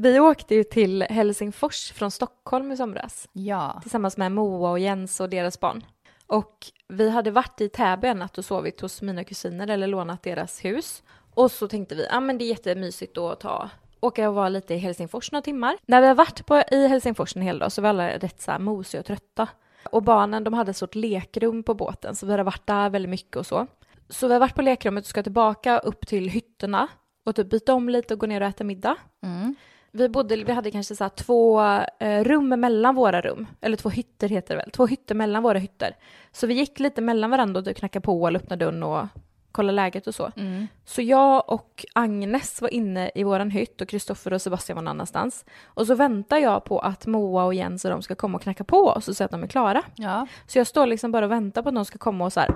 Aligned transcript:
Vi 0.00 0.20
åkte 0.20 0.54
ju 0.54 0.64
till 0.64 1.02
Helsingfors 1.02 1.92
från 1.92 2.10
Stockholm 2.10 2.72
i 2.72 2.76
somras 2.76 3.28
Ja. 3.32 3.78
tillsammans 3.82 4.16
med 4.16 4.32
Moa 4.32 4.70
och 4.70 4.78
Jens 4.78 5.20
och 5.20 5.30
deras 5.30 5.60
barn. 5.60 5.84
Och 6.26 6.66
vi 6.88 7.10
hade 7.10 7.30
varit 7.30 7.60
i 7.60 7.68
Täby 7.68 8.08
en 8.08 8.18
natt 8.18 8.38
och 8.38 8.44
sovit 8.44 8.80
hos 8.80 9.02
mina 9.02 9.24
kusiner 9.24 9.68
eller 9.68 9.86
lånat 9.86 10.22
deras 10.22 10.64
hus. 10.64 11.02
Och 11.34 11.50
så 11.50 11.68
tänkte 11.68 11.94
vi, 11.94 12.04
ja 12.04 12.16
ah, 12.16 12.20
men 12.20 12.38
det 12.38 12.44
är 12.44 12.48
jättemysigt 12.48 13.14
då 13.14 13.30
att 13.30 13.40
ta 13.40 13.70
åka 14.00 14.28
och 14.28 14.34
vara 14.34 14.48
lite 14.48 14.74
i 14.74 14.78
Helsingfors 14.78 15.32
några 15.32 15.42
timmar. 15.42 15.76
När 15.86 16.00
vi 16.00 16.06
har 16.06 16.14
varit 16.14 16.46
på, 16.46 16.62
i 16.70 16.86
Helsingfors 16.88 17.36
en 17.36 17.42
hel 17.42 17.58
dag 17.58 17.72
så 17.72 17.82
var 17.82 17.88
alla 17.88 18.08
rätt 18.08 18.40
så 18.40 18.50
här 18.50 18.58
mosiga 18.58 19.00
och 19.00 19.06
trötta. 19.06 19.48
Och 19.90 20.02
barnen 20.02 20.44
de 20.44 20.54
hade 20.54 20.70
ett 20.70 20.76
stort 20.76 20.94
lekrum 20.94 21.62
på 21.62 21.74
båten 21.74 22.16
så 22.16 22.26
vi 22.26 22.32
hade 22.32 22.42
varit 22.42 22.66
där 22.66 22.90
väldigt 22.90 23.10
mycket 23.10 23.36
och 23.36 23.46
så. 23.46 23.66
Så 24.08 24.26
vi 24.26 24.32
har 24.32 24.40
varit 24.40 24.54
på 24.54 24.62
lekrummet 24.62 25.04
och 25.04 25.08
ska 25.08 25.22
tillbaka 25.22 25.78
upp 25.78 26.06
till 26.06 26.28
hytterna 26.28 26.88
och 27.24 27.36
typ 27.36 27.50
byta 27.50 27.74
om 27.74 27.88
lite 27.88 28.14
och 28.14 28.20
gå 28.20 28.26
ner 28.26 28.40
och 28.40 28.46
äta 28.46 28.64
middag. 28.64 28.96
Mm. 29.22 29.54
Vi, 29.92 30.08
bodde, 30.08 30.36
vi 30.36 30.52
hade 30.52 30.70
kanske 30.70 30.96
så 30.96 31.08
två 31.08 31.60
eh, 31.98 32.24
rum 32.24 32.48
mellan 32.48 32.94
våra 32.94 33.20
rum, 33.20 33.46
eller 33.60 33.76
två 33.76 33.88
hytter 33.88 34.28
heter 34.28 34.54
det 34.54 34.62
väl, 34.62 34.70
två 34.70 34.86
hytter 34.86 35.14
mellan 35.14 35.42
våra 35.42 35.58
hytter. 35.58 35.96
Så 36.32 36.46
vi 36.46 36.54
gick 36.54 36.80
lite 36.80 37.00
mellan 37.00 37.30
varandra 37.30 37.58
och 37.58 37.64
typ 37.64 37.76
knackade 37.76 38.04
på 38.04 38.26
eller 38.26 38.40
öppnade 38.40 38.64
dörren 38.64 38.82
och 38.82 39.06
kollade 39.52 39.76
läget 39.76 40.06
och 40.06 40.14
så. 40.14 40.30
Mm. 40.36 40.66
Så 40.84 41.02
jag 41.02 41.50
och 41.50 41.86
Agnes 41.92 42.62
var 42.62 42.74
inne 42.74 43.10
i 43.14 43.24
våran 43.24 43.50
hytt 43.50 43.80
och 43.80 43.88
Kristoffer 43.88 44.32
och 44.32 44.42
Sebastian 44.42 44.76
var 44.76 44.82
någon 44.82 44.90
annanstans. 44.90 45.44
Och 45.64 45.86
så 45.86 45.94
väntar 45.94 46.38
jag 46.38 46.64
på 46.64 46.78
att 46.78 47.06
Moa 47.06 47.44
och 47.44 47.54
Jens 47.54 47.84
och 47.84 47.90
de 47.90 48.02
ska 48.02 48.14
komma 48.14 48.36
och 48.36 48.42
knacka 48.42 48.64
på 48.64 48.88
oss 48.88 49.08
och 49.08 49.16
säga 49.16 49.24
att 49.24 49.30
de 49.30 49.42
är 49.42 49.46
klara. 49.46 49.82
Ja. 49.94 50.26
Så 50.46 50.58
jag 50.58 50.66
står 50.66 50.86
liksom 50.86 51.12
bara 51.12 51.24
och 51.24 51.32
väntar 51.32 51.62
på 51.62 51.68
att 51.68 51.74
de 51.74 51.84
ska 51.84 51.98
komma 51.98 52.24
och 52.24 52.32
så 52.32 52.40
här 52.40 52.54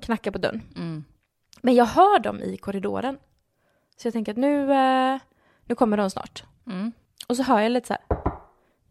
knacka 0.00 0.32
på 0.32 0.38
dörren. 0.38 0.62
Mm. 0.76 1.04
Men 1.60 1.74
jag 1.74 1.84
hör 1.84 2.18
dem 2.18 2.40
i 2.40 2.56
korridoren. 2.56 3.18
Så 3.96 4.06
jag 4.06 4.12
tänker 4.12 4.32
att 4.32 4.38
nu, 4.38 4.72
eh, 4.72 5.18
nu 5.64 5.74
kommer 5.74 5.96
de 5.96 6.10
snart. 6.10 6.44
Mm. 6.66 6.92
Och 7.26 7.36
så 7.36 7.42
hör 7.42 7.60
jag 7.60 7.72
lite 7.72 7.86
så 7.86 7.92
här 7.92 8.22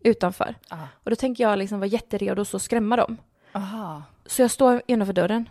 utanför. 0.03 0.55
Ah. 0.69 0.77
Och 1.03 1.09
då 1.09 1.15
tänker 1.15 1.43
jag 1.43 1.59
liksom 1.59 1.79
vara 1.79 1.87
jätteredo 1.87 2.41
och 2.41 2.47
så 2.47 2.59
skrämma 2.59 2.95
dem. 2.95 3.17
Aha. 3.53 4.03
Så 4.25 4.41
jag 4.41 4.51
står 4.51 4.81
innanför 4.87 5.13
dörren 5.13 5.49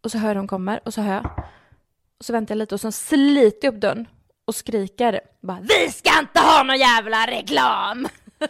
och 0.00 0.10
så 0.10 0.18
hör 0.18 0.28
jag 0.28 0.36
de 0.36 0.48
kommer 0.48 0.80
och 0.84 0.94
så 0.94 1.00
hör 1.00 1.14
jag. 1.14 1.26
Och 2.18 2.24
så 2.24 2.32
väntar 2.32 2.54
jag 2.54 2.58
lite 2.58 2.74
och 2.74 2.80
så 2.80 2.92
sliter 2.92 3.68
jag 3.68 3.74
upp 3.74 3.80
dörren 3.80 4.08
och 4.44 4.54
skriker 4.54 5.20
bara 5.40 5.60
Vi 5.60 5.92
ska 5.92 6.18
inte 6.18 6.40
ha 6.40 6.62
någon 6.62 6.78
jävla 6.78 7.26
reklam! 7.26 8.08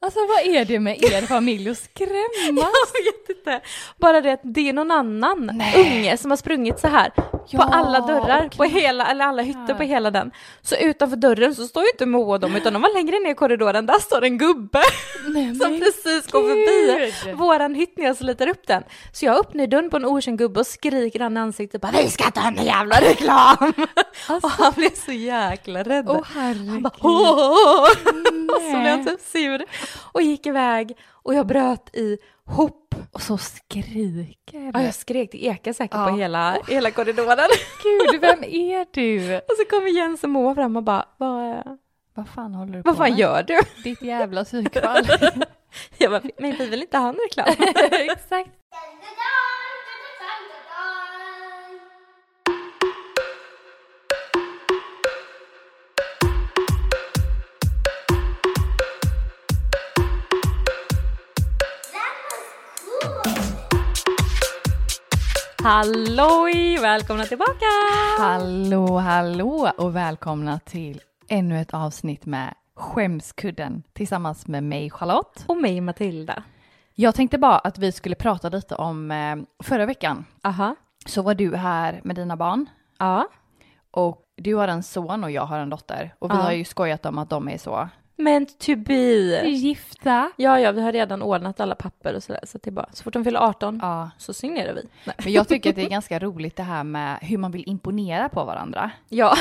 Alltså 0.00 0.18
vad 0.18 0.54
är 0.56 0.64
det 0.64 0.80
med 0.80 1.04
er 1.04 1.22
familj 1.22 1.70
att 1.70 1.78
skrämmas? 1.78 2.72
Jag 3.04 3.12
vet 3.12 3.38
inte. 3.38 3.60
Bara 3.96 4.20
det 4.20 4.32
att 4.32 4.40
det 4.42 4.68
är 4.68 4.72
någon 4.72 4.90
annan 4.90 5.50
Nej. 5.54 5.80
unge 5.80 6.16
som 6.16 6.30
har 6.30 6.36
sprungit 6.36 6.78
så 6.78 6.88
här 6.88 7.12
Ja, 7.48 7.58
på 7.58 7.64
alla 7.74 8.00
dörrar, 8.00 8.48
på 8.56 8.64
hela, 8.64 9.06
eller 9.06 9.24
alla 9.24 9.42
hytter 9.42 9.74
på 9.74 9.82
hela 9.82 10.10
den. 10.10 10.30
Så 10.62 10.76
utanför 10.76 11.16
dörren 11.16 11.54
så 11.54 11.66
står 11.66 11.82
ju 11.82 11.88
inte 11.88 12.06
Moa 12.06 12.34
och 12.34 12.40
dem 12.40 12.56
utan 12.56 12.72
de 12.72 12.82
var 12.82 12.94
längre 12.94 13.18
ner 13.18 13.30
i 13.30 13.34
korridoren, 13.34 13.86
där 13.86 13.98
står 13.98 14.24
en 14.24 14.38
gubbe 14.38 14.82
Nej, 15.28 15.54
som 15.54 15.80
precis 15.80 16.32
går 16.32 16.40
förbi 16.40 17.32
våran 17.32 17.74
hytt 17.74 17.96
när 17.96 18.04
jag 18.04 18.16
sliter 18.16 18.48
upp 18.48 18.66
den. 18.66 18.82
Så 19.12 19.24
jag 19.24 19.38
öppnar 19.40 19.66
dörren 19.66 19.90
på 19.90 19.96
en 19.96 20.04
okänd 20.04 20.38
gubbe 20.38 20.60
och 20.60 20.66
skriker 20.66 21.20
han 21.20 21.36
i 21.36 21.40
ansiktet 21.40 21.80
bara 21.80 21.92
Vi 21.92 22.10
ska 22.10 22.24
inte 22.24 22.40
ha 22.40 22.50
någon 22.50 22.64
jävla 22.64 23.00
reklam! 23.00 23.56
och 24.42 24.50
han 24.50 24.72
blev 24.76 24.94
så 24.94 25.12
jäkla 25.12 25.82
rädd. 25.82 26.06
Åh 26.08 26.22
herregud. 26.34 26.82
bara, 26.82 26.94
Åh! 27.00 27.82
och 28.56 28.62
så 28.62 28.80
blev 28.80 28.86
jag 28.86 29.06
typ 29.06 29.20
sur 29.20 29.64
och 30.12 30.22
gick 30.22 30.46
iväg 30.46 30.96
och 31.26 31.34
jag 31.34 31.46
bröt 31.46 31.90
ihop. 31.96 32.94
Och 33.12 33.20
så 33.22 33.38
skriker 33.38 34.70
Ja, 34.74 34.82
jag 34.82 34.94
skrek, 34.94 35.32
det 35.32 35.44
ekade 35.44 35.74
säkert 35.74 35.94
Ja. 35.96 36.06
på 36.10 36.16
hela, 36.16 36.58
hela 36.68 36.90
korridoren. 36.90 37.48
Gud, 38.12 38.20
vem 38.20 38.44
är 38.44 38.86
du? 38.92 39.36
och 39.36 39.56
så 39.58 39.64
kommer 39.70 39.88
Jens 39.88 40.24
och 40.24 40.30
Moa 40.30 40.54
fram 40.54 40.76
och 40.76 40.82
bara, 40.82 41.08
vad, 41.16 41.62
Vad 42.14 42.28
fan 42.28 42.54
håller 42.54 42.72
du 42.72 42.82
vad 42.82 42.94
på 42.94 42.98
fan 43.02 43.10
med? 43.10 43.18
gör 43.18 43.42
du? 43.42 43.60
Ditt 43.84 44.02
jävla 44.02 44.44
psykfall. 44.44 45.04
Jag 45.98 46.10
bara, 46.10 46.22
men 46.38 46.56
vi 46.58 46.66
vill 46.66 46.80
inte 46.82 46.98
ha 46.98 47.06
någon 47.06 47.20
reklam. 47.28 47.54
Exakt. 47.90 48.50
Halloj, 65.66 66.78
välkomna 66.80 67.24
tillbaka! 67.24 67.66
Hallå, 68.18 68.98
hallå 68.98 69.70
och 69.78 69.96
välkomna 69.96 70.58
till 70.58 71.00
ännu 71.28 71.60
ett 71.60 71.74
avsnitt 71.74 72.26
med 72.26 72.54
Skämskudden 72.76 73.82
tillsammans 73.92 74.46
med 74.46 74.64
mig 74.64 74.90
Charlotte. 74.90 75.44
Och 75.48 75.56
mig 75.56 75.80
Matilda. 75.80 76.42
Jag 76.94 77.14
tänkte 77.14 77.38
bara 77.38 77.58
att 77.58 77.78
vi 77.78 77.92
skulle 77.92 78.14
prata 78.14 78.48
lite 78.48 78.74
om 78.74 79.10
eh, 79.10 79.36
förra 79.62 79.86
veckan 79.86 80.24
Aha. 80.44 80.76
så 81.06 81.22
var 81.22 81.34
du 81.34 81.56
här 81.56 82.00
med 82.04 82.16
dina 82.16 82.36
barn 82.36 82.66
Ja. 82.98 83.28
och 83.90 84.22
du 84.36 84.54
har 84.54 84.68
en 84.68 84.82
son 84.82 85.24
och 85.24 85.30
jag 85.30 85.46
har 85.46 85.58
en 85.58 85.70
dotter 85.70 86.14
och 86.18 86.30
vi 86.30 86.34
Ja. 86.34 86.40
har 86.40 86.52
ju 86.52 86.64
skojat 86.64 87.06
om 87.06 87.18
att 87.18 87.30
de 87.30 87.48
är 87.48 87.58
så 87.58 87.88
Meant 88.18 88.58
to 88.58 88.76
be. 88.76 88.94
gifta. 89.48 90.30
Ja, 90.36 90.60
ja, 90.60 90.72
vi 90.72 90.80
har 90.82 90.92
redan 90.92 91.22
ordnat 91.22 91.60
alla 91.60 91.74
papper 91.74 92.14
och 92.16 92.22
sådär. 92.22 92.40
Så 92.44 92.58
det 92.62 92.70
är 92.70 92.72
bara, 92.72 92.86
så 92.92 93.02
fort 93.04 93.12
de 93.12 93.24
fyller 93.24 93.40
18 93.40 93.78
Ja, 93.82 94.10
så 94.18 94.32
signerar 94.34 94.74
vi. 94.74 94.82
Nej. 95.04 95.16
men 95.24 95.32
jag 95.32 95.48
tycker 95.48 95.70
att 95.70 95.76
det 95.76 95.82
är 95.82 95.88
ganska 95.88 96.18
roligt 96.18 96.56
det 96.56 96.62
här 96.62 96.84
med 96.84 97.18
hur 97.22 97.38
man 97.38 97.50
vill 97.52 97.68
imponera 97.68 98.28
på 98.28 98.44
varandra. 98.44 98.90
Ja, 99.08 99.36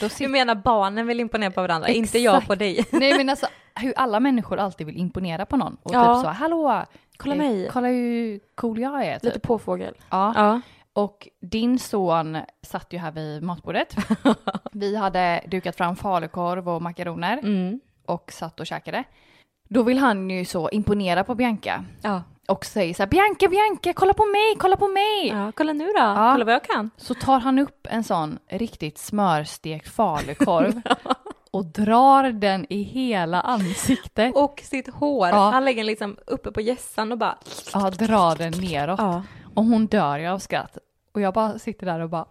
Då 0.00 0.06
du 0.06 0.08
sitter... 0.08 0.28
menar 0.28 0.54
barnen 0.54 1.06
vill 1.06 1.20
imponera 1.20 1.50
på 1.50 1.60
varandra, 1.62 1.88
inte 1.88 2.18
jag 2.18 2.34
Exakt. 2.34 2.48
på 2.48 2.54
dig. 2.54 2.84
Nej 2.92 3.16
men 3.16 3.28
alltså 3.28 3.46
hur 3.74 3.92
alla 3.96 4.20
människor 4.20 4.58
alltid 4.58 4.86
vill 4.86 4.96
imponera 4.96 5.46
på 5.46 5.56
någon 5.56 5.76
och 5.82 5.94
Ja. 5.94 6.14
typ 6.14 6.22
så 6.24 6.28
hallå, 6.30 6.84
Kolla 7.16 7.34
eh, 7.34 7.38
mig. 7.38 7.68
kolla 7.72 7.88
hur 7.88 8.40
cool 8.54 8.78
jag 8.80 9.04
är. 9.04 9.14
Typ. 9.14 9.22
Lite 9.24 9.40
påfågel. 9.40 9.94
Ja. 10.10 10.32
Ja. 10.36 10.60
Och 10.98 11.28
din 11.40 11.78
son 11.78 12.38
satt 12.62 12.92
ju 12.92 12.98
här 12.98 13.10
vid 13.12 13.42
matbordet. 13.42 13.96
Vi 14.72 14.96
hade 14.96 15.44
dukat 15.46 15.76
fram 15.76 15.96
falukorv 15.96 16.68
och 16.68 16.82
makaroner 16.82 17.38
Mm. 17.38 17.80
och 18.06 18.32
satt 18.32 18.60
och 18.60 18.66
käkade. 18.66 19.04
Då 19.68 19.82
vill 19.82 19.98
han 19.98 20.30
ju 20.30 20.44
så 20.44 20.70
imponera 20.70 21.24
på 21.24 21.34
Bianca 21.34 21.84
Ja. 22.02 22.22
och 22.48 22.64
säger 22.64 22.94
så 22.94 23.02
här 23.02 23.10
Bianca, 23.10 23.48
Bianca, 23.48 23.92
kolla 23.92 24.14
på 24.14 24.24
mig, 24.24 24.54
kolla 24.58 24.76
på 24.76 24.88
mig! 24.88 25.28
ja, 25.28 25.52
kolla 25.56 25.72
nu 25.72 25.84
då. 25.86 25.92
Ja. 25.98 26.30
Kolla 26.32 26.44
vad 26.44 26.54
jag 26.54 26.64
kan. 26.64 26.90
Så 26.96 27.14
tar 27.14 27.38
han 27.40 27.58
upp 27.58 27.86
en 27.90 28.04
sån 28.04 28.38
riktigt 28.50 28.98
smörstekt 28.98 29.88
falukorv 29.88 30.80
och 31.50 31.64
drar 31.64 32.32
den 32.32 32.66
i 32.68 32.82
hela 32.82 33.40
ansiktet. 33.40 34.36
Och 34.36 34.60
sitt 34.64 34.94
hår. 34.94 35.28
Ja. 35.28 35.50
Han 35.50 35.64
lägger 35.64 35.80
den 35.80 35.86
liksom 35.86 36.16
uppe 36.26 36.52
på 36.52 36.60
gässan 36.60 37.12
och 37.12 37.18
bara... 37.18 37.38
Ja, 37.74 37.90
drar 37.90 38.36
den 38.36 38.52
neråt. 38.60 38.98
Ja. 38.98 39.22
Och 39.54 39.64
hon 39.64 39.86
dör 39.86 40.18
ju 40.18 40.26
av 40.26 40.38
skratt. 40.38 40.78
Och 41.14 41.20
jag 41.20 41.34
bara 41.34 41.58
sitter 41.58 41.86
där 41.86 42.00
och 42.00 42.10
bara 42.10 42.26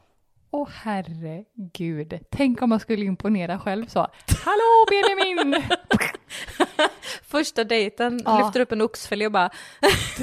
Åh 0.52 0.68
herregud, 0.84 2.20
tänk 2.32 2.62
om 2.62 2.70
man 2.70 2.80
skulle 2.80 3.06
imponera 3.06 3.60
själv 3.60 3.86
så. 3.88 4.00
Hallå 4.46 4.86
Benjamin! 4.90 5.64
Första 7.24 7.64
dejten 7.64 8.22
Ja. 8.26 8.40
lyfter 8.40 8.60
upp 8.60 8.72
en 8.72 8.82
oxfilé 8.82 9.26
och 9.26 9.32
bara... 9.32 9.50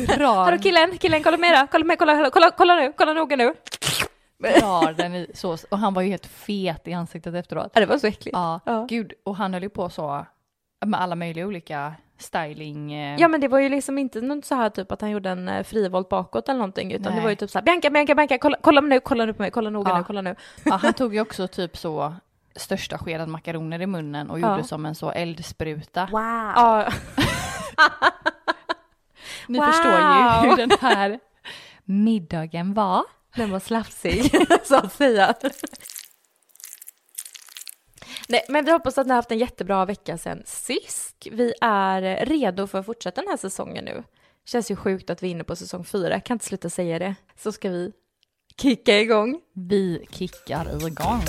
Drar, 0.06 0.34
Hallå 0.44 0.59
killen, 0.59 0.98
killen 0.98 1.22
kolla 1.22 1.37
med 1.37 1.59
då. 1.60 1.66
Kolla 1.70 1.84
med, 1.84 1.98
kolla, 1.98 2.31
kolla, 2.31 2.50
kolla 2.50 2.75
nu, 2.75 2.93
kolla 2.97 3.12
noga 3.12 3.37
nu. 3.37 3.54
drar 4.38 4.93
den 4.93 5.14
i 5.14 5.31
sås. 5.34 5.64
Och 5.64 5.78
han 5.78 5.94
var 5.94 6.03
ju 6.03 6.09
helt 6.09 6.26
fet 6.26 6.88
i 6.88 6.93
ansiktet 6.93 7.34
efteråt. 7.34 7.70
Ja, 7.75 7.81
det 7.81 7.87
var 7.87 7.98
så 7.98 8.06
äckligt. 8.06 8.37
Ja, 8.37 8.60
Ja. 8.64 8.87
gud. 8.88 9.12
Och 9.25 9.37
han 9.37 9.54
höll 9.54 9.62
ju 9.62 9.69
på 9.69 9.91
så 9.91 10.26
med 10.87 11.00
alla 11.00 11.14
möjliga 11.14 11.47
olika 11.47 11.94
styling. 12.19 12.92
eh, 12.92 13.20
Ja 13.20 13.28
men 13.28 13.41
det 13.41 13.48
var 13.48 13.58
ju 13.58 13.69
liksom 13.69 13.98
inte 13.98 14.20
något 14.20 14.44
så 14.44 14.54
här 14.54 14.70
typ 14.70 14.92
att 14.92 15.00
han 15.00 15.10
gjorde 15.10 15.30
en 15.30 15.48
eh, 15.48 15.62
frivolt 15.64 16.08
bakåt 16.08 16.48
eller 16.48 16.58
någonting 16.58 16.92
utan 16.92 17.04
Nej. 17.12 17.14
det 17.14 17.22
var 17.22 17.30
ju 17.30 17.36
typ 17.36 17.50
så 17.50 17.58
här 17.58 17.64
Bianca, 17.64 17.91
Bianca, 17.91 18.14
Bianca, 18.14 18.38
kolla, 18.38 18.56
kolla 18.60 18.80
nu, 18.80 19.00
kolla 19.00 19.25
nu 19.25 19.32
på 19.32 19.42
mig, 19.42 19.50
kolla 19.50 19.70
noga 19.70 19.91
Ja. 19.91 19.98
nu, 19.98 20.04
kolla 20.06 20.20
nu. 20.22 20.36
ja, 20.64 20.76
han 20.76 20.92
tog 20.92 21.14
ju 21.14 21.20
också 21.20 21.48
typ 21.48 21.76
så 21.76 22.14
största 22.56 22.98
skeden 22.98 23.30
makaroner 23.30 23.82
i 23.82 23.86
munnen 23.86 24.31
och 24.31 24.40
Ja. 24.40 24.50
gjorde 24.50 24.69
som 24.69 24.87
en 24.87 24.94
så 24.94 25.11
eldspruta. 25.11 26.08
Wow. 26.12 26.20
Ja, 26.56 26.88
Ni 29.49 29.58
Wow. 29.58 29.66
förstår 29.66 29.93
ju 29.93 30.49
hur 30.50 30.56
den 30.56 30.70
här 30.81 31.19
middagen 31.84 32.75
var. 32.75 33.02
den 33.37 33.50
var 33.50 33.61
slafsig 33.61 34.31
så 34.64 34.76
att 34.76 34.93
säga. 34.93 35.34
Nej, 38.29 38.44
men 38.49 38.65
vi 38.65 38.71
hoppas 38.71 38.99
att 38.99 39.06
ni 39.06 39.11
har 39.11 39.17
haft 39.17 39.31
en 39.31 39.38
jättebra 39.38 39.85
vecka 39.85 40.19
sedan 40.19 40.43
sist. 40.47 41.26
Vi 41.31 41.55
är 41.61 42.26
redo 42.26 42.67
för 42.67 42.79
att 42.79 42.87
fortsätta 42.87 43.21
den 43.21 43.31
här 43.31 43.37
säsongen 43.37 43.85
nu. 43.85 44.03
Känns 44.44 44.71
ju 44.71 44.76
sjukt 44.76 45.11
att 45.11 45.23
vi 45.23 45.26
är 45.26 45.31
inne 45.31 45.44
på 45.44 45.56
säsong 45.56 45.85
fyra, 45.85 46.21
kan 46.21 46.35
inte 46.35 46.44
sluta 46.44 46.71
säga 46.71 46.99
det. 46.99 47.15
Så 47.37 47.53
ska 47.53 47.71
vi 47.71 47.93
kicka 48.61 49.00
igång. 49.00 49.41
Vi 49.55 50.06
kickar 50.11 50.87
igång. 50.87 51.23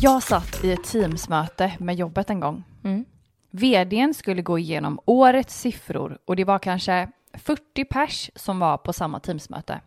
Jag 0.00 0.22
satt 0.22 0.64
i 0.64 0.72
ett 0.72 0.84
teamsmöte 0.84 1.72
med 1.78 1.94
jobbet 1.94 2.30
en 2.30 2.40
gång. 2.40 2.64
Mm. 2.84 3.04
Vdn 3.50 4.14
skulle 4.14 4.42
gå 4.42 4.58
igenom 4.58 5.00
årets 5.04 5.60
siffror 5.60 6.18
och 6.24 6.36
det 6.36 6.44
var 6.44 6.58
kanske 6.58 7.08
40 7.34 7.84
pers 7.84 8.30
som 8.34 8.58
var 8.58 8.76
på 8.76 8.92
samma 8.92 9.20
teamsmöte. 9.20 9.80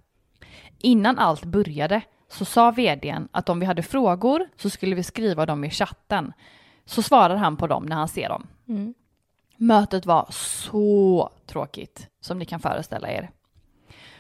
Innan 0.80 1.20
allt 1.20 1.46
började 1.46 2.02
så 2.30 2.46
sa 2.46 2.72
vdn 2.72 3.28
att 3.32 3.50
om 3.50 3.60
vi 3.60 3.66
hade 3.66 3.84
frågor 3.84 4.48
så 4.56 4.70
skulle 4.70 4.96
vi 4.96 5.04
skriva 5.04 5.46
dem 5.46 5.64
i 5.64 5.70
chatten. 5.70 6.34
Så 6.86 7.02
svarar 7.02 7.36
han 7.36 7.58
på 7.58 7.68
dem 7.68 7.86
när 7.86 7.96
han 7.96 8.08
ser 8.08 8.30
dem. 8.30 8.48
Mm. 8.68 8.94
Mötet 9.58 10.06
var 10.06 10.28
så 10.32 11.30
tråkigt 11.46 12.08
som 12.22 12.40
ni 12.40 12.46
kan 12.46 12.60
föreställa 12.60 13.12
er. 13.12 13.30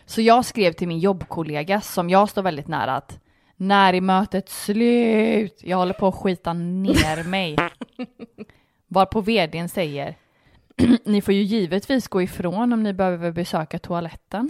Så 0.05 0.21
jag 0.21 0.45
skrev 0.45 0.73
till 0.73 0.88
min 0.88 0.99
jobbkollega 0.99 1.81
som 1.81 2.09
jag 2.09 2.29
står 2.29 2.41
väldigt 2.41 2.67
nära 2.67 2.95
att 2.95 3.19
när 3.55 3.94
är 3.94 4.01
mötet 4.01 4.49
slut? 4.49 5.59
Jag 5.63 5.77
håller 5.77 5.94
på 5.94 6.07
att 6.07 6.15
skita 6.15 6.53
ner 6.53 7.23
mig. 7.23 7.55
Varpå 8.87 9.21
vdn 9.21 9.69
säger 9.69 10.17
ni 11.05 11.21
får 11.21 11.33
ju 11.33 11.41
givetvis 11.41 12.07
gå 12.07 12.21
ifrån 12.21 12.73
om 12.73 12.83
ni 12.83 12.94
behöver 12.94 13.31
besöka 13.31 13.79
toaletten. 13.79 14.49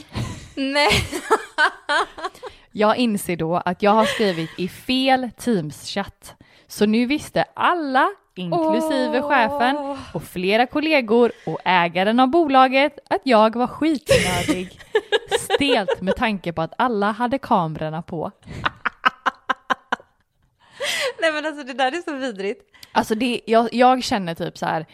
Nej. 0.56 0.90
Jag 2.72 2.98
inser 2.98 3.36
då 3.36 3.56
att 3.56 3.82
jag 3.82 3.92
har 3.92 4.06
skrivit 4.06 4.50
i 4.58 4.68
fel 4.68 5.30
Teams-chatt. 5.38 6.36
Så 6.68 6.86
nu 6.86 7.06
visste 7.06 7.46
alla, 7.54 8.10
inklusive 8.36 9.22
Åh. 9.22 9.30
chefen 9.30 9.98
och 10.14 10.24
flera 10.24 10.68
kollegor 10.68 11.32
och 11.46 11.60
ägaren 11.66 12.20
av 12.20 12.28
bolaget 12.28 13.00
att 13.10 13.22
jag 13.24 13.56
var 13.56 13.68
skitnödig. 13.68 14.80
Stelt 15.40 16.02
med 16.02 16.16
tanke 16.16 16.54
på 16.54 16.62
att 16.62 16.74
alla 16.78 17.12
hade 17.12 17.38
kamerorna 17.38 18.02
på. 18.02 18.32
Nej 21.22 21.32
men 21.34 21.46
alltså 21.46 21.64
det 21.64 21.74
där 21.74 21.92
är 21.92 22.02
så 22.02 22.16
vidrigt. 22.16 22.62
Alltså 22.92 23.16
det, 23.16 23.42
jag, 23.46 23.74
jag 23.74 24.04
känner 24.04 24.36
typ 24.36 24.58
så 24.58 24.66
här, 24.66 24.86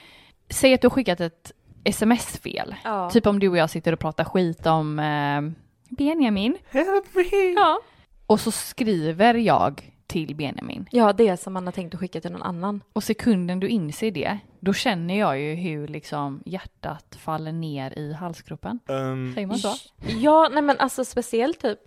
säg 0.50 0.74
att 0.74 0.82
du 0.82 0.88
har 0.88 0.96
skickat 0.96 1.20
ett 1.20 1.52
sms-fel. 1.84 2.76
Ja. 2.84 3.10
Typ 3.10 3.28
om 3.28 3.40
du 3.40 3.50
och 3.50 3.58
jag 3.58 3.70
sitter 3.70 3.94
och 3.94 4.00
pratar 4.00 4.24
skit 4.24 4.66
om 4.66 5.00
eh, 5.00 5.42
Benjamin. 5.90 6.58
Help 6.70 7.16
me! 7.16 7.54
Ja. 7.56 7.80
Och 8.28 8.40
så 8.40 8.52
skriver 8.52 9.34
jag 9.34 9.94
till 10.08 10.36
Benjamin. 10.36 10.88
Ja, 10.92 11.14
det 11.14 11.38
som 11.38 11.54
man 11.54 11.66
har 11.66 11.72
tänkt 11.72 11.94
att 11.94 12.00
skicka 12.00 12.22
till 12.22 12.32
någon 12.32 12.42
annan. 12.44 12.84
Och 12.94 13.04
sekunden 13.04 13.60
du 13.60 13.68
inser 13.68 14.12
det, 14.12 14.38
då 14.60 14.74
känner 14.74 15.20
jag 15.20 15.40
ju 15.40 15.54
hur 15.56 15.88
liksom 15.88 16.44
hjärtat 16.46 17.18
faller 17.20 17.52
ner 17.52 18.00
i 18.00 18.14
halsgropen. 18.14 18.80
Um, 18.88 19.34
Säger 19.36 19.48
man 19.48 19.58
så? 19.58 19.74
Ja, 20.08 20.50
nej 20.54 20.62
men 20.64 20.80
alltså 20.80 21.06
speciellt 21.06 21.60
typ 21.62 21.80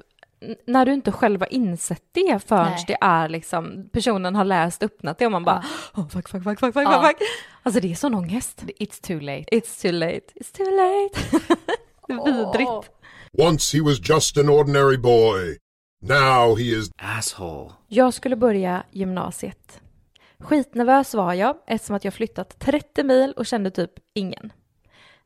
när 0.67 0.87
du 0.87 0.93
inte 0.93 1.13
själv 1.13 1.41
har 1.41 1.53
insett 1.53 2.05
det 2.13 2.43
förrän 2.47 2.71
Nej. 2.71 2.85
det 2.87 2.97
är 3.01 3.29
liksom 3.29 3.89
personen 3.93 4.35
har 4.35 4.45
läst 4.45 4.83
öppnat 4.83 5.19
det 5.19 5.27
och 5.27 5.33
man 5.33 5.45
bara 5.45 5.65
oh, 5.95 6.09
fuck, 6.09 6.29
fuck, 6.29 6.43
fuck, 6.45 6.61
fuck, 6.61 6.75
fuck, 6.75 6.85
Ja. 6.85 7.03
fuck. 7.07 7.29
Alltså 7.63 7.81
det 7.81 7.91
är 7.91 7.95
sån 7.95 8.15
ångest. 8.15 8.63
It's 8.79 9.07
too 9.07 9.21
late. 9.21 9.45
It's 9.53 9.83
too 9.83 9.93
late, 9.93 10.21
it's 10.35 10.57
too 10.57 10.71
late. 10.71 11.39
det 12.07 12.13
är 12.13 12.25
vidrigt. 12.25 12.91
Once 13.39 13.77
he 13.77 13.81
was 13.83 13.99
just 14.11 14.37
an 14.39 14.49
ordinary 14.49 14.97
boy. 14.97 15.57
Now 16.03 16.57
he 16.57 16.65
is 16.65 16.91
asshole. 16.99 17.73
Jag 17.89 18.15
skulle 18.15 18.37
börja 18.37 18.83
gymnasiet. 18.91 19.81
Skitnervös 20.39 21.15
var 21.15 21.35
jag 21.35 21.57
eftersom 21.67 21.97
att 21.97 22.05
jag 22.05 22.15
flyttat 22.15 22.59
30 22.59 23.03
mil 23.05 23.33
och 23.33 23.47
kände 23.47 23.71
typ 23.71 23.91
ingen. 24.15 24.53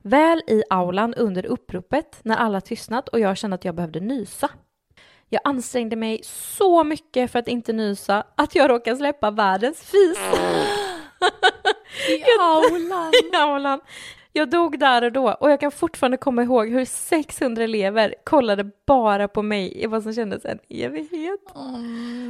Väl 0.02 0.42
i 0.46 0.62
aulan 0.70 1.14
under 1.14 1.46
uppropet 1.46 2.20
när 2.22 2.36
alla 2.36 2.60
tystnat 2.60 3.08
och 3.08 3.20
jag 3.20 3.36
kände 3.36 3.54
att 3.54 3.64
jag 3.64 3.74
behövde 3.74 4.00
nysa. 4.00 4.50
Jag 5.28 5.40
ansträngde 5.44 5.96
mig 5.96 6.20
så 6.24 6.84
mycket 6.84 7.32
för 7.32 7.38
att 7.38 7.48
inte 7.48 7.72
nysa 7.72 8.26
att 8.36 8.54
jag 8.54 8.70
råkade 8.70 8.96
släppa 8.96 9.30
världens 9.30 9.78
fis 9.80 10.18
I 12.08 12.22
aulan! 12.40 13.12
i 13.32 13.36
aulan. 13.36 13.80
Jag 14.36 14.50
dog 14.50 14.78
där 14.78 15.04
och 15.04 15.12
då 15.12 15.28
och 15.32 15.50
jag 15.50 15.60
kan 15.60 15.70
fortfarande 15.72 16.16
komma 16.16 16.42
ihåg 16.42 16.68
hur 16.68 16.84
600 16.84 17.62
elever 17.64 18.14
kollade 18.24 18.70
bara 18.86 19.28
på 19.28 19.42
mig 19.42 19.82
i 19.82 19.86
vad 19.86 20.02
som 20.02 20.12
kändes 20.14 20.44
en 20.44 20.58
evighet. 20.68 21.40
Åh 21.54 21.78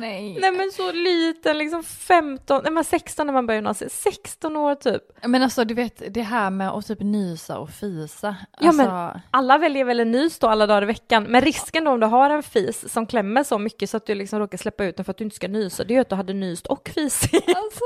nej. 0.00 0.38
Nej 0.40 0.52
men 0.52 0.70
så 0.72 0.92
liten, 0.92 1.58
liksom 1.58 1.82
15, 1.84 2.60
nej 2.64 2.72
men 2.72 2.84
16 2.84 3.26
när 3.26 3.34
man 3.34 3.46
börjar 3.46 3.56
gymnasiet, 3.56 3.92
16 3.92 4.56
år 4.56 4.74
typ. 4.74 5.02
Men 5.26 5.42
alltså 5.42 5.64
du 5.64 5.74
vet 5.74 6.02
det 6.14 6.22
här 6.22 6.50
med 6.50 6.70
att 6.70 6.86
typ 6.86 7.00
nysa 7.00 7.58
och 7.58 7.70
fisa. 7.70 8.36
Ja, 8.60 8.68
Alltså, 8.68 8.82
men- 8.82 9.20
Alla 9.30 9.58
väljer 9.58 9.84
väl 9.84 10.00
en 10.00 10.10
nys 10.10 10.38
då 10.38 10.46
alla 10.46 10.66
dagar 10.66 10.82
i 10.82 10.86
veckan, 10.86 11.24
men 11.24 11.40
risken 11.40 11.84
då 11.84 11.90
om 11.90 12.00
du 12.00 12.06
har 12.06 12.30
en 12.30 12.42
fis 12.42 12.92
som 12.92 13.06
klämmer 13.06 13.42
så 13.42 13.58
mycket 13.58 13.90
så 13.90 13.96
att 13.96 14.06
du 14.06 14.14
liksom 14.14 14.38
råkar 14.38 14.58
släppa 14.58 14.84
ut 14.84 14.96
den 14.96 15.04
för 15.04 15.10
att 15.10 15.18
du 15.18 15.24
inte 15.24 15.36
ska 15.36 15.48
nysa, 15.48 15.84
det 15.84 15.92
är 15.92 15.96
ju 15.96 16.00
att 16.00 16.08
du 16.08 16.16
hade 16.16 16.32
nyst 16.32 16.66
och 16.66 16.88
fisit. 16.88 17.34
alltså 17.48 17.84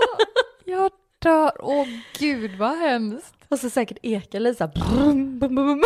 jag 0.65 0.91
dör. 1.19 1.53
Åh 1.59 1.87
gud 2.19 2.59
vad 2.59 2.79
hemskt. 2.79 3.35
Och 3.49 3.59
så 3.59 3.71
säkert 3.71 3.99
ekar 4.03 4.41
bum. 5.49 5.83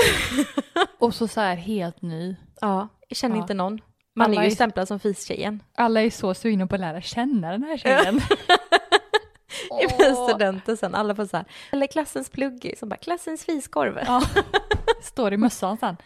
Och 0.99 1.15
så 1.15 1.29
så 1.29 1.41
här 1.41 1.55
helt 1.57 2.03
ny. 2.03 2.37
Ja, 2.61 2.89
jag 3.09 3.17
känner 3.17 3.37
Ja. 3.37 3.43
inte 3.43 3.55
någon. 3.55 3.79
Man 4.17 4.31
Alla 4.31 4.41
är 4.41 4.45
ju 4.49 4.55
stämplad 4.55 4.89
som 4.89 5.01
fistjejen. 5.01 5.63
Alla 5.75 6.01
är 6.03 6.11
så 6.11 6.35
sugna 6.35 6.67
på 6.67 6.75
att 6.75 6.81
lära 6.81 7.01
känna 7.01 7.51
den 7.53 7.63
här 7.63 7.77
tjejen. 7.77 8.17
I 9.83 9.87
blir 9.97 10.29
studenter 10.29 10.77
sen, 10.77 10.95
alla 10.95 11.15
får 11.15 11.27
såhär, 11.27 11.47
eller 11.73 11.87
klassens 11.87 12.31
pluggis, 12.31 12.79
som 12.79 12.89
bara 12.89 12.97
klassens 12.97 13.45
fiskorv. 13.45 13.99
Ja. 14.07 14.23
Står 15.03 15.33
i 15.33 15.37
mössan 15.37 15.77
sen. 15.77 15.97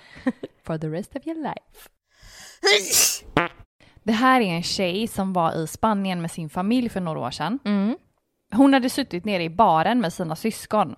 For 0.67 0.79
the 0.79 0.87
rest 0.89 1.17
of 1.17 1.27
your 1.27 1.37
life. 1.43 1.89
Det 4.03 4.13
här 4.13 4.41
är 4.41 4.45
en 4.45 4.63
tjej 4.63 5.09
som 5.09 5.33
var 5.33 5.63
i 5.63 5.67
Spanien 5.67 6.23
med 6.23 6.31
sin 6.31 6.51
familj 6.51 6.89
för 6.89 7.01
några 7.01 7.21
år 7.21 7.31
sedan. 7.31 7.59
Mm. 7.65 7.97
Hon 8.53 8.75
hade 8.75 8.91
suttit 8.91 9.25
nere 9.25 9.43
i 9.43 9.51
baren 9.51 10.01
med 10.01 10.13
sina 10.13 10.37
syskon. 10.37 10.97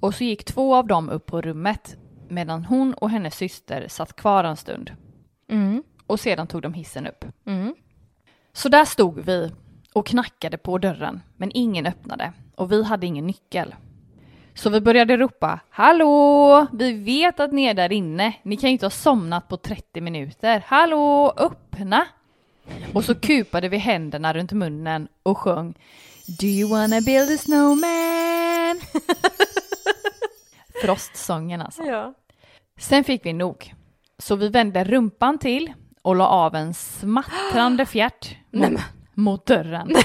Och 0.00 0.14
så 0.14 0.24
gick 0.24 0.44
två 0.44 0.74
av 0.74 0.86
dem 0.86 1.08
upp 1.08 1.26
på 1.26 1.40
rummet 1.40 1.96
medan 2.28 2.64
hon 2.64 2.94
och 2.94 3.10
hennes 3.10 3.36
syster 3.36 3.88
satt 3.88 4.16
kvar 4.16 4.44
en 4.44 4.56
stund. 4.56 4.92
Mm. 5.50 5.82
Och 6.06 6.20
sedan 6.20 6.46
tog 6.46 6.62
de 6.62 6.74
hissen 6.74 7.06
upp. 7.06 7.24
Mm. 7.46 7.74
Så 8.52 8.68
där 8.68 8.84
stod 8.84 9.18
vi 9.18 9.50
och 9.92 10.06
knackade 10.06 10.58
på 10.58 10.78
dörren, 10.78 11.20
men 11.36 11.50
ingen 11.54 11.86
öppnade 11.86 12.32
och 12.54 12.72
vi 12.72 12.84
hade 12.84 13.06
ingen 13.06 13.26
nyckel. 13.26 13.74
Så 14.54 14.70
vi 14.70 14.80
började 14.80 15.16
ropa 15.16 15.60
Hallå! 15.70 16.66
Vi 16.72 16.92
vet 16.92 17.40
att 17.40 17.52
ni 17.52 17.64
är 17.64 17.74
där 17.74 17.92
inne. 17.92 18.34
Ni 18.42 18.56
kan 18.56 18.70
ju 18.70 18.72
inte 18.72 18.86
ha 18.86 18.90
somnat 18.90 19.48
på 19.48 19.56
30 19.56 20.00
minuter. 20.00 20.64
Hallå! 20.66 21.32
Öppna! 21.36 22.06
Och 22.94 23.04
så 23.04 23.14
kupade 23.14 23.68
vi 23.68 23.76
händerna 23.76 24.34
runt 24.34 24.52
munnen 24.52 25.08
och 25.22 25.38
sjöng 25.38 25.74
Do 26.28 26.46
you 26.46 26.68
wanna 26.68 27.00
build 27.00 27.30
a 27.30 27.38
snowman? 27.38 28.80
Frostsången 30.82 31.62
alltså. 31.62 31.82
Ja. 31.82 32.14
Sen 32.78 33.04
fick 33.04 33.26
vi 33.26 33.32
nog. 33.32 33.74
Så 34.18 34.36
vi 34.36 34.48
vände 34.48 34.84
rumpan 34.84 35.38
till 35.38 35.72
och 36.02 36.16
la 36.16 36.28
av 36.28 36.54
en 36.54 36.74
smattrande 36.74 37.86
fjärt 37.86 38.36
mot, 38.50 38.80
mot 39.14 39.46
dörren. 39.46 39.96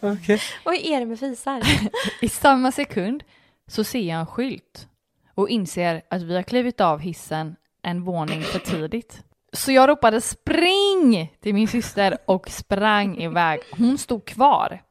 Okay. 0.00 0.38
Vad 0.64 0.74
är 0.74 1.00
det 1.00 1.06
med 1.06 1.18
fisar? 1.18 1.62
I 2.20 2.28
samma 2.28 2.72
sekund 2.72 3.24
så 3.66 3.84
ser 3.84 4.00
jag 4.00 4.20
en 4.20 4.26
skylt 4.26 4.88
och 5.34 5.48
inser 5.48 6.02
att 6.10 6.22
vi 6.22 6.34
har 6.34 6.42
klivit 6.42 6.80
av 6.80 7.00
hissen 7.00 7.56
en 7.82 8.04
våning 8.04 8.42
för 8.42 8.58
tidigt. 8.58 9.22
Så 9.52 9.72
jag 9.72 9.88
ropade 9.88 10.20
spring 10.20 11.32
till 11.40 11.54
min 11.54 11.68
syster 11.68 12.18
och 12.26 12.50
sprang 12.50 13.18
iväg. 13.18 13.60
Hon 13.78 13.98
stod 13.98 14.24
kvar 14.24 14.82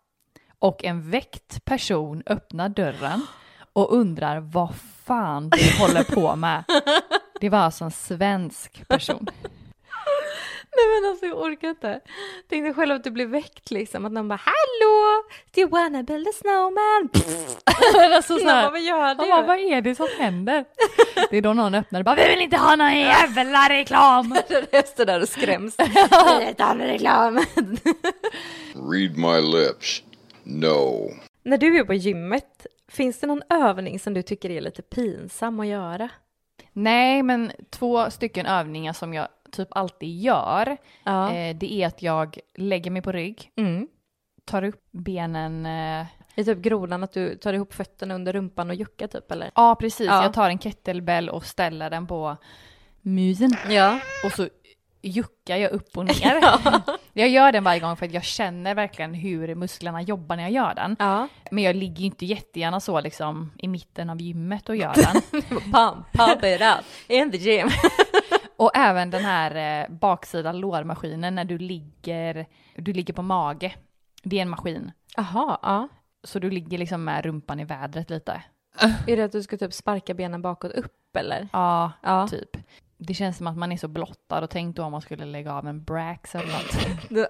och 0.65 0.83
en 0.83 1.11
väckt 1.11 1.65
person 1.65 2.23
öppnar 2.25 2.69
dörren 2.69 3.27
och 3.73 3.93
undrar 3.93 4.39
vad 4.39 4.73
fan 5.05 5.49
du 5.49 5.79
håller 5.79 6.03
på 6.03 6.35
med. 6.35 6.63
Det 7.39 7.49
var 7.49 7.59
alltså 7.59 7.83
en 7.83 7.91
svensk 7.91 8.87
person. 8.87 9.27
Nej 10.77 11.01
men 11.01 11.09
alltså 11.09 11.25
jag 11.25 11.37
orkar 11.41 11.69
inte. 11.69 11.99
Tänk 12.49 12.63
dig 12.63 12.73
själv 12.73 12.95
att 12.95 13.03
du 13.03 13.11
blir 13.11 13.25
väckt 13.25 13.71
liksom, 13.71 14.05
att 14.05 14.11
någon 14.11 14.27
bara 14.27 14.39
hallå, 14.45 15.23
do 15.55 15.61
you 15.61 15.69
wanna 15.69 16.03
build 16.03 16.27
a 16.27 16.31
snowman? 16.41 17.09
Men 17.93 18.13
alltså 18.13 18.37
så 18.37 18.45
Man 18.45 18.55
här, 18.55 18.63
bara, 18.63 18.71
vad 18.71 18.81
gör 18.81 19.15
du? 19.15 19.29
bara, 19.29 19.41
vad 19.41 19.57
är 19.57 19.81
det 19.81 19.95
som 19.95 20.07
händer? 20.19 20.65
Det 21.29 21.37
är 21.37 21.41
då 21.41 21.53
någon 21.53 21.75
öppnar 21.75 21.99
och 21.99 22.05
bara, 22.05 22.15
vi 22.15 22.27
vill 22.27 22.41
inte 22.41 22.57
ha 22.57 22.75
någon 22.75 22.99
jävla 22.99 23.69
reklam! 23.69 24.33
Röster 24.71 25.05
där 25.05 25.21
och 25.21 25.29
skräms. 25.29 25.75
Jag 26.11 26.39
vill 26.39 26.47
inte 26.47 26.63
ha 26.63 26.73
någon 26.73 26.87
reklam. 26.87 27.35
Read 28.91 29.17
my 29.17 29.41
lips. 29.57 30.03
No. 30.45 31.11
När 31.43 31.57
du 31.57 31.79
är 31.79 31.83
på 31.83 31.93
gymmet, 31.93 32.67
finns 32.87 33.19
det 33.19 33.27
någon 33.27 33.41
övning 33.49 33.99
som 33.99 34.13
du 34.13 34.21
tycker 34.21 34.49
är 34.49 34.61
lite 34.61 34.81
pinsam 34.81 35.59
att 35.59 35.67
göra? 35.67 36.09
Nej, 36.73 37.23
men 37.23 37.51
två 37.69 38.09
stycken 38.11 38.45
övningar 38.45 38.93
som 38.93 39.13
jag 39.13 39.27
typ 39.51 39.67
alltid 39.71 40.21
gör, 40.21 40.77
Ja. 41.03 41.31
eh, 41.33 41.55
det 41.55 41.73
är 41.73 41.87
att 41.87 42.01
jag 42.01 42.39
lägger 42.55 42.91
mig 42.91 43.01
på 43.01 43.11
rygg, 43.11 43.51
Mm. 43.55 43.87
tar 44.45 44.63
upp 44.63 44.83
benen, 44.91 45.65
eh, 45.65 46.05
I 46.35 46.43
typ 46.45 46.57
grodan 46.57 47.03
att 47.03 47.11
du 47.11 47.35
tar 47.37 47.53
ihop 47.53 47.73
fötterna 47.73 48.15
under 48.15 48.33
rumpan 48.33 48.69
och 48.69 48.75
juckar 48.75 49.07
typ 49.07 49.31
eller? 49.31 49.51
ja 49.55 49.75
precis, 49.79 50.07
Ja. 50.07 50.23
jag 50.23 50.33
tar 50.33 50.49
en 50.49 50.59
kettlebell 50.59 51.29
och 51.29 51.45
ställer 51.45 51.89
den 51.89 52.07
på 52.07 52.37
musen 53.01 53.51
Ja. 53.69 53.99
och 54.25 54.31
så 54.31 54.47
juckar 55.07 55.55
jag 55.57 55.71
upp 55.71 55.97
och 55.97 56.05
ner. 56.21 56.41
Jag 57.13 57.29
gör 57.29 57.51
den 57.51 57.63
varje 57.63 57.79
gång 57.79 57.95
för 57.97 58.05
att 58.05 58.13
jag 58.13 58.23
känner 58.23 58.75
verkligen 58.75 59.13
hur 59.13 59.55
musklerna 59.55 60.01
jobbar 60.01 60.35
när 60.35 60.43
jag 60.43 60.51
gör 60.51 60.75
den. 60.75 60.95
Ja. 60.99 61.27
Men 61.51 61.63
jag 61.63 61.75
ligger 61.75 61.99
ju 61.99 62.05
inte 62.05 62.25
jättegärna 62.25 62.79
så 62.79 63.01
liksom 63.01 63.51
i 63.57 63.67
mitten 63.67 64.09
av 64.09 64.21
gymmet 64.21 64.69
och 64.69 64.75
gör 64.75 64.93
den. 64.95 65.41
Pump, 65.49 66.11
pump 66.13 66.43
it 66.43 66.61
up 66.61 66.85
in 67.07 67.31
the 67.31 67.37
gym. 67.37 67.69
Och 68.57 68.71
även 68.75 69.09
den 69.09 69.25
här 69.25 69.81
eh, 69.83 69.89
baksida 69.95 70.51
lårmaskinen 70.51 71.35
när 71.35 71.45
du 71.45 71.57
ligger, 71.57 72.45
du 72.75 72.93
ligger 72.93 73.13
på 73.13 73.21
mage. 73.21 73.75
Det 74.23 74.37
är 74.37 74.41
en 74.41 74.49
maskin. 74.49 74.91
Jaha, 75.17 75.57
ja. 75.61 75.87
Så 76.23 76.39
du 76.39 76.49
ligger 76.51 76.77
liksom 76.77 77.03
med 77.03 77.25
rumpan 77.25 77.59
i 77.59 77.63
vädret 77.65 78.09
lite. 78.09 78.41
Är 79.07 79.17
det 79.17 79.23
att 79.23 79.31
du 79.31 79.43
ska 79.43 79.57
typ 79.57 79.73
sparka 79.73 80.13
benen 80.13 80.41
bakåt 80.41 80.71
upp 80.71 81.15
eller? 81.15 81.47
Ja, 81.53 81.91
Ja. 82.03 82.27
typ. 82.27 82.57
Det 83.07 83.13
känns 83.13 83.37
som 83.37 83.47
att 83.47 83.57
man 83.57 83.71
är 83.71 83.77
så 83.77 83.87
blottad 83.87 84.41
och 84.43 84.49
tänk 84.49 84.75
då 84.75 84.83
om 84.83 84.91
man 84.91 85.01
skulle 85.01 85.25
lägga 85.25 85.53
av 85.53 85.67
en 85.67 85.83
brax 85.83 86.35
eller 86.35 86.47
något. 86.47 87.27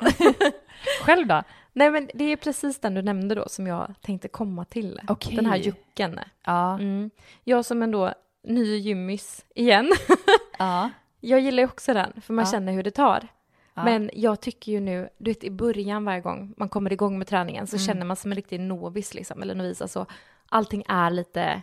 Själv 1.02 1.26
då? 1.26 1.42
Nej 1.72 1.90
men 1.90 2.10
det 2.14 2.24
är 2.24 2.36
precis 2.36 2.80
den 2.80 2.94
du 2.94 3.02
nämnde 3.02 3.34
då 3.34 3.48
som 3.48 3.66
jag 3.66 3.94
tänkte 4.00 4.28
komma 4.28 4.64
till. 4.64 5.00
Okej. 5.08 5.36
Den 5.36 5.46
här 5.46 5.56
jucken. 5.56 6.20
Ja. 6.44 6.74
Mm. 6.74 7.10
Jag 7.44 7.64
som 7.64 7.82
ändå 7.82 8.12
ny 8.44 8.76
gymmis 8.76 9.44
igen. 9.54 9.92
Ja. 10.58 10.90
Jag 11.20 11.40
gillar 11.40 11.62
ju 11.62 11.68
också 11.68 11.94
den, 11.94 12.20
för 12.20 12.32
man 12.34 12.44
Ja. 12.44 12.50
känner 12.50 12.72
hur 12.72 12.82
det 12.82 12.90
tar. 12.90 13.28
Ja. 13.74 13.84
Men 13.84 14.10
jag 14.14 14.40
tycker 14.40 14.72
ju 14.72 14.80
nu, 14.80 15.08
du 15.18 15.30
vet 15.30 15.44
i 15.44 15.50
början 15.50 16.04
varje 16.04 16.20
gång 16.20 16.54
man 16.56 16.68
kommer 16.68 16.92
igång 16.92 17.18
med 17.18 17.26
träningen 17.26 17.66
så 17.66 17.76
Mm. 17.76 17.86
känner 17.86 18.06
man 18.06 18.16
som 18.16 18.32
en 18.32 18.36
riktig 18.36 18.60
novis 18.60 19.14
liksom, 19.14 19.42
eller 19.42 19.54
novis. 19.54 19.82
Alltså, 19.82 20.06
allting 20.48 20.84
är 20.88 21.10
lite, 21.10 21.62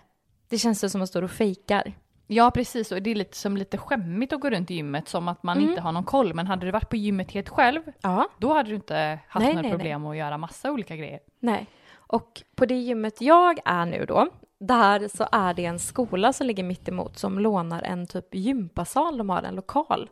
det 0.50 0.58
känns 0.58 0.80
som 0.80 0.88
att 0.88 0.94
man 0.96 1.08
står 1.08 1.22
och 1.22 1.32
fejkar. 1.32 1.94
Ja, 2.33 2.51
precis. 2.51 2.91
Och 2.91 3.01
det 3.01 3.11
är 3.11 3.15
lite 3.15 3.38
som 3.38 3.57
lite 3.57 3.77
skämmigt 3.77 4.33
att 4.33 4.39
gå 4.41 4.50
runt 4.50 4.71
i 4.71 4.73
gymmet 4.73 5.07
som 5.07 5.27
att 5.27 5.43
man 5.43 5.57
Mm. 5.57 5.69
inte 5.69 5.81
har 5.81 5.91
någon 5.91 6.03
koll. 6.03 6.33
Men 6.33 6.47
hade 6.47 6.65
du 6.65 6.71
varit 6.71 6.89
på 6.89 6.95
gymmet 6.95 7.31
helt 7.31 7.50
själv, 7.50 7.81
Ja. 8.01 8.29
då 8.38 8.53
hade 8.53 8.69
du 8.69 8.75
inte 8.75 9.19
haft 9.27 9.43
Nej, 9.45 9.53
några 9.53 9.61
nej, 9.61 9.71
problem 9.71 10.05
att 10.05 10.17
göra 10.17 10.38
massa 10.38 10.71
olika 10.71 10.95
grejer. 10.95 11.19
Nej. 11.39 11.67
Och 11.95 12.41
på 12.55 12.65
det 12.65 12.75
gymmet 12.75 13.21
jag 13.21 13.59
är 13.65 13.85
nu 13.85 14.05
då, 14.05 14.27
där 14.59 15.07
så 15.07 15.27
är 15.31 15.53
det 15.53 15.65
en 15.65 15.79
skola 15.79 16.33
som 16.33 16.47
ligger 16.47 16.63
mitt 16.63 16.88
emot 16.89 17.17
som 17.17 17.39
lånar 17.39 17.81
en 17.81 18.07
typ 18.07 18.35
gympasal, 18.35 19.17
de 19.17 19.29
har 19.29 19.43
en 19.43 19.55
lokal. 19.55 20.09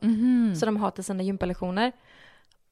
Så 0.60 0.66
de 0.66 0.78
har 0.78 0.92
till 0.92 1.04
sina 1.04 1.24
gympalektioner. 1.24 1.92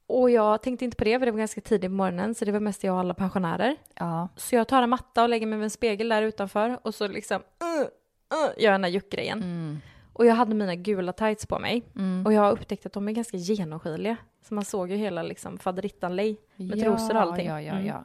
Och 0.09 0.29
jag 0.29 0.61
tänkte 0.61 0.85
inte 0.85 0.97
på 0.97 1.03
det, 1.03 1.19
för 1.19 1.25
det 1.25 1.31
var 1.31 1.39
ganska 1.39 1.61
tidigt 1.61 1.89
på 1.89 1.95
morgonen, 1.95 2.35
så 2.35 2.45
det 2.45 2.51
var 2.51 2.59
mest 2.59 2.83
jag 2.83 2.93
och 2.93 2.99
alla 2.99 3.13
pensionärer. 3.13 3.75
Ja. 3.95 4.27
Så 4.35 4.55
jag 4.55 4.67
tar 4.67 4.83
en 4.83 4.89
matta 4.89 5.23
och 5.23 5.29
lägger 5.29 5.47
mig 5.47 5.57
vid 5.57 5.63
en 5.63 5.69
spegel 5.69 6.09
där 6.09 6.21
utanför 6.21 6.79
och 6.83 6.95
så 6.95 7.07
liksom 7.07 7.37
uh, 7.37 7.87
uh, 8.34 8.62
gör 8.63 8.72
jag 8.72 8.74
den 8.74 8.84
här 8.84 8.91
juckgrejen. 8.91 9.43
Mm. 9.43 9.79
Och 10.13 10.25
jag 10.25 10.36
hade 10.36 10.55
mina 10.55 10.75
gula 10.75 11.13
tights 11.13 11.46
på 11.46 11.60
mig 11.60 11.84
Mm. 11.96 12.25
och 12.25 12.34
jag 12.34 12.41
har 12.41 12.51
upptäckt 12.51 12.86
att 12.86 12.93
de 12.93 13.07
är 13.07 13.12
ganska 13.12 13.38
genomskinliga. 13.38 14.17
Så 14.48 14.53
man 14.53 14.65
såg 14.65 14.91
ju 14.91 14.96
hela 14.98 15.24
liksom 15.24 15.57
faderittanlej 15.57 16.38
med 16.55 16.79
trosor 16.79 17.15
och 17.15 17.22
allting. 17.22 17.48
Ja, 17.48 17.62
ja, 17.62 17.74
Mm. 17.74 17.86
ja. 17.86 18.03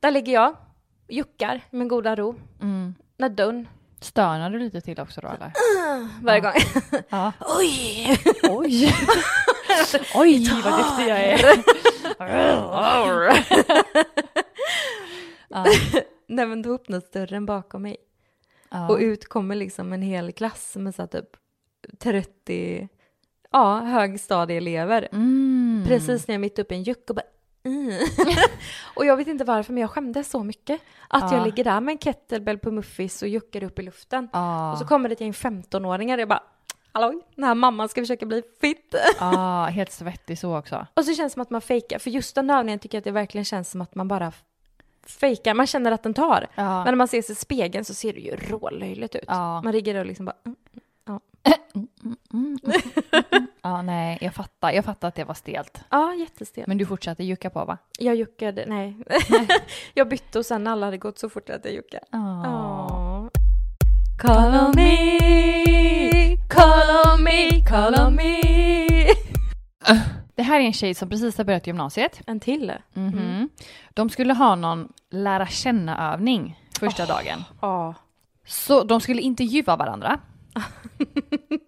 Där 0.00 0.10
ligger 0.10 0.32
jag, 0.32 0.56
juckar 1.08 1.60
med 1.70 1.88
goda 1.88 2.16
ro. 2.16 2.34
Mm. 2.60 2.94
När 3.16 3.28
dörren 3.28 3.68
Stönar 4.00 4.50
du 4.50 4.58
lite 4.58 4.80
till 4.80 5.00
också 5.00 5.20
då 5.20 5.28
eller? 5.28 5.52
varje 6.24 6.40
gång. 6.40 6.52
Ja. 7.08 7.32
Oj! 7.58 8.18
Oj! 8.50 8.94
Oj, 10.14 10.48
vad 10.64 10.78
duktig 10.78 11.08
jag 11.08 11.18
är! 11.20 11.40
ja. 15.48 15.64
Nej 16.26 16.46
men 16.46 16.62
då 16.62 16.74
öppnas 16.74 17.10
dörren 17.10 17.46
bakom 17.46 17.82
mig 17.82 17.96
Ja. 18.74 18.88
och 18.88 18.98
ut 18.98 19.28
kommer 19.28 19.54
liksom 19.54 19.92
en 19.92 20.02
hel 20.02 20.32
klass 20.32 20.76
med 20.76 20.94
så 20.94 21.06
typ 21.06 21.36
30 21.98 22.88
ja, 23.52 23.78
högstadieelever. 23.80 25.08
Mm. 25.12 25.84
Precis 25.86 26.28
när 26.28 26.32
jag 26.32 26.38
är 26.38 26.40
mitt 26.40 26.58
uppe 26.58 26.74
i 26.74 26.76
en 26.76 26.82
juck 26.82 27.10
och 27.10 27.16
bara 27.16 27.26
mm. 27.64 28.00
Och 28.94 29.06
jag 29.06 29.16
vet 29.16 29.28
inte 29.28 29.44
varför 29.44 29.72
men 29.72 29.80
jag 29.80 29.90
skämdes 29.90 30.30
så 30.30 30.42
mycket. 30.42 30.80
Att 31.08 31.32
Ja. 31.32 31.36
jag 31.36 31.46
ligger 31.46 31.64
där 31.64 31.80
med 31.80 31.92
en 31.92 31.98
kettlebell 31.98 32.58
på 32.58 32.70
muffis 32.70 33.22
och 33.22 33.28
juckar 33.28 33.64
upp 33.64 33.78
i 33.78 33.82
luften. 33.82 34.28
Ja. 34.32 34.72
Och 34.72 34.78
så 34.78 34.86
kommer 34.86 35.08
det 35.08 35.12
ett 35.12 35.20
gäng 35.20 35.32
15-åringar 35.32 36.18
och 36.18 36.20
jag 36.22 36.28
bara 36.28 36.42
Hallå, 36.92 37.22
den 37.34 37.44
här 37.44 37.54
mamman 37.54 37.88
ska 37.88 38.02
försöka 38.02 38.26
bli 38.26 38.42
fit. 38.60 38.94
Ja, 39.20 39.64
helt 39.64 39.92
svettig 39.92 40.38
så 40.38 40.58
också. 40.58 40.86
Och 40.94 41.04
så 41.04 41.14
känns 41.14 41.32
det 41.32 41.34
som 41.34 41.42
att 41.42 41.50
man 41.50 41.60
fejkar, 41.60 41.98
för 41.98 42.10
just 42.10 42.34
den 42.34 42.50
övningen 42.50 42.78
tycker 42.78 42.96
jag 42.96 43.00
att 43.00 43.04
det 43.04 43.10
verkligen 43.10 43.44
känns 43.44 43.70
som 43.70 43.80
att 43.80 43.94
man 43.94 44.08
bara 44.08 44.32
fejkar, 45.06 45.54
man 45.54 45.66
känner 45.66 45.92
att 45.92 46.02
den 46.02 46.14
tar. 46.14 46.46
Ja. 46.54 46.84
Men 46.84 46.84
när 46.84 46.96
man 46.96 47.08
ser 47.08 47.22
sig 47.22 47.32
i 47.32 47.36
spegeln 47.36 47.84
så 47.84 47.94
ser 47.94 48.12
det 48.12 48.20
ju 48.20 48.36
rålöjligt 48.36 49.14
ut. 49.14 49.24
Ja. 49.26 49.62
Man 49.62 49.72
ligger 49.72 49.94
där 49.94 50.00
och 50.00 50.06
liksom 50.06 50.26
bara 50.26 50.36
mm. 52.32 52.58
Ja, 53.62 53.82
nej, 53.82 54.18
jag 54.20 54.34
fattar. 54.34 54.72
Jag 54.72 54.84
fattar 54.84 55.08
att 55.08 55.14
det 55.14 55.24
var 55.24 55.34
stelt. 55.34 55.80
Ja, 55.90 56.14
jättestel. 56.14 56.64
Men 56.66 56.78
du 56.78 56.86
fortsatte 56.86 57.24
jucka 57.24 57.50
på 57.50 57.64
va? 57.64 57.78
Jag 57.98 58.16
juckade, 58.16 58.64
nej. 58.66 58.96
jag 59.94 60.08
bytte 60.08 60.38
och 60.38 60.46
sen 60.46 60.64
när 60.64 60.70
alla 60.70 60.86
hade 60.86 60.98
gått 60.98 61.18
så 61.18 61.28
fort 61.28 61.50
att 61.50 61.64
jag 61.64 61.74
juckade. 61.74 62.04
Ja. 62.10 62.46
Åh. 62.90 63.28
Call 64.18 64.54
on 64.54 64.72
me, 64.76 66.36
call 66.48 67.12
on 67.12 67.22
me, 67.24 67.64
call 67.64 67.94
on 68.06 68.14
me. 68.14 68.40
Det 70.34 70.42
här 70.42 70.60
är 70.60 70.64
en 70.64 70.72
tjej 70.72 70.94
som 70.94 71.08
precis 71.08 71.38
har 71.38 71.44
börjat 71.44 71.66
gymnasiet. 71.66 72.20
En 72.26 72.40
till? 72.40 72.72
Mhm. 72.94 73.48
De 73.94 74.10
skulle 74.10 74.34
ha 74.34 74.54
någon 74.54 74.92
lära 75.10 75.46
känna-övning 75.46 76.60
första 76.80 77.06
dagen. 77.06 77.44
Ja. 77.60 77.94
Så 78.46 78.84
de 78.84 79.00
skulle 79.00 79.22
intervjua 79.22 79.76
varandra. 79.76 80.20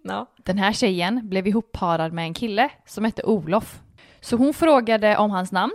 ja. 0.05 0.27
Den 0.37 0.59
här 0.59 0.73
tjejen 0.73 1.29
blev 1.29 1.47
ihopparad 1.47 2.13
med 2.13 2.25
en 2.25 2.35
kille 2.35 2.69
som 2.87 3.05
hette 3.05 3.23
Olof. 3.23 3.81
Så 4.21 4.37
hon 4.37 4.55
frågade 4.55 5.17
om 5.17 5.31
hans 5.31 5.53
namn. 5.53 5.73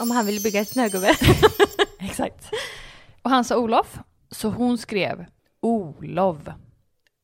Om 0.00 0.10
han 0.10 0.26
vill 0.26 0.42
bygga 0.42 0.60
ett 0.60 0.68
snögubbe. 0.68 1.14
Exakt. 2.00 2.50
Och 3.22 3.30
han 3.30 3.44
sa 3.44 3.56
Olof. 3.56 3.98
Så 4.30 4.48
hon 4.48 4.78
skrev 4.78 5.26
Olov. 5.60 6.52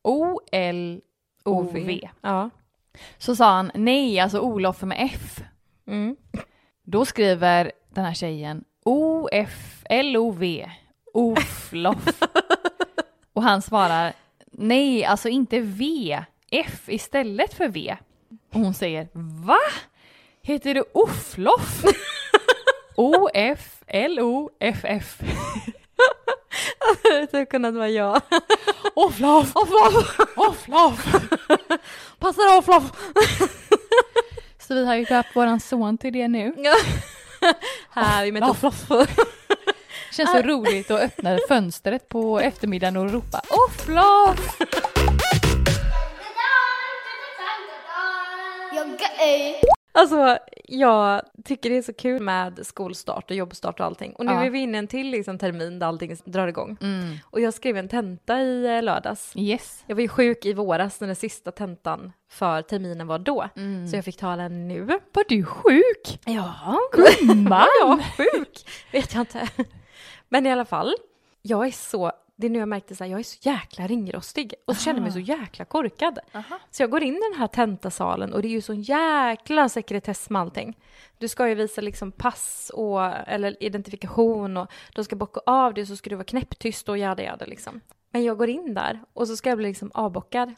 O-L-O-V. 0.02 2.10
Ja. 2.20 2.50
Så 3.18 3.36
sa 3.36 3.50
han 3.50 3.70
nej, 3.74 4.20
alltså 4.20 4.40
Olof 4.40 4.82
med 4.82 5.10
F. 5.14 5.40
Mm. 5.86 6.16
Då 6.84 7.04
skriver 7.04 7.72
den 7.94 8.04
här 8.04 8.14
tjejen 8.14 8.64
O-F-L-O-V. 8.84 10.70
Oflof. 11.14 12.22
Och 13.32 13.42
han 13.42 13.62
svarar 13.62 14.12
nej, 14.52 15.04
alltså 15.04 15.28
inte 15.28 15.60
V. 15.60 16.18
F 16.50 16.82
istället 16.86 17.54
för 17.54 17.68
V. 17.68 17.96
Och 18.52 18.60
hon 18.60 18.74
säger 18.74 19.08
va? 19.44 19.58
Heter 20.42 20.74
det 20.74 20.84
Oflof? 20.94 21.82
O-F-L-O-F-F. 22.96 25.20
det 27.02 27.32
hade 27.32 27.46
kunnat 27.46 27.74
vara 27.74 27.88
jag. 27.88 28.20
Oflof! 28.94 29.56
Oflof! 29.56 30.18
Oflof! 30.36 31.06
Passar 32.18 32.58
Oflof! 32.58 32.84
Så 34.58 34.74
vi 34.74 34.86
har 34.86 34.94
ju 34.94 35.04
döpt 35.04 35.36
våran 35.36 35.60
son 35.60 35.98
till 35.98 36.12
det 36.12 36.28
nu. 36.28 36.54
Här 37.90 38.24
i 38.24 38.32
mitt 38.32 38.42
Oflof. 38.42 38.86
Känns 40.12 40.30
så 40.30 40.42
roligt 40.42 40.90
att 40.90 41.00
öppna 41.00 41.38
fönstret 41.48 42.08
på 42.08 42.40
eftermiddagen 42.40 42.96
och 42.96 43.12
ropa 43.12 43.40
är 49.20 49.54
Alltså, 49.92 50.38
jag 50.70 51.22
tycker 51.44 51.70
det 51.70 51.76
är 51.76 51.82
så 51.82 51.92
kul 51.92 52.22
med 52.22 52.66
skolstart 52.66 53.30
och 53.30 53.36
jobbstart 53.36 53.80
och 53.80 53.86
allting. 53.86 54.12
Och 54.12 54.24
nu 54.26 54.32
Ja. 54.32 54.44
är 54.44 54.50
vi 54.50 54.58
inne 54.58 54.76
i 54.76 54.78
en 54.78 54.86
till 54.86 55.10
liksom, 55.10 55.38
termin 55.38 55.78
där 55.78 55.86
allting 55.86 56.16
drar 56.24 56.48
igång. 56.48 56.76
Mm. 56.80 57.16
Och 57.24 57.40
jag 57.40 57.54
skrev 57.54 57.76
en 57.76 57.88
tenta 57.88 58.40
i 58.40 58.76
eh, 58.76 58.82
lördags. 58.82 59.32
Yes. 59.36 59.84
Jag 59.86 59.94
var 59.96 60.02
ju 60.02 60.08
sjuk 60.08 60.44
i 60.44 60.52
våras 60.52 61.00
när 61.00 61.06
den 61.06 61.16
sista 61.16 61.50
tentan 61.52 62.12
för 62.30 62.62
terminen 62.62 63.06
var 63.06 63.18
då. 63.18 63.48
Så 63.90 63.96
jag 63.96 64.04
fick 64.04 64.16
ta 64.16 64.36
den 64.36 64.68
nu. 64.68 64.84
Var 65.12 65.24
du 65.28 65.44
sjuk? 65.44 66.18
Ja, 66.24 66.78
Gumman! 66.92 67.66
ja, 67.80 67.98
sjuk. 68.16 68.66
Vet 68.92 69.14
jag 69.14 69.22
inte. 69.22 69.48
Men 70.28 70.46
i 70.46 70.52
alla 70.52 70.64
fall, 70.64 70.94
jag 71.42 71.66
är 71.66 71.70
så, 71.70 72.12
det 72.40 72.46
är 72.46 72.50
nu 72.50 72.58
jag 72.58 72.68
märkte 72.68 72.94
här, 73.00 73.06
jag 73.06 73.20
är 73.20 73.24
så 73.24 73.38
jäkla 73.40 73.86
ringrostig 73.86 74.54
och 74.64 74.76
så 74.76 74.82
känner 74.82 75.00
mig 75.00 75.12
så 75.12 75.18
jäkla 75.18 75.64
korkad. 75.64 76.18
Så 76.70 76.82
jag 76.82 76.90
går 76.90 77.02
in 77.02 77.14
i 77.14 77.20
den 77.32 77.40
här 77.40 77.46
tentasalen 77.46 78.32
och 78.32 78.42
det 78.42 78.48
är 78.48 78.50
ju 78.50 78.60
sån 78.60 78.82
jäkla 78.82 79.68
sekretess 79.68 80.30
med 80.30 80.42
allting. 80.42 80.78
Du 81.18 81.28
ska 81.28 81.48
ju 81.48 81.54
visa 81.54 81.80
liksom 81.80 82.12
pass 82.12 82.70
och, 82.74 83.04
eller 83.04 83.62
identifikation 83.62 84.56
och 84.56 84.72
de 84.94 85.04
ska 85.04 85.16
bocka 85.16 85.40
av 85.46 85.74
det 85.74 85.86
så 85.86 85.96
ska 85.96 86.10
du 86.10 86.16
vara 86.16 86.24
knäpptyst 86.24 86.88
och 86.88 86.98
jada 86.98 87.22
jada 87.22 87.46
liksom. 87.46 87.80
Men 88.10 88.24
jag 88.24 88.38
går 88.38 88.48
in 88.48 88.74
där 88.74 89.00
och 89.12 89.28
så 89.28 89.36
ska 89.36 89.48
jag 89.48 89.58
bli 89.58 89.68
liksom 89.68 89.90
avbockad. 89.94 90.54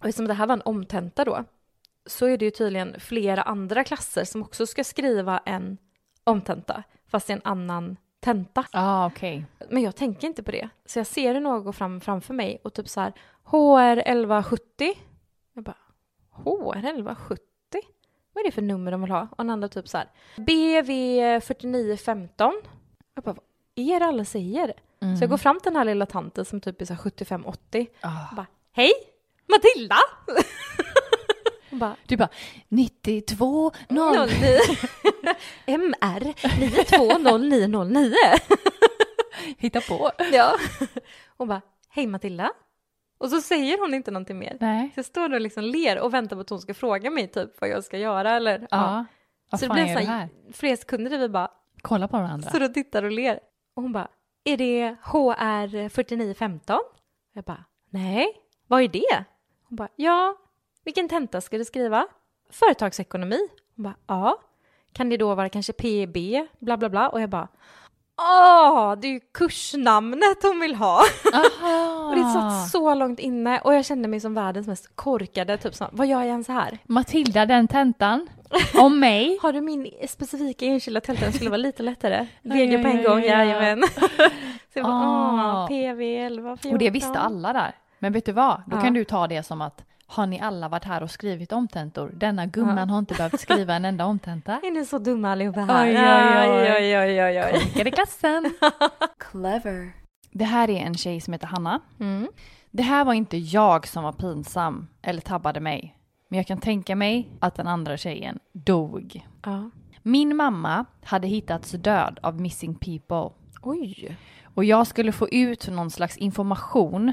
Och 0.00 0.08
eftersom 0.08 0.26
det 0.26 0.34
här 0.34 0.46
var 0.46 0.54
en 0.54 0.62
omtenta 0.62 1.24
då 1.24 1.44
så 2.06 2.26
är 2.26 2.38
det 2.38 2.44
ju 2.44 2.50
tydligen 2.50 3.00
flera 3.00 3.42
andra 3.42 3.84
klasser 3.84 4.24
som 4.24 4.42
också 4.42 4.66
ska 4.66 4.84
skriva 4.84 5.38
en 5.38 5.78
omtenta 6.24 6.82
fast 7.06 7.30
i 7.30 7.32
en 7.32 7.40
annan 7.44 7.96
tenta. 8.22 8.64
Ah, 8.72 9.06
okej. 9.06 9.44
Men 9.70 9.82
jag 9.82 9.96
tänker 9.96 10.26
inte 10.26 10.42
på 10.42 10.50
det. 10.50 10.68
Så 10.86 10.98
jag 10.98 11.06
ser 11.06 11.34
hur 11.34 11.40
någon 11.40 11.64
går 11.64 11.72
fram 11.72 12.00
framför 12.00 12.34
mig 12.34 12.60
och 12.64 12.74
typ 12.74 12.88
så 12.88 13.00
här 13.00 13.12
HR 13.44 13.96
1170. 13.98 14.92
Jag 15.54 15.64
bara 15.64 15.76
HR 16.30 16.76
1170? 16.78 17.38
Vad 18.32 18.42
är 18.42 18.48
det 18.48 18.52
för 18.52 18.62
nummer 18.62 18.90
de 18.92 19.00
vill 19.02 19.10
ha? 19.10 19.20
Och 19.30 19.36
den 19.36 19.50
andra 19.50 19.68
typ 19.68 19.88
så 19.88 19.98
här 19.98 20.08
BV 20.36 20.86
4915. 21.40 22.52
Jag 23.14 23.24
bara 23.24 23.32
vad 23.32 23.44
är 23.74 24.00
det 24.00 24.06
alla 24.06 24.24
säger? 24.24 24.72
Så 25.18 25.22
jag 25.22 25.30
går 25.30 25.36
fram 25.36 25.60
till 25.60 25.70
den 25.72 25.76
här 25.76 25.84
lilla 25.84 26.06
tanten 26.06 26.44
som 26.44 26.60
typ 26.60 26.80
är 26.80 26.84
så 26.84 26.94
här 26.94 27.00
75-80 27.00 27.86
Ah. 28.00 28.08
och 28.30 28.36
bara 28.36 28.46
hej! 28.72 28.92
Matilda! 29.48 29.96
Hon 31.72 31.78
bara, 31.78 31.96
Du 32.06 32.16
bara 32.16 32.28
92 32.68 33.72
0. 33.88 34.14
09 34.28 34.58
MR 35.66 36.34
920909. 36.60 38.14
Hitta 39.58 39.80
på. 39.80 40.10
Ja. 40.32 40.52
Hon 41.36 41.48
bara, 41.48 41.60
hej 41.88 42.06
Matilda. 42.06 42.50
Och 43.18 43.30
så 43.30 43.40
säger 43.40 43.78
hon 43.78 43.94
inte 43.94 44.10
någonting 44.10 44.38
mer. 44.38 44.56
Nej. 44.60 44.90
Så 44.94 44.98
jag 44.98 45.04
står 45.06 45.28
där 45.28 45.34
och 45.36 45.40
liksom 45.40 45.64
ler 45.64 45.98
och 46.00 46.14
väntar 46.14 46.36
på 46.36 46.40
att 46.40 46.50
hon 46.50 46.60
ska 46.60 46.74
fråga 46.74 47.10
mig 47.10 47.28
typ 47.28 47.60
vad 47.60 47.70
jag 47.70 47.84
ska 47.84 47.98
göra 47.98 48.30
eller 48.36 48.58
ja. 48.60 48.66
Ja. 48.70 49.04
Vad 49.50 49.60
Så 49.60 49.66
det 49.66 49.68
fan 49.68 49.74
blev 49.74 49.86
är 49.86 49.92
så 49.94 49.98
det 50.00 50.06
här 50.06 50.28
flera 50.52 50.76
sekunder 50.76 51.10
där 51.10 51.18
vi 51.18 51.28
bara 51.28 51.50
Kolla 51.82 52.08
på 52.08 52.16
varandra. 52.16 52.48
står 52.48 52.62
och 52.64 52.74
tittar 52.74 53.02
och 53.02 53.10
ler. 53.12 53.40
Och 53.76 53.82
hon 53.82 53.92
bara, 53.92 54.08
är 54.44 54.56
det 54.56 54.96
HR 55.02 55.88
4915? 55.88 56.78
Jag 57.32 57.44
bara, 57.44 57.64
nej, 57.90 58.26
vad 58.66 58.82
är 58.82 58.88
det? 58.88 59.24
Hon 59.68 59.76
bara, 59.76 59.88
ja, 59.96 60.36
vilken 60.84 61.08
tenta 61.08 61.40
ska 61.40 61.58
du 61.58 61.64
skriva? 61.64 62.06
Företagsekonomi. 62.50 63.38
Hon 63.76 63.82
bara, 63.82 63.94
ja. 64.06 64.38
Kan 64.92 65.08
det 65.08 65.16
då 65.16 65.34
vara 65.34 65.48
kanske 65.48 65.72
PB, 65.72 66.16
bla 66.58 66.76
bla 66.76 66.88
bla? 66.88 67.08
Och 67.08 67.20
jag 67.20 67.30
bara, 67.30 67.48
åh, 68.18 68.94
det 69.00 69.06
är 69.08 69.12
ju 69.12 69.20
kursnamnet 69.34 70.42
hon 70.42 70.60
vill 70.60 70.74
ha. 70.74 71.00
Och 72.10 72.16
det 72.16 72.22
satt 72.32 72.70
så 72.70 72.94
långt 72.94 73.18
inne 73.18 73.60
och 73.60 73.74
jag 73.74 73.84
kände 73.84 74.08
mig 74.08 74.20
som 74.20 74.34
världens 74.34 74.66
mest 74.66 74.96
korkade, 74.96 75.56
typ 75.58 75.74
så, 75.74 75.86
vad 75.92 76.06
gör 76.06 76.18
jag 76.18 76.28
ens 76.28 76.48
här? 76.48 76.78
Matilda 76.86 77.46
den 77.46 77.68
tentan. 77.68 78.28
Om 78.78 79.00
mig. 79.00 79.38
Har 79.42 79.52
du 79.52 79.60
min 79.60 79.90
specifika 80.08 80.64
enskilda 80.66 81.00
tenta? 81.00 81.24
Den 81.24 81.32
skulle 81.32 81.50
vara 81.50 81.56
lite 81.58 81.82
lättare. 81.82 82.26
VG 82.42 82.82
på 82.82 82.88
en 82.88 83.02
gång, 83.02 83.22
jajamän. 83.22 83.82
Så 84.72 84.78
jag 84.78 84.84
bara, 84.86 85.62
åh, 85.62 85.68
PV 85.68 86.02
11, 86.16 86.56
14. 86.56 86.72
Och 86.72 86.78
det 86.78 86.90
visste 86.90 87.18
alla 87.18 87.52
där. 87.52 87.74
Men 87.98 88.12
vet 88.12 88.24
du 88.26 88.32
vad? 88.32 88.62
Då 88.66 88.76
Ja. 88.76 88.80
kan 88.80 88.94
du 88.94 89.04
ta 89.04 89.26
det 89.26 89.42
som 89.42 89.60
att 89.60 89.84
har 90.12 90.26
ni 90.26 90.40
alla 90.40 90.68
varit 90.68 90.84
här 90.84 91.02
och 91.02 91.10
skrivit 91.10 91.52
omtentor? 91.52 92.10
Denna 92.16 92.46
gumman 92.46 92.78
Ja. 92.78 92.84
har 92.94 92.98
inte 92.98 93.14
behövt 93.14 93.40
skriva 93.40 93.74
en 93.74 93.84
enda 93.84 94.04
omtenta. 94.06 94.52
Är 94.62 94.70
ni 94.70 94.84
så 94.86 94.98
dumma 94.98 95.32
allihopa 95.32 95.60
här? 95.60 95.84
Oj, 95.84 95.96
oj, 95.98 96.72
oj. 96.72 96.98
oj, 96.98 97.22
oj, 97.22 97.52
oj. 97.54 97.60
Korkade 97.60 97.90
klassen. 97.90 98.54
Clever. 99.18 99.92
Det 100.30 100.44
här 100.44 100.70
är 100.70 100.80
en 100.86 100.94
tjej 100.94 101.20
som 101.20 101.32
heter 101.32 101.46
Hanna. 101.46 101.80
Mm. 102.00 102.28
Det 102.70 102.82
här 102.82 103.04
var 103.04 103.12
inte 103.14 103.36
jag 103.36 103.86
som 103.86 104.04
var 104.04 104.12
pinsam 104.12 104.88
eller 105.02 105.20
tabbade 105.20 105.60
mig. 105.60 105.98
Men 106.28 106.36
jag 106.36 106.46
kan 106.46 106.58
tänka 106.58 106.96
mig 106.96 107.28
att 107.40 107.54
den 107.54 107.66
andra 107.66 107.96
tjejen 107.96 108.38
dog. 108.52 109.26
Ja. 109.44 109.70
Min 110.02 110.36
mamma 110.36 110.84
hade 111.04 111.26
hittats 111.28 111.70
död 111.70 112.18
av 112.22 112.40
missing 112.40 112.74
people. 112.74 113.30
Oj. 113.62 114.16
Och 114.54 114.64
jag 114.64 114.86
skulle 114.86 115.12
få 115.12 115.28
ut 115.28 115.68
någon 115.68 115.90
slags 115.90 116.16
information 116.16 117.12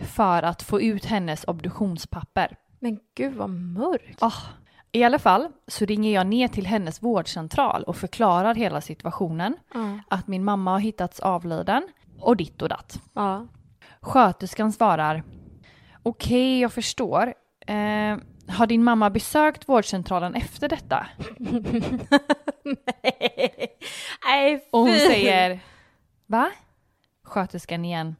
för 0.00 0.42
att 0.42 0.62
få 0.62 0.80
ut 0.80 1.04
hennes 1.04 1.44
obduktionspapper. 1.44 2.56
Men 2.80 2.98
gud 3.16 3.34
vad 3.34 3.50
mörkt. 3.50 4.22
Ah, 4.22 4.32
I 4.92 5.04
alla 5.04 5.18
fall 5.18 5.48
så 5.66 5.84
ringer 5.84 6.14
jag 6.14 6.26
ner 6.26 6.48
till 6.48 6.66
hennes 6.66 7.02
vårdcentral 7.02 7.82
och 7.84 7.96
förklarar 7.96 8.54
hela 8.54 8.80
situationen. 8.80 9.56
Ja. 9.74 9.98
Att 10.08 10.28
min 10.28 10.44
mamma 10.44 10.70
har 10.70 10.78
hittats 10.78 11.20
avliden 11.20 11.88
och 12.18 12.36
ditt 12.36 12.62
och 12.62 12.68
datt. 12.68 13.00
ja. 13.14 13.46
Sköterskan 14.00 14.72
svarar 14.72 15.22
Okej, 16.02 16.60
jag 16.60 16.72
förstår. 16.72 17.34
Eh, 17.66 18.16
har 18.48 18.66
din 18.66 18.84
mamma 18.84 19.10
besökt 19.10 19.68
vårdcentralen 19.68 20.34
efter 20.34 20.68
detta? 20.68 21.06
Nej, 24.24 24.68
Och 24.70 24.80
hon 24.80 24.98
säger 24.98 25.60
Va? 26.26 26.50
Sköterskan 27.24 27.84
igen. 27.84 28.16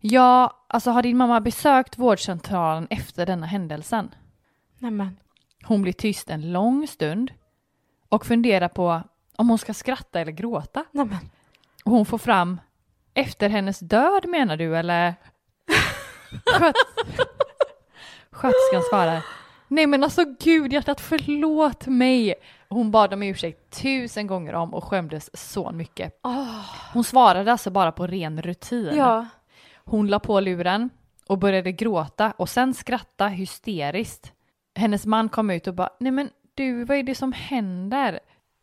Ja, 0.00 0.64
alltså 0.66 0.90
har 0.90 1.02
din 1.02 1.16
mamma 1.16 1.40
besökt 1.40 1.98
vårdcentralen 1.98 2.86
efter 2.90 3.26
denna 3.26 3.46
händelsen? 3.46 4.14
Nej 4.78 4.90
men. 4.90 5.16
Hon 5.64 5.82
blir 5.82 5.92
tyst 5.92 6.30
en 6.30 6.52
lång 6.52 6.86
stund 6.86 7.32
och 8.08 8.26
funderar 8.26 8.68
på 8.68 9.02
om 9.36 9.48
hon 9.48 9.58
ska 9.58 9.74
skratta 9.74 10.20
eller 10.20 10.32
gråta. 10.32 10.84
Nej 10.92 11.04
men. 11.04 11.30
Och 11.84 11.92
hon 11.92 12.06
får 12.06 12.18
fram 12.18 12.60
efter 13.14 13.48
hennes 13.48 13.78
död 13.78 14.28
menar 14.28 14.56
du 14.56 14.76
eller? 14.76 15.14
Sköt... 16.46 16.74
Sköterskan 18.30 18.82
svarar 18.90 19.24
Nej 19.68 19.86
men 19.86 20.04
alltså 20.04 20.24
gud 20.40 20.72
hjärtat 20.72 21.00
förlåt 21.00 21.86
mig. 21.86 22.34
Hon 22.68 22.90
bad 22.90 23.12
om 23.12 23.22
ursäkt 23.22 23.82
tusen 23.82 24.26
gånger 24.26 24.54
om 24.54 24.74
och 24.74 24.84
skämdes 24.84 25.30
så 25.50 25.70
mycket. 25.70 26.20
Hon 26.92 27.04
svarade 27.04 27.52
alltså 27.52 27.70
bara 27.70 27.92
på 27.92 28.06
ren 28.06 28.42
rutin. 28.42 28.92
Ja. 28.96 29.26
Hon 29.90 30.06
la 30.08 30.18
på 30.18 30.40
luren 30.40 30.90
och 31.26 31.38
började 31.38 31.72
gråta 31.72 32.32
och 32.36 32.48
sen 32.48 32.74
skratta 32.74 33.26
hysteriskt. 33.28 34.32
Hennes 34.74 35.06
man 35.06 35.28
kom 35.28 35.50
ut 35.50 35.66
och 35.66 35.74
bara, 35.74 35.90
nej 36.00 36.12
men 36.12 36.30
du, 36.54 36.84
vad 36.84 36.96
är 36.96 37.02
det 37.02 37.14
som 37.14 37.32
händer? 37.32 38.20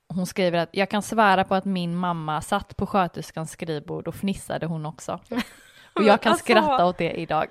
Hon 0.10 0.26
skriver 0.28 0.60
att 0.60 0.70
jag 0.72 0.90
kan 0.90 1.02
svära 1.02 1.44
på 1.44 1.56
att 1.56 1.66
min 1.66 1.96
mamma 1.96 2.42
satt 2.42 2.78
på 2.78 2.86
sköterskans 2.86 3.52
skrivbord 3.52 4.08
och 4.08 4.16
fnissade 4.16 4.66
hon 4.66 4.86
också. 4.86 5.20
Och 5.94 6.04
jag 6.04 6.22
kan 6.22 6.32
Alltså- 6.32 6.44
skratta 6.44 6.86
åt 6.86 6.98
det 6.98 7.12
idag. 7.12 7.48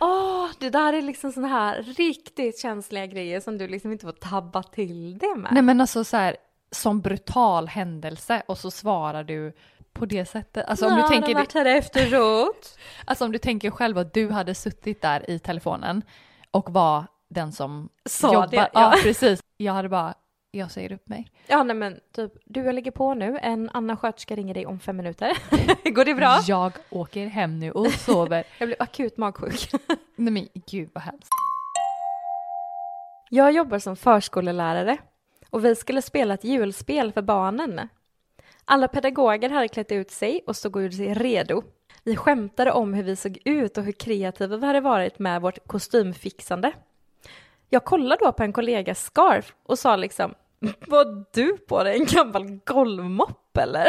Åh, 0.00 0.48
det 0.60 0.70
där 0.70 0.92
är 0.92 1.02
liksom 1.02 1.32
såna 1.32 1.48
här 1.48 1.82
riktigt 1.82 2.60
känsliga 2.60 3.06
grejer 3.06 3.40
som 3.40 3.58
du 3.58 3.68
liksom 3.68 3.92
inte 3.92 4.04
får 4.06 4.12
tabba 4.12 4.62
till 4.62 5.18
det 5.18 5.34
med. 5.36 5.52
Nej 5.52 5.62
men 5.62 5.80
alltså 5.80 6.04
så 6.04 6.16
här, 6.16 6.36
som 6.70 7.00
brutal 7.00 7.68
händelse 7.68 8.42
och 8.48 8.58
så 8.58 8.70
svarar 8.70 9.24
du 9.24 9.52
på 9.92 10.06
det 10.06 10.24
sättet. 10.24 10.66
Alltså 10.66 10.86
om, 10.86 10.92
Ja, 10.92 11.02
du 11.02 11.08
tänker, 11.08 11.34
varit 11.34 11.54
här 11.54 11.64
efteråt. 11.66 12.78
alltså 13.04 13.24
om 13.24 13.32
du 13.32 13.38
tänker 13.38 13.70
själv 13.70 13.98
att 13.98 14.14
du 14.14 14.30
hade 14.30 14.54
suttit 14.54 15.02
där 15.02 15.30
i 15.30 15.38
telefonen 15.38 16.02
och 16.50 16.70
var 16.70 17.04
den 17.30 17.52
som 17.52 17.88
Sa 18.04 18.32
jobbar. 18.34 18.46
det, 18.46 18.56
ja. 18.56 18.68
ja. 18.72 18.94
precis. 19.02 19.40
Jag 19.56 19.72
hade 19.72 19.88
bara, 19.88 20.14
jag 20.50 20.70
säger 20.70 20.92
upp 20.92 21.08
mig. 21.08 21.30
Ja, 21.46 21.62
nej 21.62 21.76
men 21.76 22.00
typ, 22.16 22.32
du 22.44 22.60
jag 22.64 22.74
lägger 22.74 22.90
på 22.90 23.14
nu, 23.14 23.38
en 23.42 23.70
annan 23.72 23.96
sköterska 23.96 24.36
ringer 24.36 24.54
dig 24.54 24.66
om 24.66 24.80
fem 24.80 24.96
minuter. 24.96 25.32
Går 25.94 26.04
det 26.04 26.14
bra? 26.14 26.40
Jag 26.46 26.72
åker 26.90 27.26
hem 27.26 27.58
nu 27.58 27.72
och 27.72 27.90
sover. 27.92 28.44
Jag 28.58 28.68
blev 28.68 28.76
akut 28.82 29.16
magsjuk. 29.16 29.70
Nej 30.16 30.32
men 30.32 30.48
gud 30.66 30.90
vad 30.92 31.04
hemskt. 31.04 31.28
Jag 33.30 33.52
jobbar 33.52 33.78
som 33.78 33.96
förskolelärare 33.96 34.98
och 35.50 35.64
vi 35.64 35.74
skulle 35.74 36.02
spela 36.02 36.34
ett 36.34 36.44
julspel 36.44 37.12
för 37.12 37.22
barnen. 37.22 37.88
Alla 38.64 38.88
pedagoger 38.88 39.50
hade 39.50 39.68
klätt 39.68 39.92
ut 39.92 40.10
sig 40.10 40.44
och 40.46 40.56
stod 40.56 40.76
och 40.76 40.82
gjorde 40.82 40.96
sig 40.96 41.14
redo. 41.14 41.62
Vi 42.04 42.16
skämtade 42.16 42.72
om 42.72 42.94
hur 42.94 43.02
vi 43.02 43.16
såg 43.16 43.38
ut 43.44 43.78
och 43.78 43.84
hur 43.84 43.92
kreativa 43.92 44.56
vi 44.56 44.66
hade 44.66 44.80
varit 44.80 45.18
med 45.18 45.40
vårt 45.40 45.66
kostymfixande. 45.66 46.72
Jag 47.68 47.84
kollade 47.84 48.24
då 48.24 48.32
på 48.32 48.42
en 48.42 48.52
kollegas 48.52 49.02
scarf 49.04 49.54
och 49.62 49.78
sa 49.78 49.96
liksom 49.96 50.34
Var 50.86 51.24
du 51.32 51.56
på 51.56 51.84
dig 51.84 51.98
en 51.98 52.06
gammal 52.06 52.60
golvmopp 52.66 53.56
eller? 53.56 53.88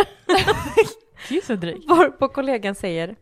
Gud 1.30 1.44
så 1.44 1.56
drygt. 1.56 1.90
Varpå 1.90 2.28
kollegan 2.28 2.76
säger 2.76 3.16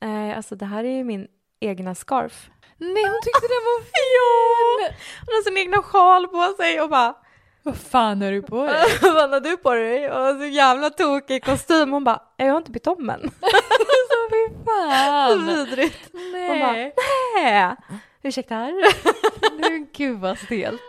eh, 0.00 0.36
Alltså 0.36 0.56
det 0.56 0.66
här 0.66 0.84
är 0.84 0.96
ju 0.96 1.04
min 1.04 1.28
egna 1.60 1.94
scarf. 1.94 2.50
Nej 2.78 3.04
hon 3.04 3.20
tyckte 3.24 3.46
den 3.48 3.64
var 3.64 3.80
fin! 3.80 4.94
Hon 5.26 5.34
har 5.34 5.42
sin 5.42 5.56
egna 5.56 5.82
sjal 5.82 6.28
på 6.28 6.54
sig 6.56 6.80
och 6.80 6.90
bara 6.90 7.14
Vad 7.62 7.76
fan 7.76 8.22
har 8.22 8.30
du 8.30 8.42
på 8.42 8.66
dig? 8.66 8.84
Vad 9.02 9.30
har 9.30 9.40
du 9.40 9.56
på 9.56 9.74
dig? 9.74 10.10
Och 10.10 10.36
så 10.40 10.44
jävla 10.46 10.90
tokig 10.90 11.44
kostym. 11.44 11.92
Hon 11.92 12.04
bara, 12.04 12.22
jag 12.36 12.50
har 12.50 12.56
inte 12.56 12.70
bytt 12.70 12.86
om 12.86 13.10
än. 13.10 13.20
Så 13.30 14.28
fy 14.30 14.54
fan! 14.64 15.46
vidrigt. 15.46 16.10
Hon 16.12 16.32
bara, 16.60 16.72
Nej. 16.72 16.94
nej. 17.36 17.76
Ursäkta. 18.22 18.58
Nej, 19.58 19.90
Gud 19.96 20.18
vad 20.20 20.38
stelt. 20.38 20.80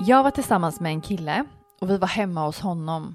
Jag 0.00 0.22
var 0.22 0.30
tillsammans 0.30 0.80
med 0.80 0.92
en 0.92 1.00
kille 1.00 1.44
och 1.80 1.90
vi 1.90 1.98
var 1.98 2.08
hemma 2.08 2.46
hos 2.46 2.60
honom. 2.60 3.14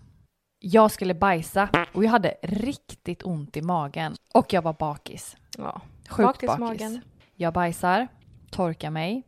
Jag 0.60 0.92
skulle 0.92 1.14
bajsa 1.14 1.70
och 1.94 2.04
jag 2.04 2.10
hade 2.10 2.36
riktigt 2.44 3.24
ont 3.26 3.58
i 3.58 3.62
magen 3.62 4.16
och 4.34 4.54
jag 4.54 4.62
var 4.62 4.74
bakis. 4.74 5.36
Ja, 5.58 5.82
Sjukt 6.10 6.28
bakis 6.28 6.48
bakis. 6.48 6.60
magen. 6.60 7.02
Jag 7.36 7.54
bajsar, 7.54 8.08
torkar 8.52 8.90
mig 8.90 9.24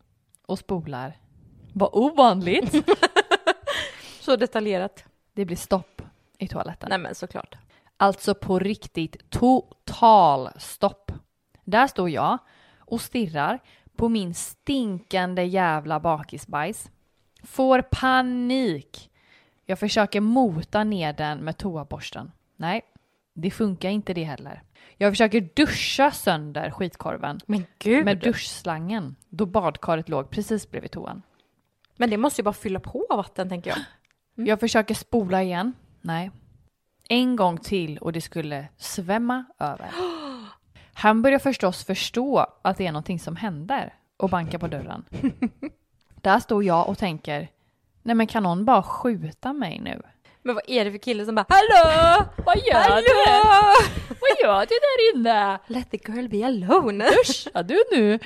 och 0.50 0.60
spolar. 0.60 1.18
Vad 1.74 1.90
ovanligt. 1.94 2.74
Så 4.22 4.36
detaljerat. 4.36 5.04
Det 5.34 5.46
blir 5.46 5.58
stopp 5.58 6.02
i 6.38 6.48
toaletten. 6.48 6.90
Nej 6.90 6.98
men 6.98 7.16
såklart. 7.16 7.56
Alltså 7.98 8.36
på 8.36 8.60
riktigt 8.60 9.30
total 9.30 10.50
stopp. 10.58 11.12
Där 11.64 11.88
står 11.88 12.10
jag 12.10 12.38
och 12.80 13.02
stirrar 13.02 13.60
på 13.96 14.10
min 14.10 14.34
stinkande 14.34 15.44
jävla 15.44 16.00
bakisbajs. 16.00 16.92
Får 17.44 17.82
panik. 17.82 19.12
Jag 19.66 19.80
försöker 19.80 20.22
mota 20.22 20.84
ner 20.84 21.14
den 21.14 21.38
med 21.38 21.58
toaborsten. 21.58 22.32
Nej, 22.56 22.82
det 23.34 23.52
funkar 23.52 23.90
inte 23.90 24.14
det 24.14 24.24
heller. 24.24 24.64
Jag 24.98 25.12
försöker 25.12 25.50
duscha 25.56 26.12
sönder 26.12 26.72
skitkorven 26.72 27.40
Men 27.46 27.66
gud. 27.80 28.06
med 28.06 28.18
duschslangen 28.18 29.16
då 29.30 29.46
badkaret 29.46 30.10
låg 30.10 30.30
precis 30.30 30.72
bredvid 30.72 30.92
toan. 30.92 31.22
Men 31.98 32.10
det 32.10 32.18
måste 32.18 32.42
ju 32.42 32.44
bara 32.44 32.54
fylla 32.54 32.80
på 32.80 33.06
vatten 33.10 33.50
tänker 33.50 33.70
jag. 33.70 33.80
Jag 34.48 34.60
försöker 34.60 34.96
spola 34.96 35.44
igen. 35.44 35.74
Nej. 36.02 36.32
En 37.10 37.36
gång 37.36 37.58
till 37.58 37.98
och 37.98 38.14
det 38.14 38.22
skulle 38.22 38.68
svämma 38.78 39.46
över. 39.60 39.90
Han 40.94 41.22
börjar 41.22 41.40
förstås 41.40 41.84
förstå 41.84 42.46
att 42.62 42.78
det 42.78 42.88
är 42.88 42.92
någonting 42.92 43.20
som 43.20 43.36
händer 43.36 43.94
och 44.18 44.30
bankar 44.30 44.58
på 44.58 44.68
dörren. 44.68 45.06
Där 46.22 46.40
står 46.40 46.64
jag 46.64 46.90
och 46.90 46.98
tänker, 46.98 47.50
nej 48.02 48.16
men 48.16 48.28
kan 48.28 48.44
någon 48.44 48.66
bara 48.66 48.84
skjuta 48.84 49.54
mig 49.54 49.80
nu? 49.80 50.02
Men 50.44 50.56
vad 50.56 50.64
är 50.68 50.86
det 50.86 50.92
för 50.92 50.98
kille 50.98 51.26
som 51.26 51.36
bara 51.36 51.46
Hallå! 51.50 52.26
Vad 52.46 52.58
gör 52.58 52.80
Hallå! 52.90 53.76
Vad 54.08 54.30
gör 54.44 54.60
du 54.66 54.76
där 54.76 55.16
inne? 55.20 55.60
Let 55.68 55.92
the 55.92 55.98
girl 56.08 56.28
be 56.28 56.46
alone. 56.46 57.06
Ja 57.54 57.64
du 57.64 57.84
nu. 57.92 58.20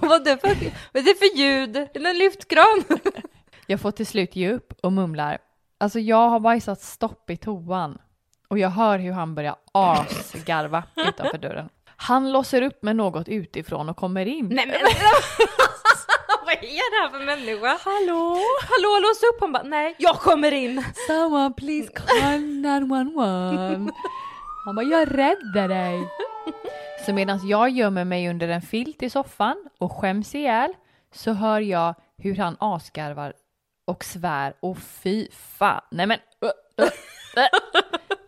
vad, 0.00 0.28
är 0.28 0.34
det 0.34 0.40
för, 0.40 0.48
vad 0.92 1.02
är 1.02 1.06
det 1.06 1.14
för 1.18 1.36
ljud? 1.38 1.76
Är 1.76 2.00
det 2.00 2.08
en 2.10 2.18
lyftkran? 2.18 2.84
Jag 3.66 3.80
får 3.80 3.90
till 3.90 4.06
slut 4.06 4.36
ge 4.36 4.52
upp 4.52 4.72
och 4.82 4.92
mumlar. 4.92 5.38
Alltså 5.78 5.98
jag 5.98 6.28
har 6.28 6.40
bajsat 6.40 6.80
stopp 6.82 7.30
i 7.30 7.36
toan 7.36 7.98
och 8.48 8.58
jag 8.58 8.68
hör 8.70 8.98
hur 8.98 9.12
han 9.12 9.34
börjar 9.34 9.56
asgarva 9.72 10.82
utanför 10.96 11.38
dörren. 11.38 11.68
Han 11.96 12.32
låser 12.32 12.62
upp 12.62 12.82
med 12.82 12.96
något 12.96 13.28
utifrån 13.28 13.88
och 13.88 13.96
kommer 13.96 14.26
in. 14.26 14.48
Nej 14.48 14.66
men 14.66 14.76
Vad 16.50 16.58
är 16.58 16.90
det 16.90 17.02
här 17.02 17.10
för 17.10 17.24
människa? 17.26 17.78
Hallå? 17.84 18.38
Hallå 18.68 19.00
lås 19.02 19.22
upp! 19.22 19.40
Han 19.40 19.52
bara 19.52 19.62
nej, 19.62 19.94
jag 19.98 20.16
kommer 20.16 20.52
in. 20.52 20.84
Someone 21.06 21.54
please 21.54 21.92
call 21.92 22.40
911. 22.40 23.92
Han 24.64 24.74
bara, 24.74 24.82
jag 24.82 25.18
räddar 25.18 25.68
dig. 25.68 26.08
Så 27.06 27.12
medan 27.12 27.48
jag 27.48 27.70
gömmer 27.70 28.04
mig 28.04 28.28
under 28.28 28.48
en 28.48 28.62
filt 28.62 29.02
i 29.02 29.10
soffan 29.10 29.68
och 29.78 29.92
skäms 29.92 30.34
ihjäl 30.34 30.74
så 31.12 31.32
hör 31.32 31.60
jag 31.60 31.94
hur 32.18 32.36
han 32.36 32.56
asgarvar 32.60 33.32
och 33.84 34.04
svär 34.04 34.54
och 34.60 34.78
fy 34.78 35.28
fan. 35.32 35.82
Nej 35.90 36.06
men. 36.06 36.18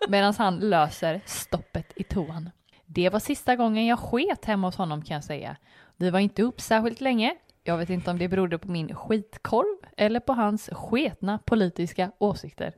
Medan 0.08 0.34
han 0.38 0.56
löser 0.58 1.20
stoppet 1.26 1.92
i 1.96 2.04
toan. 2.04 2.50
Det 2.86 3.08
var 3.10 3.18
sista 3.20 3.56
gången 3.56 3.86
jag 3.86 3.98
sket 3.98 4.44
hemma 4.44 4.68
hos 4.68 4.76
honom 4.76 5.04
kan 5.04 5.14
jag 5.14 5.24
säga. 5.24 5.56
Vi 5.96 6.10
var 6.10 6.18
inte 6.20 6.42
upp 6.42 6.60
särskilt 6.60 7.00
länge. 7.00 7.36
Jag 7.64 7.76
vet 7.76 7.90
inte 7.90 8.10
om 8.10 8.18
det 8.18 8.28
berodde 8.28 8.58
på 8.58 8.70
min 8.70 8.94
skitkorv 8.94 9.88
eller 9.96 10.20
på 10.20 10.32
hans 10.32 10.70
sketna 10.72 11.38
politiska 11.38 12.12
åsikter. 12.18 12.74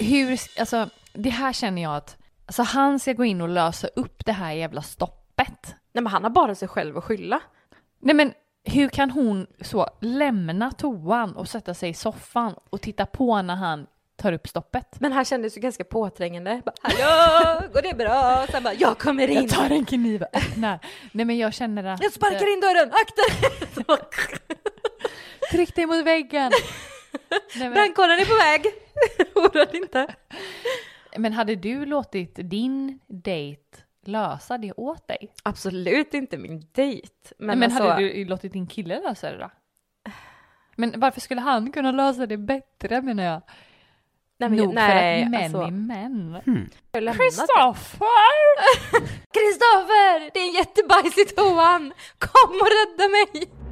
Hur, 0.00 0.40
alltså 0.58 0.88
det 1.12 1.30
här 1.30 1.52
känner 1.52 1.82
jag 1.82 1.96
att, 1.96 2.16
alltså 2.46 2.62
han 2.62 2.98
ska 2.98 3.12
gå 3.12 3.24
in 3.24 3.40
och 3.40 3.48
lösa 3.48 3.86
upp 3.86 4.24
det 4.24 4.32
här 4.32 4.52
jävla 4.52 4.82
stoppet. 4.82 5.74
Nej 5.92 6.02
men 6.02 6.06
han 6.06 6.22
har 6.22 6.30
bara 6.30 6.54
sig 6.54 6.68
själv 6.68 6.98
att 6.98 7.04
skylla. 7.04 7.40
Nej 8.00 8.14
men 8.14 8.32
hur 8.64 8.88
kan 8.88 9.10
hon 9.10 9.46
så 9.60 9.88
lämna 10.00 10.70
toan 10.70 11.36
och 11.36 11.48
sätta 11.48 11.74
sig 11.74 11.90
i 11.90 11.94
soffan 11.94 12.54
och 12.70 12.80
titta 12.80 13.06
på 13.06 13.42
när 13.42 13.56
han 13.56 13.86
tar 14.16 14.32
upp 14.32 14.48
stoppet? 14.48 15.00
Men 15.00 15.12
han 15.12 15.24
kändes 15.24 15.56
ju 15.56 15.60
ganska 15.60 15.84
påträngande. 15.84 16.62
Bara, 16.64 16.74
Hallå, 16.82 17.68
går 17.72 17.82
det 17.82 17.94
bra? 17.96 18.46
Sen 18.50 18.62
bara, 18.62 18.74
jag 18.74 18.98
kommer 18.98 19.28
in. 19.28 19.34
Jag 19.34 19.48
tar 19.48 19.70
en 19.70 19.84
kniv 19.84 20.22
och 20.22 20.36
öppnar. 20.36 20.78
Nej 21.12 21.24
men 21.24 21.38
jag 21.38 21.54
känner 21.54 21.84
att... 21.84 22.02
Jag 22.02 22.12
sparkar 22.12 22.52
in 22.52 22.60
dörren, 22.60 22.90
akta 22.92 23.22
dig! 23.86 23.98
Tryck 25.52 25.74
dig 25.74 25.86
mot 25.86 26.04
väggen! 26.04 26.52
Men, 27.58 27.72
Brandkåren 27.72 28.20
är 28.20 28.24
på 28.24 28.34
väg. 28.34 28.66
Oroa 29.34 29.66
inte. 29.72 30.14
men 31.16 31.32
hade 31.32 31.54
du 31.54 31.86
låtit 31.86 32.34
din 32.36 33.00
dejt 33.06 33.62
lösa 34.04 34.58
det 34.58 34.72
åt 34.72 35.08
dig? 35.08 35.32
Absolut 35.42 36.14
inte 36.14 36.38
min 36.38 36.66
dejt. 36.72 37.08
Men, 37.38 37.46
Men, 37.46 37.58
men 37.58 37.70
alltså, 37.70 37.88
hade 37.88 38.02
du 38.02 38.24
låtit 38.24 38.52
din 38.52 38.66
kille 38.66 39.00
lösa 39.00 39.30
det 39.30 39.38
då? 39.38 39.50
Men 40.76 41.00
varför 41.00 41.20
skulle 41.20 41.40
han 41.40 41.72
kunna 41.72 41.92
lösa 41.92 42.26
det 42.26 42.36
bättre 42.36 43.02
menar 43.02 43.24
jag? 43.24 43.42
Nej, 44.40 44.50
men, 44.50 44.58
Nog 44.58 44.74
nej, 44.74 45.20
för 45.20 45.26
att 45.26 45.30
män 45.30 45.44
alltså, 45.44 45.60
är 45.60 45.70
män. 45.70 46.42
Kristoffer! 46.92 48.36
Kristoffer! 49.36 50.30
Det 50.34 50.40
är 50.40 50.48
en 50.48 50.54
jättebajs 50.54 51.18
i 51.18 51.24
toan! 51.24 51.92
Kom 52.18 52.60
och 52.60 52.68
rädda 52.76 53.08
mig! 53.08 53.63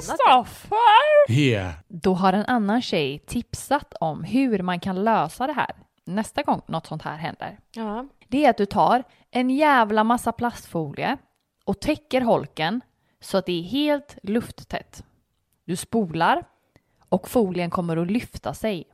Kristoffer! 0.00 1.28
Here. 1.28 1.72
Då 1.88 2.14
har 2.14 2.32
en 2.32 2.46
annan 2.46 2.82
tjej 2.82 3.18
tipsat 3.18 3.94
om 4.00 4.24
hur 4.24 4.62
man 4.62 4.80
kan 4.80 5.04
lösa 5.04 5.46
det 5.46 5.52
här 5.52 5.72
nästa 6.04 6.42
gång 6.42 6.62
något 6.66 6.86
sånt 6.86 7.02
här 7.02 7.16
händer. 7.16 7.58
Ja. 7.74 8.06
Det 8.28 8.44
är 8.44 8.50
att 8.50 8.56
du 8.56 8.66
tar 8.66 9.04
en 9.30 9.50
jävla 9.50 10.04
massa 10.04 10.32
plastfolie 10.32 11.16
och 11.64 11.80
täcker 11.80 12.20
holken 12.20 12.80
så 13.20 13.38
att 13.38 13.46
det 13.46 13.58
är 13.58 13.62
helt 13.62 14.18
lufttätt. 14.22 15.04
Du 15.64 15.76
spolar 15.76 16.44
och 17.08 17.28
folien 17.28 17.70
kommer 17.70 17.96
att 17.96 18.10
lyfta 18.10 18.54
sig. 18.54 18.84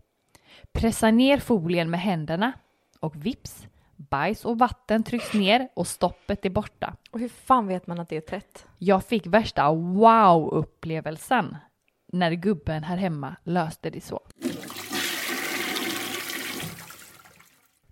Pressa 0.72 1.10
ner 1.10 1.38
folien 1.38 1.90
med 1.90 2.00
händerna 2.00 2.52
och 3.00 3.26
vips, 3.26 3.66
bajs 3.98 4.44
och 4.44 4.58
vatten 4.58 5.02
trycks 5.02 5.34
ner 5.34 5.68
och 5.74 5.86
stoppet 5.86 6.44
är 6.44 6.50
borta. 6.50 6.96
Och 7.10 7.20
hur 7.20 7.28
fan 7.28 7.66
vet 7.66 7.86
man 7.86 8.00
att 8.00 8.08
det 8.08 8.16
är 8.16 8.20
tätt? 8.20 8.66
Jag 8.78 9.04
fick 9.04 9.26
värsta 9.26 9.62
wow-upplevelsen 9.72 11.56
när 12.12 12.32
gubben 12.32 12.84
här 12.84 12.96
hemma 12.96 13.36
löste 13.44 13.90
det 13.90 14.00
så. 14.00 14.20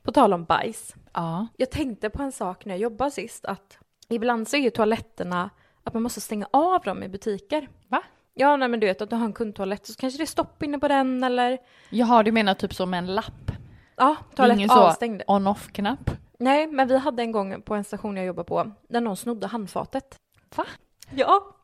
På 0.02 0.12
tal 0.12 0.32
om 0.32 0.44
bajs. 0.44 0.94
Ja. 1.12 1.46
Jag 1.56 1.70
tänkte 1.70 2.10
på 2.10 2.22
en 2.22 2.32
sak 2.32 2.64
när 2.64 2.74
jag 2.74 2.80
jobbade 2.80 3.10
sist 3.10 3.44
att 3.44 3.78
ibland 4.08 4.48
så 4.48 4.56
är 4.56 4.60
ju 4.60 4.70
toaletterna 4.70 5.50
att 5.82 5.94
man 5.94 6.02
måste 6.02 6.20
stänga 6.20 6.48
av 6.50 6.82
dem 6.82 7.02
i 7.02 7.08
butiker. 7.08 7.68
Va? 7.88 8.02
Ja, 8.34 8.56
nej 8.56 8.68
men 8.68 8.80
du 8.80 8.86
vet 8.86 9.02
att 9.02 9.10
du 9.10 9.16
har 9.16 9.24
en 9.24 9.32
kundtoalett 9.32 9.86
så 9.86 9.94
kanske 9.94 10.18
det 10.18 10.24
är 10.24 10.26
stopp 10.26 10.62
inne 10.62 10.78
på 10.78 10.88
den 10.88 11.24
eller 11.24 11.58
Jaha, 11.90 12.22
du 12.22 12.32
menar 12.32 12.54
typ 12.54 12.74
som 12.74 12.94
en 12.94 13.14
lapp? 13.14 13.52
Ja, 13.96 14.16
Ingen 14.36 14.36
toalett 14.36 14.70
så 14.70 14.78
avstängd. 14.78 15.22
on-off-knapp? 15.26 16.10
Nej, 16.38 16.66
men 16.66 16.88
vi 16.88 16.98
hade 16.98 17.22
en 17.22 17.32
gång 17.32 17.62
på 17.62 17.74
en 17.74 17.84
station 17.84 18.16
jag 18.16 18.26
jobbade 18.26 18.48
på 18.48 18.72
där 18.88 19.00
någon 19.00 19.16
snodde 19.16 19.46
handfatet. 19.46 20.16
Va? 20.56 20.64
Ja, 21.10 21.56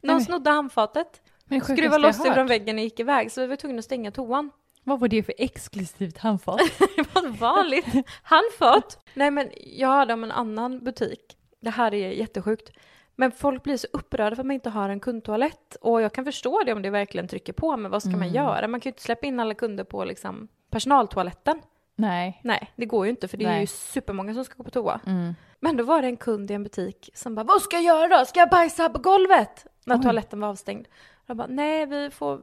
någon 0.00 0.20
snodde 0.20 0.50
handfatet, 0.50 1.22
Men 1.44 1.60
skruvade 1.60 1.98
loss 1.98 2.22
det 2.22 2.34
från 2.34 2.46
väggen 2.46 2.76
och 2.76 2.82
gick 2.82 3.00
iväg 3.00 3.32
så 3.32 3.40
vi 3.40 3.46
var 3.46 3.56
tvungna 3.56 3.78
att 3.78 3.84
stänga 3.84 4.10
toan. 4.10 4.50
Vad 4.84 5.00
var 5.00 5.08
det 5.08 5.22
för 5.22 5.34
exklusivt 5.38 6.18
handfat? 6.18 6.60
Det 6.96 7.14
var 7.14 7.28
vanligt. 7.28 7.86
Handfat. 8.22 9.04
Nej 9.14 9.30
men 9.30 9.50
jag 9.56 9.88
hade 9.88 10.14
om 10.14 10.24
en 10.24 10.32
annan 10.32 10.84
butik. 10.84 11.36
Det 11.60 11.70
här 11.70 11.94
är 11.94 12.10
jättesjukt. 12.10 12.70
Men 13.16 13.32
folk 13.32 13.62
blir 13.62 13.76
så 13.76 13.86
upprörda 13.92 14.36
för 14.36 14.42
att 14.42 14.46
man 14.46 14.54
inte 14.54 14.70
har 14.70 14.88
en 14.88 15.00
kundtoalett. 15.00 15.76
Och 15.80 16.02
jag 16.02 16.12
kan 16.12 16.24
förstå 16.24 16.62
det 16.66 16.72
om 16.72 16.82
det 16.82 16.90
verkligen 16.90 17.28
trycker 17.28 17.52
på, 17.52 17.76
men 17.76 17.90
vad 17.90 18.02
ska 18.02 18.10
man 18.10 18.32
göra? 18.32 18.68
Man 18.68 18.80
kan 18.80 18.90
ju 18.90 18.92
inte 18.92 19.02
släppa 19.02 19.26
in 19.26 19.40
alla 19.40 19.54
kunder 19.54 19.84
på 19.84 20.04
liksom 20.04 20.48
personaltoaletten. 20.70 21.60
Nej. 21.96 22.40
Nej, 22.44 22.70
det 22.76 22.86
går 22.86 23.06
ju 23.06 23.10
inte 23.10 23.28
för 23.28 23.36
det 23.36 23.44
är 23.44 23.48
Nej. 23.48 23.60
ju 23.60 23.66
supermånga 23.66 24.34
som 24.34 24.44
ska 24.44 24.54
gå 24.56 24.64
på 24.64 24.70
toa. 24.70 25.00
Mm. 25.06 25.34
Men 25.60 25.76
då 25.76 25.84
var 25.84 26.02
det 26.02 26.08
en 26.08 26.16
kund 26.16 26.50
i 26.50 26.54
en 26.54 26.62
butik 26.62 27.10
som 27.14 27.34
bara, 27.34 27.44
vad 27.44 27.62
ska 27.62 27.76
jag 27.76 27.84
göra 27.84 28.18
då? 28.18 28.24
Ska 28.24 28.40
jag 28.40 28.50
bajsa 28.50 28.88
på 28.88 28.98
golvet? 28.98 29.66
När 29.84 29.96
Oj. 29.96 30.02
toaletten 30.02 30.40
var 30.40 30.48
avstängd. 30.48 30.86
Jag 31.26 31.36
bara, 31.36 31.46
nej 31.46 31.86
vi 31.86 32.10
får 32.10 32.40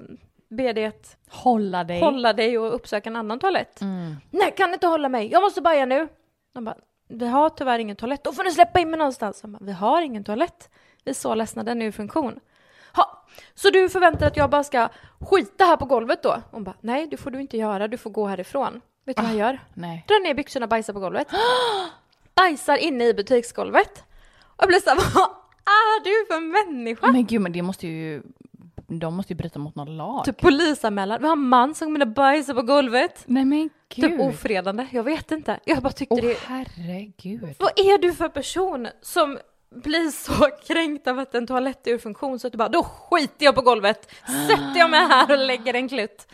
be 0.50 0.74
dig 0.74 0.86
att 0.86 1.18
Hålla 1.30 1.84
dig. 1.84 2.00
hålla 2.00 2.34
dig 2.34 2.58
och 2.58 2.76
uppsöka 2.76 3.10
en 3.10 3.16
annan 3.16 3.40
toalett. 3.40 3.82
Mm. 3.82 4.16
Nej, 4.32 4.54
kan 4.58 4.74
inte 4.74 4.88
hålla 4.88 5.10
mig. 5.10 5.32
Jag 5.32 5.42
måste 5.42 5.62
baja 5.62 5.86
nu. 5.86 6.08
De 6.54 6.66
bara, 6.66 6.78
vi 7.08 7.28
har 7.28 7.50
tyvärr 7.50 7.80
ingen 7.80 7.96
toalett. 7.96 8.24
Då 8.24 8.32
får 8.34 8.44
ni 8.44 8.52
släppa 8.52 8.80
in 8.80 8.90
mig 8.90 8.98
någonstans. 8.98 9.42
Bara, 9.44 9.60
vi 9.62 9.72
har 9.72 10.02
ingen 10.02 10.24
toalett. 10.24 10.70
Vi 11.04 11.10
är 11.10 11.16
så 11.16 11.36
ledsna, 11.36 11.64
den 11.64 11.82
är 11.82 11.86
ur 11.86 11.92
funktion. 11.92 12.40
Ha, 12.96 13.26
så 13.56 13.70
du 13.70 13.90
förväntar 13.90 14.28
att 14.28 14.38
jag 14.38 14.50
bara 14.50 14.64
ska 14.64 14.90
skita 15.20 15.64
här 15.64 15.78
på 15.78 15.86
golvet 15.86 16.24
då? 16.24 16.42
Hon 16.52 16.64
bara, 16.64 16.76
nej 16.82 17.08
det 17.12 17.18
får 17.18 17.32
du 17.32 17.42
inte 17.42 17.58
göra, 17.58 17.88
du 17.88 17.98
får 17.98 18.10
gå 18.10 18.28
härifrån. 18.28 18.82
Vet 19.06 19.18
du 19.18 19.24
vad 19.24 19.32
jag 19.32 19.40
gör? 19.40 19.60
Nej. 19.74 20.06
Drar 20.08 20.24
ner 20.24 20.34
byxorna 20.34 20.64
och 20.64 20.70
bajsar 20.70 20.94
på 20.94 21.00
golvet. 21.00 21.28
bajsar 22.36 22.78
inne 22.78 23.08
i 23.08 23.14
butiksgolvet. 23.14 24.04
Och 24.42 24.64
jag 24.64 24.68
blir 24.68 24.80
såhär, 24.80 24.98
vad 25.16 25.30
är 25.66 26.04
du 26.04 26.34
för 26.34 26.40
människa? 26.40 27.08
Men 27.12 27.26
gud, 27.26 27.42
men 27.42 27.52
det 27.52 27.62
måste 27.62 27.88
ju... 27.88 28.24
De 28.88 29.16
måste 29.16 29.34
ju 29.34 29.38
bryta 29.38 29.60
mot 29.60 29.76
någon 29.76 29.98
lag. 29.98 30.26
Typ 30.26 30.42
polisanmälan. 30.42 31.22
Vi 31.22 31.28
har 31.28 31.34
en 31.34 31.48
man 31.48 31.76
som 31.76 31.88
kommer 31.88 32.06
bajsa 32.06 32.54
på 32.54 32.62
golvet. 32.62 33.24
Nej 33.26 33.46
men 33.46 33.70
gud. 33.96 34.12
Typ 34.12 34.20
ofredande. 34.22 34.88
Jag 34.92 35.04
vet 35.04 35.32
inte. 35.32 35.60
Jag 35.66 35.84
bara 35.84 35.94
tyckte 35.94 36.16
Åh 36.16 36.22
det 36.22 36.38
herregud. 36.46 37.56
Vad 37.60 37.80
är 37.80 37.98
du 37.98 38.14
för 38.14 38.30
person 38.30 38.88
som 39.02 39.38
blir 39.76 40.10
så 40.12 40.48
kränkt 40.68 41.08
av 41.08 41.20
att 41.20 41.36
en 41.36 41.48
toalett 41.48 41.88
är 41.88 41.92
ur 41.92 41.98
funktion 41.98 42.40
så 42.40 42.48
att 42.48 42.52
du 42.54 42.58
bara 42.58 42.70
då 42.70 42.84
skiter 42.84 43.46
jag 43.46 43.56
på 43.56 43.62
golvet, 43.62 44.12
sätter 44.48 44.78
jag 44.80 44.90
mig 44.90 45.00
här 45.00 45.32
och 45.32 45.38
lägger 45.46 45.74
en 45.74 45.90
klutt. 45.90 46.28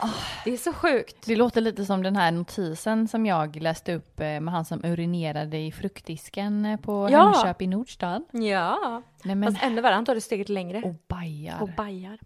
Det 0.46 0.54
är 0.54 0.58
så 0.58 0.74
sjukt. 0.74 1.18
Det 1.26 1.36
låter 1.36 1.62
lite 1.62 1.86
som 1.86 2.04
den 2.04 2.16
här 2.16 2.32
notisen 2.32 3.08
som 3.08 3.26
jag 3.26 3.56
läste 3.56 3.94
upp 3.96 4.20
eh, 4.20 4.26
med 4.40 4.50
han 4.54 4.66
som 4.66 4.86
urinerade 4.86 5.58
i 5.58 5.72
fruktdisken 5.72 6.66
eh, 6.66 6.80
på 6.80 7.08
Ja. 7.12 7.24
Hemköp 7.24 7.62
i 7.62 7.68
Nordstan. 7.68 8.26
Ja, 8.32 9.02
Nej 9.24 9.36
men, 9.36 9.54
fast 9.54 9.64
ännu 9.66 9.82
värre, 9.82 9.94
han 9.94 10.06
tar 10.06 10.16
det 10.16 10.22
steget 10.22 10.50
längre. 10.50 10.82
och 10.82 10.96
bajar. 11.08 11.62
Och 11.62 11.70
bajar. 11.78 12.20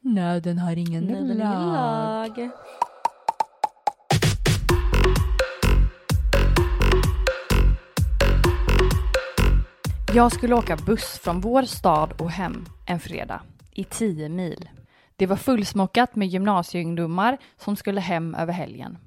Nöden 0.00 0.58
har 0.58 0.76
ingen 0.76 1.04
Nej, 1.04 1.14
den 1.14 1.40
är 1.40 2.24
lag. 2.26 2.50
Jag 10.14 10.32
skulle 10.32 10.54
åka 10.54 10.76
buss 10.76 11.18
från 11.18 11.40
vår 11.40 11.62
stad 11.62 12.12
och 12.20 12.30
hem 12.30 12.64
en 12.86 13.00
fredag 13.00 13.42
i 13.72 13.84
10 13.84 14.28
mil. 14.28 14.68
Det 15.16 15.26
var 15.26 15.36
fullsmockat 15.36 16.16
med 16.16 16.28
gymnasieungdomar 16.28 17.38
som 17.56 17.76
skulle 17.76 18.00
hem 18.00 18.34
över 18.34 18.52
helgen. 18.52 18.98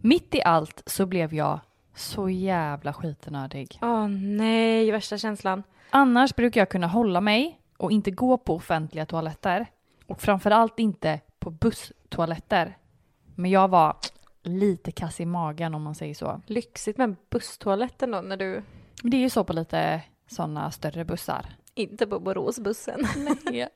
Mitt 0.00 0.34
i 0.34 0.42
allt 0.42 0.82
så 0.86 1.06
blev 1.06 1.34
jag 1.34 1.60
så 1.94 2.28
jävla 2.28 2.92
skitnödig. 2.92 3.78
Åh 3.82 4.08
nej, 4.08 4.90
värsta 4.90 5.18
känslan. 5.18 5.62
Annars 5.90 6.34
brukar 6.34 6.60
jag 6.60 6.68
kunna 6.68 6.86
hålla 6.86 7.20
mig 7.20 7.60
och 7.76 7.92
inte 7.92 8.10
gå 8.10 8.38
på 8.38 8.54
offentliga 8.54 9.06
toaletter. 9.06 9.66
Och 10.06 10.20
framförallt 10.20 10.78
inte 10.78 11.20
på 11.38 11.50
busstoaletter. 11.50 12.76
Men 13.34 13.50
jag 13.50 13.68
var 13.68 13.96
lite 14.42 14.92
kass 14.92 15.20
i 15.20 15.26
magen 15.26 15.74
om 15.74 15.82
man 15.82 15.94
säger 15.94 16.14
så. 16.14 16.40
Lyxigt 16.46 16.98
med 16.98 17.16
busstoaletten 17.30 18.10
då 18.10 18.20
när 18.20 18.36
du 18.36 18.62
Det 19.02 19.16
är 19.16 19.20
ju 19.20 19.30
så 19.30 19.44
på 19.44 19.52
lite 19.52 20.02
sådana 20.30 20.70
större 20.70 21.04
bussar. 21.04 21.46
inte 21.74 22.06
på 22.06 22.20
Boråsbussen. 22.20 23.00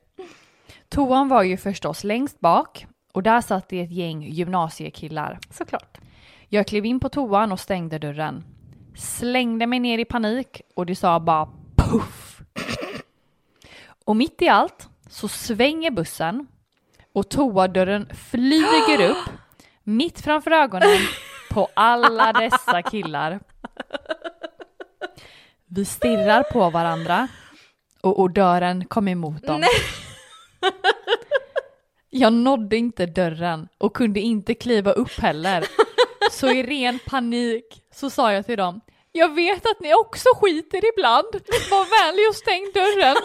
Toan 0.89 1.27
var 1.27 1.43
ju 1.43 1.57
förstås 1.57 2.03
längst 2.03 2.39
bak 2.39 2.87
och 3.11 3.23
där 3.23 3.41
satt 3.41 3.69
det 3.69 3.81
ett 3.81 3.91
gäng 3.91 4.21
gymnasiekillar. 4.23 5.39
Såklart. 5.49 5.97
Jag 6.49 6.67
klev 6.67 6.85
in 6.85 6.99
på 6.99 7.09
toan 7.09 7.51
och 7.51 7.59
stängde 7.59 7.99
dörren. 7.99 8.43
Slängde 8.95 9.67
mig 9.67 9.79
ner 9.79 9.97
i 9.97 10.05
panik 10.05 10.61
och 10.75 10.85
det 10.85 10.95
sa 10.95 11.19
bara 11.19 11.49
puff. 11.75 12.41
Och 14.05 14.15
mitt 14.15 14.41
i 14.41 14.49
allt 14.49 14.89
så 15.09 15.27
svänger 15.27 15.91
bussen 15.91 16.47
och 17.13 17.29
toadörren 17.29 18.09
flyger 18.13 19.09
upp 19.09 19.29
mitt 19.83 20.21
framför 20.21 20.51
ögonen 20.51 20.97
på 21.51 21.67
alla 21.73 22.33
dessa 22.33 22.81
killar. 22.81 23.39
Vi 25.75 25.85
stirrar 25.85 26.43
på 26.43 26.69
varandra 26.69 27.27
och 28.01 28.19
odören 28.19 28.85
kom 28.85 29.07
emot 29.07 29.43
dem. 29.43 29.63
Jag 32.09 32.33
nådde 32.33 32.77
inte 32.77 33.05
dörren 33.05 33.67
och 33.77 33.95
kunde 33.95 34.19
inte 34.19 34.53
kliva 34.53 34.91
upp 34.91 35.19
heller. 35.19 35.65
Så 36.31 36.51
i 36.51 36.63
ren 36.63 36.99
panik 37.05 37.83
så 37.93 38.09
sa 38.09 38.33
jag 38.33 38.45
till 38.45 38.57
dem 38.57 38.81
Jag 39.11 39.35
vet 39.35 39.65
att 39.65 39.79
ni 39.79 39.93
också 39.93 40.29
skiter 40.35 40.81
ibland. 40.93 41.33
Var 41.71 42.05
vänlig 42.05 42.29
och 42.29 42.35
stäng 42.35 42.71
dörren. 42.73 43.15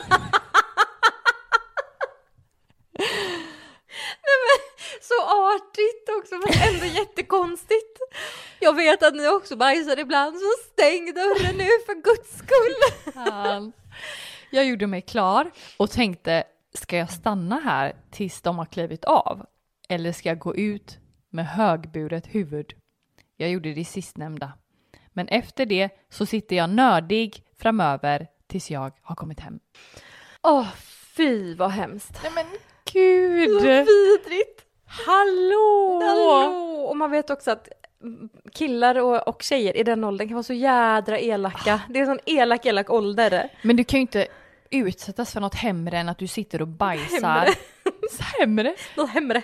Så 5.11 5.19
artigt 5.55 6.09
också 6.19 6.35
men 6.35 6.75
ändå 6.75 6.87
jättekonstigt. 6.87 7.99
Jag 8.61 8.77
vet 8.77 9.03
att 9.03 9.15
ni 9.15 9.29
också 9.29 9.57
bajsar 9.57 9.99
ibland 9.99 10.37
så 10.37 10.73
stäng 10.73 11.15
dörren 11.15 11.57
nu 11.57 11.69
för 11.87 11.95
guds 11.95 12.39
skull. 12.39 13.73
Jag 14.51 14.67
gjorde 14.67 14.87
mig 14.87 15.03
klar 15.03 15.51
och 15.77 15.91
tänkte 15.91 16.45
Ska 16.75 16.97
jag 16.97 17.11
stanna 17.11 17.61
här 17.61 17.97
tills 18.11 18.43
de 18.43 18.59
har 18.59 18.67
klivit 18.67 19.05
av? 19.05 19.47
Eller 19.89 20.13
ska 20.13 20.29
jag 20.29 20.39
gå 20.39 20.57
ut 20.57 20.99
med 21.31 21.47
högburet 21.47 22.27
huvud? 22.27 22.73
Jag 23.37 23.51
gjorde 23.51 23.75
det 23.75 23.85
sistnämnda. 23.85 24.53
Men 25.13 25.29
efter 25.29 25.67
det 25.67 25.89
så 26.09 26.27
sitter 26.27 26.57
jag 26.57 26.71
nördig 26.71 27.45
framöver 27.59 28.27
tills 28.47 28.71
jag 28.71 28.93
har 29.03 29.15
kommit 29.15 29.41
hem. 29.41 29.61
Åh 30.43 30.69
fy 31.17 31.55
vad 31.55 31.71
hemskt. 31.71 32.21
Nej 32.23 32.33
men 32.35 32.47
gud! 32.93 33.61
Så 33.61 33.67
vidrigt. 33.67 34.70
Hallå! 34.91 36.01
Hallå! 36.05 36.87
Och 36.89 36.97
man 36.97 37.11
vet 37.11 37.31
också 37.31 37.51
att 37.51 37.69
killar 38.53 38.99
och, 38.99 39.29
och 39.29 39.43
tjejer 39.43 39.77
i 39.77 39.83
den 39.83 40.05
åldern 40.05 40.29
kan 40.29 40.35
vara 40.35 40.43
så 40.43 40.53
jädra 40.53 41.19
elaka. 41.19 41.81
Det 41.89 41.99
är 41.99 42.01
en 42.01 42.07
sån 42.07 42.19
elak, 42.27 42.67
elak 42.67 42.91
ålder. 42.91 43.49
Men 43.63 43.77
du 43.77 43.85
kan 43.85 43.97
ju 43.99 44.01
inte 44.01 44.27
utsättas 44.71 45.33
för 45.33 45.41
något 45.41 45.55
hemre 45.55 45.99
än 45.99 46.09
att 46.09 46.19
du 46.19 46.27
sitter 46.27 46.63
och 46.63 46.69
bajsar. 46.69 47.49
Hemre. 48.39 48.75
Något 48.97 49.11
hemre. 49.11 49.43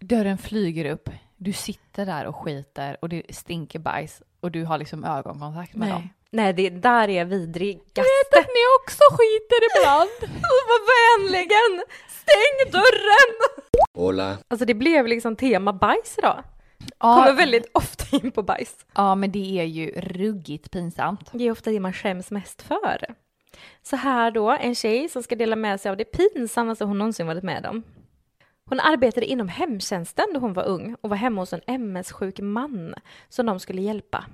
Dörren 0.00 0.38
flyger 0.38 0.84
upp. 0.84 1.08
Du 1.36 1.52
sitter 1.52 2.06
där 2.06 2.26
och 2.26 2.36
skiter 2.36 2.96
och 3.00 3.08
det 3.08 3.34
stinker 3.34 3.78
bajs 3.78 4.22
och 4.40 4.50
du 4.50 4.64
har 4.64 4.78
liksom 4.78 5.04
ögonkontakt 5.04 5.74
med 5.74 5.88
dem. 5.88 6.08
Nej, 6.30 6.52
det 6.52 6.70
där 6.70 7.08
är 7.08 7.24
vidrigaste. 7.24 8.00
Vet 8.00 8.38
att 8.38 8.48
ni 8.56 8.62
också 8.80 9.02
skiter 9.10 9.60
ibland. 9.68 10.32
Var 10.70 10.82
vänligen! 10.94 11.84
Stäng 12.08 12.72
dörren! 12.72 13.62
Hola. 13.94 14.38
Alltså 14.48 14.64
det 14.64 14.74
blev 14.74 15.06
liksom 15.06 15.36
tema 15.36 15.72
bajs 15.72 16.18
idag. 16.18 16.44
Kommer 16.98 17.28
Ja, 17.28 17.34
väldigt 17.34 17.66
ofta 17.74 18.16
in 18.16 18.30
på 18.30 18.42
bajs. 18.42 18.86
ja, 18.94 19.14
men 19.14 19.32
det 19.32 19.60
är 19.60 19.64
ju 19.64 19.90
ruggigt 19.90 20.70
pinsamt. 20.70 21.30
Det 21.32 21.44
är 21.44 21.50
ofta 21.50 21.70
det 21.70 21.80
man 21.80 21.92
skäms 21.92 22.30
mest 22.30 22.62
för. 22.62 23.14
Så 23.82 23.96
här 23.96 24.30
då, 24.30 24.50
en 24.50 24.74
tjej 24.74 25.08
som 25.08 25.22
ska 25.22 25.34
dela 25.34 25.56
med 25.56 25.80
sig 25.80 25.90
av 25.90 25.96
det 25.96 26.04
pinsammaste 26.04 26.84
hon 26.84 26.98
någonsin 26.98 27.26
varit 27.26 27.42
med 27.44 27.66
om. 27.66 27.82
Hon 28.70 28.80
arbetade 28.80 29.26
inom 29.26 29.48
hemtjänsten 29.48 30.26
då 30.34 30.40
hon 30.40 30.52
var 30.52 30.64
ung 30.64 30.96
och 31.00 31.10
var 31.10 31.16
hemma 31.16 31.40
hos 31.42 31.52
en 31.52 31.60
MS-sjuk 31.66 32.40
man 32.40 32.94
som 33.28 33.46
de 33.46 33.60
skulle 33.60 33.82
hjälpa. 33.82 34.24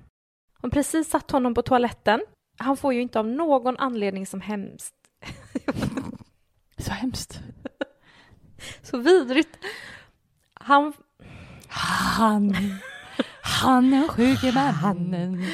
Hon 0.61 0.71
precis 0.71 1.11
satt 1.11 1.31
honom 1.31 1.55
på 1.55 1.62
toaletten. 1.62 2.21
Han 2.59 2.77
får 2.77 2.94
ju 2.94 3.01
inte 3.01 3.18
av 3.18 3.27
någon 3.27 3.77
anledning 3.77 4.27
som 4.27 4.40
hemskt, 4.40 4.94
Så 6.79 6.90
hemskt. 6.92 7.40
så 8.83 8.99
vidrigt. 8.99 9.59
Han, 10.55 10.92
Han, 11.68 12.57
han 13.42 13.92
är 13.92 14.09
sjuk 14.09 14.55
mannen. 14.55 15.44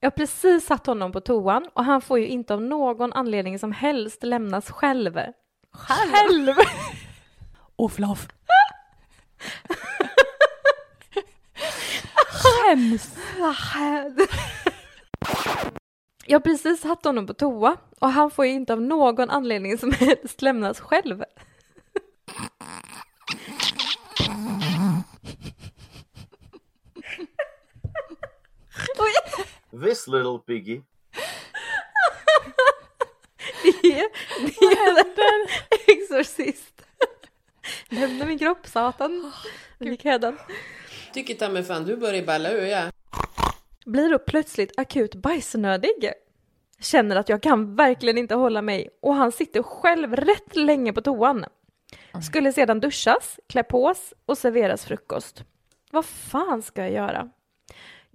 jag 0.00 0.06
har 0.06 0.16
precis 0.16 0.66
satt 0.66 0.86
honom 0.86 1.12
på 1.12 1.20
toan 1.20 1.68
och 1.74 1.84
han 1.84 2.00
får 2.00 2.18
ju 2.18 2.26
inte 2.26 2.54
av 2.54 2.62
någon 2.62 3.12
anledning 3.12 3.58
som 3.58 3.72
helst 3.72 4.22
lämnas 4.22 4.70
själv. 4.70 5.20
Själv. 5.72 6.54
Olof. 7.76 8.28
Skäms. 12.30 13.16
Jag 16.26 16.34
har 16.34 16.40
precis 16.40 16.80
satt 16.80 17.04
honom 17.04 17.26
på 17.26 17.34
toa 17.34 17.76
och 18.00 18.10
han 18.10 18.30
får 18.30 18.46
ju 18.46 18.52
inte 18.52 18.72
av 18.72 18.82
någon 18.82 19.30
anledning 19.30 19.78
som 19.78 19.92
helst 19.92 20.42
lämnas 20.42 20.80
själv. 20.80 21.22
Oj, 28.98 29.12
This 29.84 30.06
little 30.08 30.38
piggy. 30.46 30.82
det 33.62 33.92
är, 33.92 34.08
det 34.46 35.22
är 35.22 35.42
en 35.42 35.48
exorcist. 35.86 36.82
Lämna 37.88 38.24
min 38.24 38.38
kropp, 38.38 38.66
Satan. 38.66 39.32
Lik 39.78 40.04
hädan. 40.04 40.38
Tycker 41.12 41.34
ta 41.34 41.48
mig 41.48 41.62
fan 41.62 41.84
du 41.84 41.96
börjar 41.96 42.22
balla 42.22 42.50
ur 42.52 42.66
ja. 42.66 42.90
Blir 43.86 44.10
då 44.10 44.18
plötsligt 44.18 44.72
akut 44.76 45.14
bajsnödig. 45.14 46.12
Känner 46.80 47.16
att 47.16 47.28
jag 47.28 47.42
kan 47.42 47.76
verkligen 47.76 48.18
inte 48.18 48.34
hålla 48.34 48.62
mig 48.62 48.88
och 49.02 49.14
han 49.14 49.32
sitter 49.32 49.62
själv 49.62 50.16
rätt 50.16 50.56
länge 50.56 50.92
på 50.92 51.00
toan. 51.00 51.44
Skulle 52.26 52.52
sedan 52.52 52.80
duschas, 52.80 53.40
klä 53.48 53.62
pås 53.62 54.14
och 54.26 54.38
serveras 54.38 54.84
frukost. 54.84 55.44
Vad 55.90 56.04
fan 56.04 56.62
ska 56.62 56.82
jag 56.82 56.92
göra? 56.92 57.30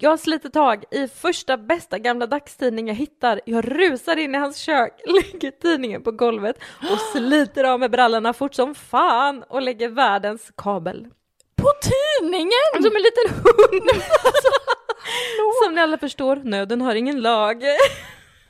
Jag 0.03 0.19
sliter 0.19 0.49
tag 0.49 0.83
i 0.91 1.07
första 1.07 1.57
bästa 1.57 1.99
gamla 1.99 2.27
dagstidning 2.27 2.87
jag 2.87 2.95
hittar. 2.95 3.41
Jag 3.45 3.81
rusar 3.81 4.17
in 4.17 4.35
i 4.35 4.37
hans 4.37 4.57
kök, 4.57 5.01
lägger 5.05 5.51
tidningen 5.51 6.03
på 6.03 6.11
golvet 6.11 6.55
och 6.91 6.99
sliter 7.11 7.63
av 7.63 7.79
med 7.79 7.91
brallorna 7.91 8.33
fort 8.33 8.53
som 8.53 8.75
fan 8.75 9.43
och 9.49 9.61
lägger 9.61 9.89
världens 9.89 10.51
kabel. 10.57 11.07
På 11.55 11.71
tidningen! 11.81 12.51
Som 12.73 12.95
en 12.95 13.01
liten 13.01 13.43
hund! 13.43 14.03
som 15.63 15.75
ni 15.75 15.81
alla 15.81 15.97
förstår, 15.97 16.35
nöden 16.35 16.81
har 16.81 16.95
ingen 16.95 17.21
lag. 17.21 17.61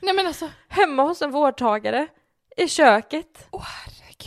Nej 0.02 0.14
men 0.16 0.28
alltså, 0.28 0.50
Hemma 0.68 1.04
hos 1.04 1.22
en 1.22 1.32
vårdtagare, 1.32 2.08
i 2.58 2.68
köket. 2.68 3.48
åh 3.52 3.68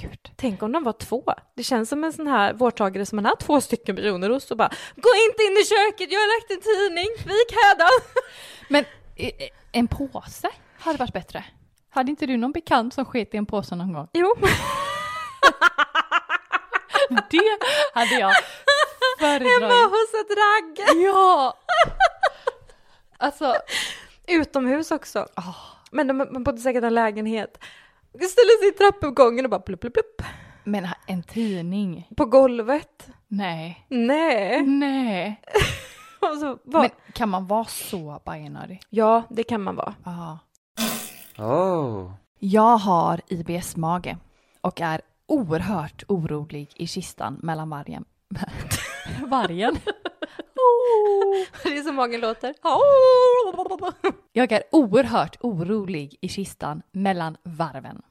herregud. 0.05 0.31
Tänk 0.37 0.63
om 0.63 0.73
de 0.73 0.85
var 0.85 0.93
två. 0.93 1.25
Det 1.55 1.63
känns 1.63 1.89
som 1.89 2.05
en 2.05 2.13
sån 2.13 2.27
här 2.27 2.53
vårdtagare 2.53 3.07
som 3.07 3.17
man 3.17 3.25
har 3.25 3.37
två 3.37 3.61
stycken 3.61 3.97
personer 3.97 4.31
hos 4.31 4.51
och 4.51 4.57
bara 4.57 4.71
Gå 4.97 5.09
inte 5.31 5.43
in 5.43 5.53
i 5.53 5.65
köket, 5.65 6.13
jag 6.13 6.21
har 6.21 6.41
lagt 6.41 6.51
en 6.51 6.61
tidning, 6.61 7.09
vik 7.27 7.57
hädan! 7.63 7.91
Men 8.69 8.85
en 9.73 9.89
påse 9.89 10.51
hade 10.79 10.99
varit 10.99 11.13
bättre. 11.13 11.45
Hade 11.91 12.11
inte 12.11 12.27
du 12.27 12.37
någon 12.37 12.53
bekant 12.53 12.95
som 12.95 13.05
sket 13.05 13.35
i 13.35 13.37
en 13.37 13.47
påse 13.47 13.77
någon 13.77 13.93
gång? 13.93 14.09
Jo, 14.13 14.35
Det 17.31 17.59
hade 17.95 18.15
jag 18.15 18.29
hemma 18.29 18.35
föredragit. 19.19 19.91
hos 19.91 20.15
ett 20.15 20.31
ragg! 20.39 20.79
Ja! 21.05 21.59
Alltså, 23.19 23.55
Utomhus 24.27 24.91
också. 24.91 25.29
Men 25.91 26.07
de 26.09 26.17
man 26.17 26.45
bodde 26.45 26.59
säkert 26.59 26.85
en 26.85 26.95
lägenhet. 26.95 27.59
Ställer 28.15 28.59
sig 28.61 28.69
i 28.69 28.73
trappuppgången 28.73 29.45
och 29.45 29.51
bara 29.51 29.61
plupp, 29.61 29.81
plupp, 29.81 29.95
plupp. 29.95 30.23
men 30.65 30.89
en 31.07 31.23
tidning? 31.23 32.09
På 32.17 32.25
golvet. 32.25 33.09
Nej. 33.29 33.87
Nej. 33.89 34.63
Nej. 34.67 35.41
Så 36.41 36.59
Men 36.65 36.91
kan 37.13 37.29
man 37.29 37.47
vara 37.47 37.65
så 37.65 38.21
bajnödig? 38.25 38.81
Ja, 38.91 39.23
det 39.31 39.43
kan 39.43 39.63
man 39.63 39.77
vara. 39.77 39.95
Ja. 40.05 40.39
Oh. 41.39 42.13
Jag 42.39 42.77
har 42.77 43.21
IBS-mage 43.27 44.17
och 44.61 44.81
är 44.81 45.01
oerhört 45.27 46.05
orolig 46.09 46.71
i 46.77 46.87
kistan 46.87 47.41
mellan 47.43 47.71
vargen. 47.71 48.05
vargen? 49.27 49.77
Det 51.63 51.79
är 51.79 51.83
så 51.83 51.93
magen 51.93 52.21
låter. 52.21 52.55
Jag 54.33 54.53
är 54.53 54.63
oerhört 54.73 55.37
orolig 55.41 56.17
i 56.21 56.29
kistan 56.29 56.83
mellan 56.93 57.37
varven. 57.43 58.03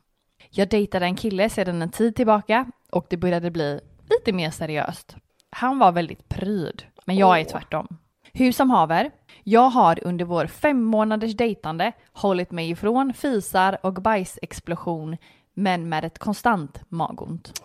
Jag 0.49 0.69
dejtade 0.69 1.05
en 1.05 1.15
kille 1.15 1.49
sedan 1.49 1.81
en 1.81 1.89
tid 1.89 2.15
tillbaka 2.15 2.65
och 2.91 3.05
det 3.09 3.17
började 3.17 3.51
bli 3.51 3.79
lite 4.09 4.33
mer 4.33 4.51
seriöst. 4.51 5.15
Han 5.49 5.79
var 5.79 5.91
väldigt 5.91 6.29
pryd, 6.29 6.83
men 7.05 7.15
jag 7.15 7.39
är 7.39 7.45
tvärtom. 7.45 7.87
Hur 8.33 8.51
som 8.51 8.69
haver, 8.69 9.11
jag 9.43 9.69
har 9.69 9.99
under 10.03 10.25
vår 10.25 10.47
fem 10.47 10.83
månaders 10.83 11.33
dejtande 11.33 11.91
hållit 12.13 12.51
mig 12.51 12.69
ifrån 12.69 13.13
fisar 13.13 13.77
och 13.83 13.93
bajsexplosion 13.93 15.17
men 15.53 15.89
med 15.89 16.05
ett 16.05 16.19
konstant 16.19 16.81
magont. 16.89 17.63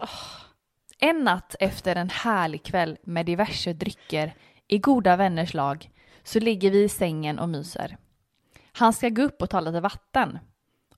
En 1.01 1.25
natt 1.25 1.55
efter 1.61 1.97
en 1.97 2.11
härlig 2.11 2.63
kväll 2.63 2.97
med 3.03 3.27
diverse 3.27 3.73
drycker 3.73 4.35
i 4.69 4.79
goda 4.79 5.17
vänners 5.17 5.55
lag 5.55 5.91
så 6.23 6.41
ligger 6.41 6.71
vi 6.71 6.83
i 6.83 6.89
sängen 6.89 7.39
och 7.39 7.49
myser. 7.49 7.97
Han 8.73 8.93
ska 8.93 9.09
gå 9.09 9.23
upp 9.23 9.43
och 9.43 9.51
ta 9.51 9.61
lite 9.61 9.81
vatten. 9.81 10.39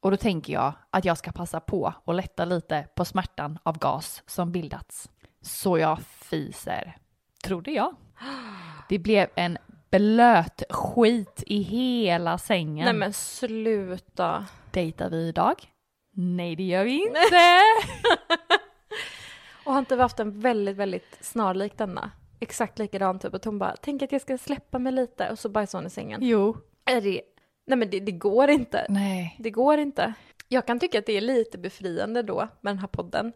Och 0.00 0.10
då 0.10 0.16
tänker 0.16 0.52
jag 0.52 0.72
att 0.90 1.04
jag 1.04 1.18
ska 1.18 1.32
passa 1.32 1.60
på 1.60 1.94
och 2.04 2.14
lätta 2.14 2.44
lite 2.44 2.88
på 2.94 3.04
smärtan 3.04 3.58
av 3.62 3.78
gas 3.78 4.22
som 4.26 4.52
bildats. 4.52 5.10
Så 5.40 5.78
jag 5.78 6.00
fiser. 6.02 6.96
Trodde 7.44 7.70
jag. 7.70 7.94
Det 8.88 8.98
blev 8.98 9.28
en 9.34 9.58
blöt 9.90 10.62
skit 10.70 11.42
i 11.46 11.62
hela 11.62 12.38
sängen. 12.38 12.84
Nej 12.84 12.94
men 12.94 13.12
sluta. 13.12 14.46
Dejtar 14.70 15.10
vi 15.10 15.28
idag? 15.28 15.54
Nej, 16.12 16.56
det 16.56 16.62
gör 16.62 16.84
vi 16.84 17.02
inte. 17.02 17.20
Och 19.64 19.72
har 19.72 19.78
inte 19.78 19.96
vi 19.96 20.02
haft 20.02 20.20
en 20.20 20.40
väldigt, 20.40 20.76
väldigt 20.76 21.18
snarlik 21.20 21.78
denna? 21.78 22.10
Exakt 22.40 22.78
likadan 22.78 23.18
typ. 23.18 23.34
Att 23.34 23.44
hon 23.44 23.58
bara, 23.58 23.76
tänk 23.82 24.02
att 24.02 24.12
jag 24.12 24.20
ska 24.20 24.38
släppa 24.38 24.78
mig 24.78 24.92
lite 24.92 25.30
och 25.30 25.38
så 25.38 25.48
bajsar 25.48 25.78
hon 25.78 25.86
i 25.86 25.90
sängen. 25.90 26.20
jo. 26.22 26.56
Är 26.84 27.00
det... 27.00 27.20
Nej 27.66 27.78
men 27.78 27.90
det, 27.90 28.00
det 28.00 28.12
går 28.12 28.50
inte. 28.50 28.86
Nej. 28.88 29.36
Det 29.38 29.50
går 29.50 29.78
inte. 29.78 30.14
Jag 30.48 30.66
kan 30.66 30.78
tycka 30.80 30.98
att 30.98 31.06
det 31.06 31.16
är 31.16 31.20
lite 31.20 31.58
befriande 31.58 32.22
då 32.22 32.48
med 32.60 32.70
den 32.74 32.78
här 32.78 32.88
podden. 32.88 33.32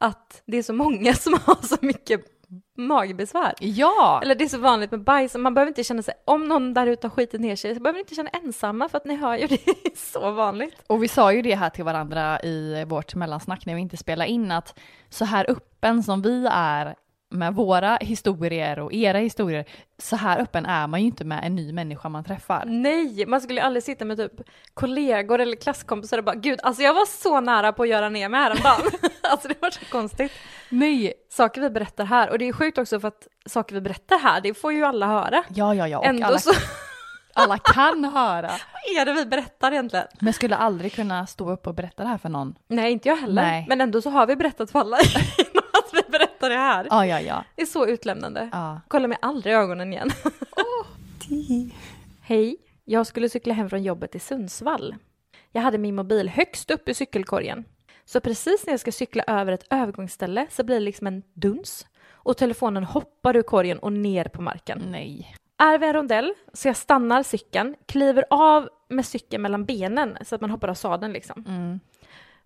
Att 0.00 0.42
det 0.46 0.56
är 0.56 0.62
så 0.62 0.72
många 0.72 1.14
som 1.14 1.32
har 1.44 1.66
så 1.66 1.76
mycket 1.80 2.36
magbesvär. 2.76 3.54
Ja! 3.60 4.20
Eller 4.22 4.34
det 4.34 4.44
är 4.44 4.48
så 4.48 4.58
vanligt 4.58 4.90
med 4.90 5.04
bajs, 5.04 5.34
och 5.34 5.40
man 5.40 5.54
behöver 5.54 5.70
inte 5.70 5.84
känna 5.84 6.02
sig, 6.02 6.14
om 6.24 6.48
någon 6.48 6.74
där 6.74 6.86
ute 6.86 7.06
har 7.06 7.10
skitit 7.10 7.40
ner 7.40 7.56
sig, 7.56 7.74
så 7.74 7.80
behöver 7.80 7.96
ni 7.96 8.00
inte 8.00 8.14
känna 8.14 8.30
ensamma 8.30 8.88
för 8.88 8.96
att 8.96 9.04
ni 9.04 9.16
hör 9.16 9.36
ju 9.36 9.46
det 9.46 9.68
är 9.68 9.96
så 9.96 10.30
vanligt. 10.30 10.82
Och 10.86 11.02
vi 11.02 11.08
sa 11.08 11.32
ju 11.32 11.42
det 11.42 11.54
här 11.54 11.70
till 11.70 11.84
varandra 11.84 12.40
i 12.40 12.84
vårt 12.84 13.14
mellansnack 13.14 13.66
när 13.66 13.74
vi 13.74 13.80
inte 13.80 13.96
spelade 13.96 14.30
in 14.30 14.50
att 14.50 14.78
så 15.08 15.24
här 15.24 15.50
öppen 15.50 16.02
som 16.02 16.22
vi 16.22 16.46
är 16.50 16.94
med 17.30 17.54
våra 17.54 17.96
historier 18.00 18.78
och 18.78 18.92
era 18.92 19.18
historier, 19.18 19.64
så 19.98 20.16
här 20.16 20.38
öppen 20.40 20.66
är 20.66 20.86
man 20.86 21.00
ju 21.00 21.06
inte 21.06 21.24
med 21.24 21.44
en 21.44 21.54
ny 21.54 21.72
människa 21.72 22.08
man 22.08 22.24
träffar. 22.24 22.64
Nej, 22.66 23.26
man 23.26 23.40
skulle 23.40 23.62
aldrig 23.62 23.82
sitta 23.82 24.04
med 24.04 24.16
typ 24.16 24.32
kollegor 24.74 25.40
eller 25.40 25.56
klasskompisar 25.56 26.18
och 26.18 26.24
bara 26.24 26.34
gud, 26.34 26.60
alltså 26.62 26.82
jag 26.82 26.94
var 26.94 27.06
så 27.06 27.40
nära 27.40 27.72
på 27.72 27.82
att 27.82 27.88
göra 27.88 28.08
ner 28.08 28.28
mig 28.28 28.40
häromdagen. 28.40 28.90
alltså 29.22 29.48
det 29.48 29.62
var 29.62 29.70
så 29.70 29.84
konstigt. 29.84 30.32
Nej! 30.68 31.12
Saker 31.30 31.60
vi 31.60 31.70
berättar 31.70 32.04
här, 32.04 32.30
och 32.30 32.38
det 32.38 32.48
är 32.48 32.52
sjukt 32.52 32.78
också 32.78 33.00
för 33.00 33.08
att 33.08 33.28
saker 33.46 33.74
vi 33.74 33.80
berättar 33.80 34.18
här, 34.18 34.40
det 34.40 34.54
får 34.54 34.72
ju 34.72 34.84
alla 34.84 35.06
höra. 35.06 35.44
Ja, 35.48 35.74
ja, 35.74 35.88
ja. 35.88 35.98
Och 35.98 36.06
Ändå 36.06 36.26
alla, 36.26 36.38
så 36.38 36.52
alla 37.34 37.58
kan 37.58 38.04
höra. 38.04 38.48
vad 38.72 39.00
är 39.00 39.04
det 39.04 39.12
vi 39.12 39.26
berättar 39.26 39.72
egentligen? 39.72 40.06
Men 40.20 40.32
skulle 40.32 40.56
aldrig 40.56 40.92
kunna 40.92 41.26
stå 41.26 41.50
upp 41.50 41.66
och 41.66 41.74
berätta 41.74 42.02
det 42.02 42.08
här 42.08 42.18
för 42.18 42.28
någon. 42.28 42.54
Nej, 42.68 42.92
inte 42.92 43.08
jag 43.08 43.16
heller. 43.16 43.42
Nej. 43.42 43.66
Men 43.68 43.80
ändå 43.80 44.02
så 44.02 44.10
har 44.10 44.26
vi 44.26 44.36
berättat 44.36 44.70
för 44.70 44.78
alla 44.78 44.96
berättar 46.48 46.84
det 46.84 46.90
här. 46.90 47.06
Ja, 47.06 47.06
ja, 47.06 47.20
ja. 47.20 47.44
Det 47.54 47.62
är 47.62 47.66
så 47.66 47.86
utlämnande. 47.86 48.48
ja. 48.52 48.80
Kolla 48.88 49.08
mig 49.08 49.18
aldrig 49.22 49.52
i 49.52 49.56
ögonen 49.56 49.92
igen. 49.92 50.10
Hej, 52.20 52.56
jag 52.84 53.06
skulle 53.06 53.28
cykla 53.28 53.54
hem 53.54 53.70
från 53.70 53.82
jobbet 53.82 54.14
i 54.14 54.18
Sundsvall. 54.18 54.94
Jag 55.52 55.62
hade 55.62 55.78
min 55.78 55.94
mobil 55.94 56.28
högst 56.28 56.70
upp 56.70 56.88
i 56.88 56.94
cykelkorgen. 56.94 57.64
Så 58.04 58.20
precis 58.20 58.66
när 58.66 58.72
jag 58.72 58.80
ska 58.80 58.92
cykla 58.92 59.24
över 59.26 59.52
ett 59.52 59.66
övergångsställe 59.70 60.46
så 60.50 60.64
blir 60.64 60.76
det 60.76 60.84
liksom 60.84 61.06
en 61.06 61.22
duns 61.34 61.86
och 62.10 62.36
telefonen 62.36 62.84
hoppar 62.84 63.36
ur 63.36 63.42
korgen 63.42 63.78
och 63.78 63.92
ner 63.92 64.24
på 64.24 64.42
marken. 64.42 64.82
Nej. 64.90 65.34
Är 65.58 65.78
vi 65.78 65.86
en 65.86 65.92
rondell 65.92 66.34
så 66.52 66.68
jag 66.68 66.76
stannar 66.76 67.22
cykeln, 67.22 67.74
kliver 67.86 68.24
av 68.30 68.68
med 68.88 69.06
cykeln 69.06 69.42
mellan 69.42 69.64
benen 69.64 70.18
så 70.24 70.34
att 70.34 70.40
man 70.40 70.50
hoppar 70.50 70.68
av 70.68 70.74
sadeln 70.74 71.12
liksom. 71.12 71.44
Mm. 71.48 71.80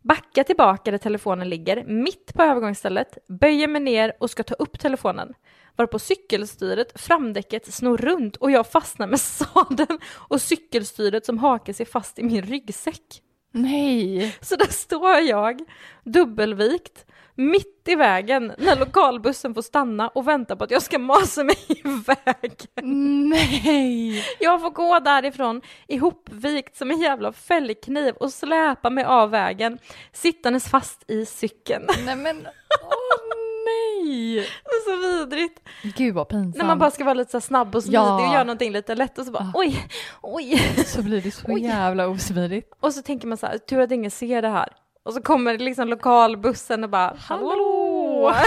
Backar 0.03 0.45
tillbaka 0.45 0.91
där 0.91 0.99
telefonen 0.99 1.49
ligger, 1.49 1.85
mitt 1.85 2.35
på 2.35 2.43
övergångsstället, 2.43 3.19
böjer 3.29 3.69
mig 3.69 3.81
ner 3.81 4.13
och 4.21 4.31
ska 4.31 4.43
ta 4.43 4.55
upp 4.55 4.79
telefonen. 4.79 5.35
Varpå 5.77 5.99
cykelstyret, 5.99 7.01
framdäcket, 7.01 7.75
snor 7.75 7.99
runt 7.99 8.37
och 8.37 8.51
jag 8.51 8.67
fastnar 8.67 9.07
med 9.07 9.21
sadeln 9.21 9.99
och 10.15 10.41
cykelstyret 10.41 11.27
som 11.27 11.39
hakar 11.39 11.73
sig 11.73 11.87
fast 11.87 12.19
i 12.19 12.23
min 12.23 12.43
ryggsäck. 12.43 13.23
Nej. 13.53 14.37
Så 14.41 14.57
där 14.57 14.73
står 14.73 15.19
jag, 15.19 15.61
dubbelvikt, 16.05 17.07
mitt 17.35 17.89
i 17.89 17.95
vägen 17.95 18.53
när 18.59 18.77
lokalbussen 18.77 19.55
får 19.55 19.63
stanna 19.63 20.09
och 20.09 20.29
vänta 20.29 20.57
på 20.57 20.65
att 20.65 20.71
jag 20.71 20.83
ska 20.83 20.99
masa 20.99 21.45
mig 21.45 21.57
iväg. 21.69 22.53
Nej. 22.83 24.25
Jag 24.41 24.61
får 24.61 24.71
gå 24.71 24.99
därifrån 24.99 25.61
ihopvikt 25.89 26.77
som 26.77 26.91
en 26.91 27.01
jävla 27.01 27.33
fällkniv 27.33 28.15
och 28.15 28.33
släpa 28.33 28.91
mig 28.91 29.05
av 29.05 29.31
vägen 29.31 29.79
sittandes 30.13 30.69
fast 30.69 31.11
i 31.11 31.27
cykeln. 31.27 31.87
Nej 32.05 32.17
men, 32.17 32.37
åh 32.83 33.37
nej. 33.67 34.35
Det 34.65 34.71
är 34.71 34.85
så 34.85 34.97
vidrigt. 35.27 35.61
Gud 35.83 36.15
vad 36.15 36.29
pinsamt. 36.29 36.57
När 36.57 36.65
man 36.65 36.79
bara 36.79 36.91
ska 36.91 37.05
vara 37.05 37.15
lite 37.15 37.31
så 37.31 37.41
snabb 37.41 37.75
och 37.77 37.83
smidig 37.83 37.99
Ja. 37.99 38.27
och 38.29 38.35
göra 38.35 38.45
någonting 38.45 38.73
lite 38.73 38.95
lätt 38.95 39.19
och 39.19 39.25
så 39.27 39.33
bara 39.33 39.45
Ja. 39.55 39.61
oj, 39.61 39.89
oj. 40.23 40.59
Så 40.87 41.03
blir 41.03 41.21
det 41.21 41.31
så 41.31 41.45
Oj. 41.49 41.63
jävla 41.63 42.07
osmidigt. 42.09 42.73
Och 42.81 42.95
så 42.95 43.03
tänker 43.03 43.29
man 43.29 43.39
så 43.39 43.47
här, 43.47 43.59
tur 43.59 43.81
att 43.81 43.93
ingen 43.93 44.11
ser 44.11 44.43
det 44.43 44.49
här. 44.49 44.69
Och 45.03 45.15
så 45.15 45.23
kommer 45.23 45.59
liksom 45.59 45.89
lokalbussen 45.89 46.85
och 46.85 46.91
bara 46.91 47.17
hallå. 47.19 48.35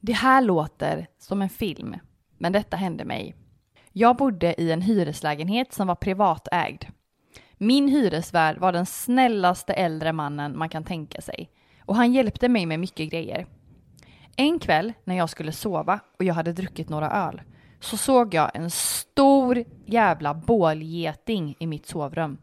Det 0.00 0.12
här 0.12 0.42
låter 0.42 1.06
som 1.18 1.42
en 1.42 1.48
film, 1.48 1.96
men 2.38 2.52
detta 2.52 2.76
hände 2.76 3.04
mig. 3.04 3.34
Jag 3.92 4.16
bodde 4.16 4.60
i 4.60 4.72
en 4.72 4.82
hyreslägenhet 4.82 5.72
som 5.72 5.86
var 5.86 5.94
privatägd. 5.94 6.84
Min 7.56 7.88
hyresvärd 7.88 8.58
var 8.58 8.72
den 8.72 8.86
snällaste 8.86 9.72
äldre 9.72 10.12
mannen 10.12 10.58
man 10.58 10.68
kan 10.68 10.84
tänka 10.84 11.20
sig 11.20 11.50
och 11.84 11.96
han 11.96 12.12
hjälpte 12.12 12.48
mig 12.48 12.66
med 12.66 12.80
mycket 12.80 13.10
grejer. 13.10 13.46
En 14.36 14.58
kväll 14.58 14.92
när 15.04 15.16
jag 15.16 15.30
skulle 15.30 15.52
sova 15.52 16.00
och 16.18 16.24
jag 16.24 16.34
hade 16.34 16.52
druckit 16.52 16.88
några 16.88 17.10
öl 17.10 17.42
så 17.80 17.96
såg 17.96 18.34
jag 18.34 18.50
en 18.54 18.70
stor 18.70 19.64
jävla 19.86 20.34
bålgeting 20.34 21.56
i 21.58 21.66
mitt 21.66 21.86
sovrum. 21.86 22.38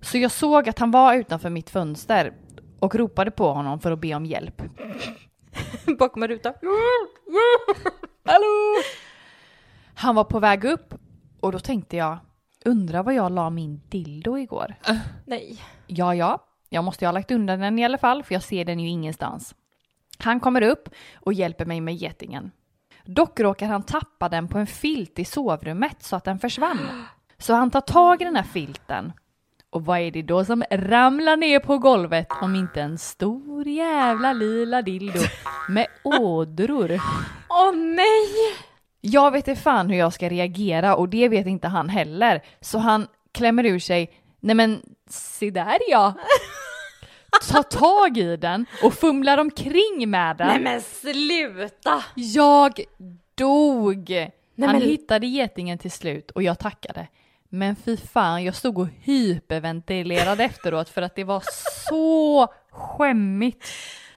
Så 0.00 0.18
jag 0.18 0.30
såg 0.30 0.68
att 0.68 0.78
han 0.78 0.90
var 0.90 1.14
utanför 1.14 1.50
mitt 1.50 1.70
fönster 1.70 2.32
och 2.80 2.94
ropade 2.94 3.30
på 3.30 3.52
honom 3.52 3.80
för 3.80 3.90
att 3.90 4.00
be 4.00 4.14
om 4.14 4.26
hjälp. 4.26 4.62
Bakom 5.98 6.22
en 6.22 6.28
ruta. 6.28 6.54
Hallå! 8.24 8.82
Han 9.94 10.14
var 10.14 10.24
på 10.24 10.38
väg 10.40 10.64
upp 10.64 10.94
och 11.40 11.52
då 11.52 11.58
tänkte 11.58 11.96
jag, 11.96 12.18
undrar 12.64 13.02
vad 13.02 13.14
jag 13.14 13.32
la 13.32 13.50
min 13.50 13.80
dildo 13.88 14.38
igår? 14.38 14.74
Nej. 15.26 15.58
Ja, 15.86 16.14
ja, 16.14 16.46
jag 16.68 16.84
måste 16.84 17.04
ju 17.04 17.06
ha 17.06 17.12
lagt 17.12 17.30
undan 17.30 17.60
den 17.60 17.78
i 17.78 17.84
alla 17.84 17.98
fall 17.98 18.22
för 18.22 18.34
jag 18.34 18.42
ser 18.42 18.64
den 18.64 18.80
ju 18.80 18.88
ingenstans. 18.88 19.54
Han 20.18 20.40
kommer 20.40 20.62
upp 20.62 20.88
och 21.14 21.32
hjälper 21.32 21.64
mig 21.64 21.80
med 21.80 21.94
getingen. 21.94 22.50
Dock 23.04 23.40
råkar 23.40 23.66
han 23.66 23.82
tappa 23.82 24.28
den 24.28 24.48
på 24.48 24.58
en 24.58 24.66
filt 24.66 25.18
i 25.18 25.24
sovrummet 25.24 26.02
så 26.02 26.16
att 26.16 26.24
den 26.24 26.38
försvann. 26.38 27.04
Så 27.38 27.54
han 27.54 27.70
tar 27.70 27.80
tag 27.80 28.22
i 28.22 28.24
den 28.24 28.36
här 28.36 28.42
filten. 28.42 29.12
Och 29.70 29.84
vad 29.84 29.98
är 29.98 30.10
det 30.10 30.22
då 30.22 30.44
som 30.44 30.64
ramlar 30.70 31.36
ner 31.36 31.58
på 31.58 31.78
golvet 31.78 32.26
om 32.42 32.54
inte 32.54 32.80
en 32.82 32.98
stor 32.98 33.68
jävla 33.68 34.32
lila 34.32 34.82
dildo 34.82 35.20
med 35.68 35.86
ådror? 36.04 37.00
Åh 37.48 37.76
nej! 37.76 38.56
Jag 39.00 39.30
vet 39.30 39.48
inte 39.48 39.60
fan 39.60 39.90
hur 39.90 39.98
jag 39.98 40.12
ska 40.12 40.28
reagera 40.28 40.96
och 40.96 41.08
det 41.08 41.28
vet 41.28 41.46
inte 41.46 41.68
han 41.68 41.88
heller. 41.88 42.42
Så 42.60 42.78
han 42.78 43.06
klämmer 43.32 43.66
ur 43.66 43.78
sig, 43.78 44.12
nej 44.40 44.54
men 44.54 44.82
se 45.10 45.50
där 45.50 45.78
ja. 45.88 46.14
Tar 47.50 47.62
tag 47.62 48.18
i 48.18 48.36
den 48.36 48.66
och 48.82 48.94
fumlar 48.94 49.38
omkring 49.38 50.10
med 50.10 50.36
den. 50.36 50.46
Nej 50.46 50.60
men 50.60 50.80
sluta! 50.82 52.04
Jag 52.14 52.80
dog! 53.34 54.10
han 54.10 54.72
men- 54.72 54.82
hittade 54.82 55.26
getingen 55.26 55.78
till 55.78 55.90
slut 55.90 56.30
och 56.30 56.42
jag 56.42 56.58
tackade. 56.58 57.08
Men 57.48 57.76
fy 57.76 57.96
fan, 57.96 58.44
jag 58.44 58.54
stod 58.54 58.78
och 58.78 58.88
hyperventilerade 59.00 60.44
efteråt 60.44 60.88
för 60.88 61.02
att 61.02 61.14
det 61.14 61.24
var 61.24 61.42
så 61.88 62.48
skämmigt. 62.70 63.64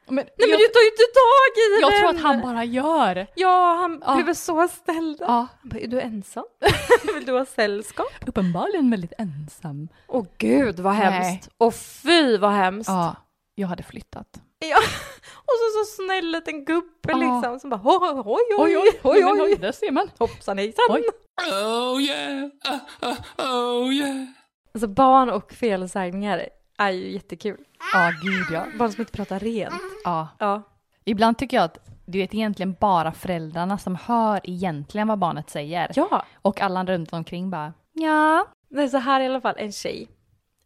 Men, 0.07 0.15
Nej 0.15 0.25
men 0.37 0.49
jag, 0.49 0.59
du 0.59 0.67
tar 0.67 0.79
ju 0.81 0.87
inte 0.87 1.07
tag 1.13 1.53
i 1.57 1.81
jag 1.81 1.91
den! 1.91 1.99
tror 1.99 2.09
att 2.09 2.21
han 2.21 2.41
bara 2.41 2.63
gör. 2.63 3.27
Ja, 3.35 3.75
han 3.81 4.03
Ja. 4.05 4.23
blev 4.23 4.33
så 4.33 4.67
ställd. 4.67 5.17
Ja, 5.19 5.47
Han 5.61 5.69
bara, 5.69 5.79
är 5.79 5.87
du 5.87 6.01
ensam? 6.01 6.43
Vill 7.15 7.25
du 7.25 7.31
ha 7.31 7.45
sällskap? 7.45 8.07
uppenbarligen 8.27 8.91
väldigt 8.91 9.13
ensam. 9.17 9.87
Åh 10.07 10.25
gud 10.37 10.79
vad 10.79 10.93
hemskt. 10.93 11.49
Och 11.57 11.73
fy 11.75 12.37
vad 12.37 12.51
hemskt. 12.51 12.89
Ja, 12.89 13.15
jag 13.55 13.67
hade 13.67 13.83
flyttat. 13.83 14.27
Ja. 14.59 14.77
Och 15.47 15.53
så 15.59 15.85
så 15.85 16.03
snäll 16.03 16.25
liten 16.31 16.65
gubbe 16.65 16.87
Ja. 17.07 17.17
liksom 17.17 17.59
som 17.59 17.69
bara 17.69 17.81
oj 17.83 17.99
oj 18.25 18.43
oj 18.57 18.77
Oj, 18.77 18.89
oj, 19.03 19.25
oj, 19.25 19.33
men 19.33 19.41
oj, 19.41 19.55
där 19.59 19.71
ser 19.71 19.91
man. 19.91 20.09
hoppsan 20.19 20.57
hejsan. 20.57 20.85
Oj. 20.89 21.03
Oh 21.51 22.01
yeah, 22.01 22.43
uh, 22.43 23.09
uh, 23.39 23.51
oh 23.83 23.93
yeah. 23.93 24.25
Alltså 24.73 24.87
barn 24.87 25.29
och 25.29 25.53
felsägningar 25.53 26.45
är 26.77 26.89
ju 26.91 27.11
jättekul. 27.11 27.57
Ja, 27.93 28.11
gud 28.23 28.45
ja. 28.51 28.65
Barn 28.79 28.91
som 28.91 29.01
inte 29.01 29.11
pratar 29.11 29.39
rent. 29.39 29.73
Ja. 30.05 30.27
Ja. 30.39 30.61
Ibland 31.03 31.37
tycker 31.37 31.57
jag 31.57 31.63
att 31.63 31.89
du 32.05 32.17
vet 32.17 32.33
egentligen 32.33 32.75
bara 32.79 33.11
föräldrarna 33.11 33.77
som 33.77 33.95
hör 33.95 34.39
egentligen 34.43 35.07
vad 35.07 35.19
barnet 35.19 35.49
säger. 35.49 35.91
Ja. 35.95 36.25
Och 36.35 36.61
alla 36.61 36.85
runt 36.85 37.13
omkring 37.13 37.49
bara 37.49 37.73
ja. 37.93 38.47
Det 38.69 38.83
är 38.83 38.87
så 38.87 38.97
här 38.97 39.21
i 39.21 39.25
alla 39.25 39.41
fall 39.41 39.55
en 39.57 39.71
tjej. 39.71 40.07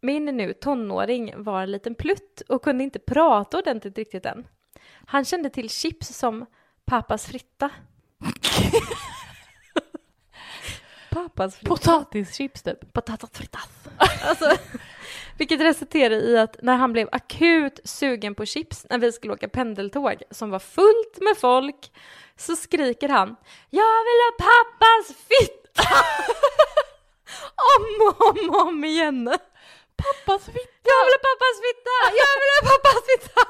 Min 0.01 0.25
nu 0.25 0.53
tonåring 0.53 1.43
var 1.43 1.61
en 1.61 1.71
liten 1.71 1.95
plutt 1.95 2.41
och 2.49 2.63
kunde 2.63 2.83
inte 2.83 2.99
prata 2.99 3.57
ordentligt 3.57 3.97
riktigt 3.97 4.25
än. 4.25 4.47
Han 5.05 5.25
kände 5.25 5.49
till 5.49 5.69
chips 5.69 6.07
som 6.07 6.45
pappas 6.85 7.25
fritta. 7.25 7.69
pappas 11.09 11.55
fritta. 11.55 11.69
Potatischips 11.69 12.61
typ. 12.63 12.93
Patatas 12.93 13.29
fritas. 13.33 13.69
Alltså, 14.23 14.57
vilket 15.37 15.61
resulterade 15.61 16.15
i 16.15 16.37
att 16.37 16.55
när 16.61 16.75
han 16.75 16.93
blev 16.93 17.09
akut 17.11 17.79
sugen 17.83 18.35
på 18.35 18.45
chips 18.45 18.85
när 18.89 18.97
vi 18.97 19.11
skulle 19.11 19.33
åka 19.33 19.49
pendeltåg 19.49 20.21
som 20.31 20.49
var 20.49 20.59
fullt 20.59 21.17
med 21.21 21.37
folk 21.37 21.91
så 22.37 22.55
skriker 22.55 23.09
han 23.09 23.35
Jag 23.69 24.03
vill 24.05 24.19
ha 24.25 24.31
pappas 24.45 25.15
fitta! 25.17 25.83
om 27.75 28.07
och 28.07 28.27
om 28.29 28.49
och 28.49 28.67
om 28.67 28.83
igen. 28.85 29.25
Pappas 29.95 30.45
fitta. 30.45 30.89
Jag 30.91 31.01
vill 31.05 31.13
ha 31.13 31.21
pappas 31.29 31.55
fitta! 31.65 31.97
Jag 32.21 32.33
vill 32.39 32.51
ha 32.59 32.71
pappas 32.71 33.03
fitta! 33.09 33.41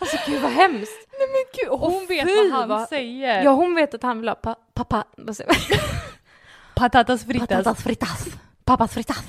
Alltså 0.00 0.30
gud 0.30 0.42
vad 0.42 0.50
hemskt. 0.50 1.08
Nej 1.18 1.28
men 1.28 1.44
gud, 1.54 1.80
hon 1.80 2.06
vet 2.06 2.28
fy, 2.28 2.36
vad 2.36 2.50
han 2.60 2.68
vad- 2.68 2.88
säger. 2.88 3.42
Ja 3.42 3.50
hon 3.50 3.74
vet 3.74 3.94
att 3.94 4.02
han 4.02 4.20
vill 4.20 4.28
ha 4.28 4.34
pa 4.34 4.54
pappa... 4.74 5.04
vad 5.16 5.36
säger? 5.36 5.56
Patatas 6.74 7.24
fritas. 7.24 7.48
Patatas 7.48 7.82
fritas. 7.82 8.26
Pappas 8.64 8.94
fritas. 8.94 9.22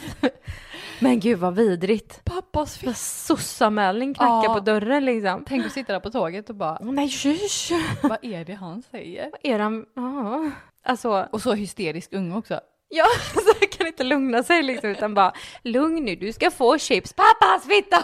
Men 1.00 1.20
gud 1.20 1.40
vad 1.40 1.56
vidrigt. 1.56 2.22
Pappas 2.26 2.78
fitta. 2.78 2.94
Sossanmälning 2.94 4.14
knackar 4.14 4.44
Ja. 4.50 4.54
på 4.54 4.60
dörren 4.60 5.06
liksom. 5.06 5.46
Tänk 5.48 5.66
att 5.66 5.72
sitta 5.72 5.94
där 5.94 6.00
på 6.00 6.10
tåget 6.12 6.50
och 6.50 6.56
bara, 6.56 6.78
Nej 6.82 7.10
shush! 7.10 7.72
vad 8.04 8.18
är 8.22 8.46
det 8.46 8.54
han 8.54 8.84
säger? 8.92 9.32
Är 9.44 9.60
han... 9.60 9.86
Ja. 9.96 10.52
Alltså, 10.86 11.28
Och 11.32 11.42
så 11.42 11.54
hysterisk 11.54 12.14
ung 12.14 12.34
också. 12.36 12.60
ja, 12.90 13.06
så 13.34 13.68
kan 13.78 13.88
inte 13.88 14.04
lugna 14.04 14.44
sig 14.44 14.64
liksom 14.64 14.90
utan 14.90 15.14
bara 15.14 15.34
lugn 15.64 16.06
nu, 16.06 16.16
du 16.16 16.34
ska 16.34 16.52
få 16.52 16.78
chips. 16.78 17.14
Pappas 17.14 17.68
fitta! 17.68 18.04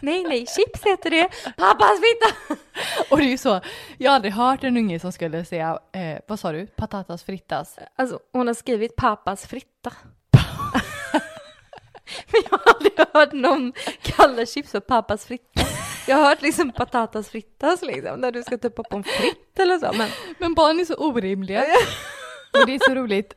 Nej, 0.00 0.24
nej, 0.24 0.46
chips 0.46 0.84
heter 0.84 1.10
det. 1.10 1.28
Pappas 1.56 2.00
fitta! 2.00 2.60
Och 3.10 3.18
det 3.18 3.24
är 3.24 3.28
ju 3.28 3.38
så, 3.38 3.60
jag 3.98 4.10
har 4.10 4.16
aldrig 4.16 4.32
hört 4.32 4.64
en 4.64 4.76
unge 4.76 5.00
som 5.00 5.12
skulle 5.12 5.44
säga, 5.44 5.78
eh, 5.92 6.18
vad 6.26 6.40
sa 6.40 6.52
du, 6.52 6.66
patatas 6.66 7.22
frittas? 7.22 7.78
Alltså, 7.96 8.18
hon 8.32 8.46
har 8.46 8.54
skrivit 8.54 8.96
pappas 8.96 9.46
fritta. 9.46 9.92
Men 12.32 12.42
jag 12.50 12.58
har 12.58 12.74
aldrig 12.74 12.92
hört 13.12 13.32
någon 13.32 13.72
kalla 14.02 14.46
chips 14.46 14.70
för 14.70 14.80
pappas 14.80 15.26
fritta. 15.26 15.62
Jag 16.08 16.16
har 16.16 16.24
hört 16.24 16.42
liksom 16.42 16.72
patatas 16.72 17.28
frittas 17.28 17.82
liksom, 17.82 18.20
när 18.20 18.32
du 18.32 18.42
ska 18.42 18.58
typ 18.58 18.76
på 18.76 18.96
en 18.96 19.04
fritt 19.04 19.58
eller 19.58 19.78
så. 19.78 19.92
Men 19.92 20.10
Men 20.38 20.54
barn 20.54 20.80
är 20.80 20.84
så 20.84 20.94
orimliga. 20.94 21.60
Och 22.60 22.66
det 22.66 22.74
är 22.74 22.78
så 22.88 22.94
roligt. 22.94 23.34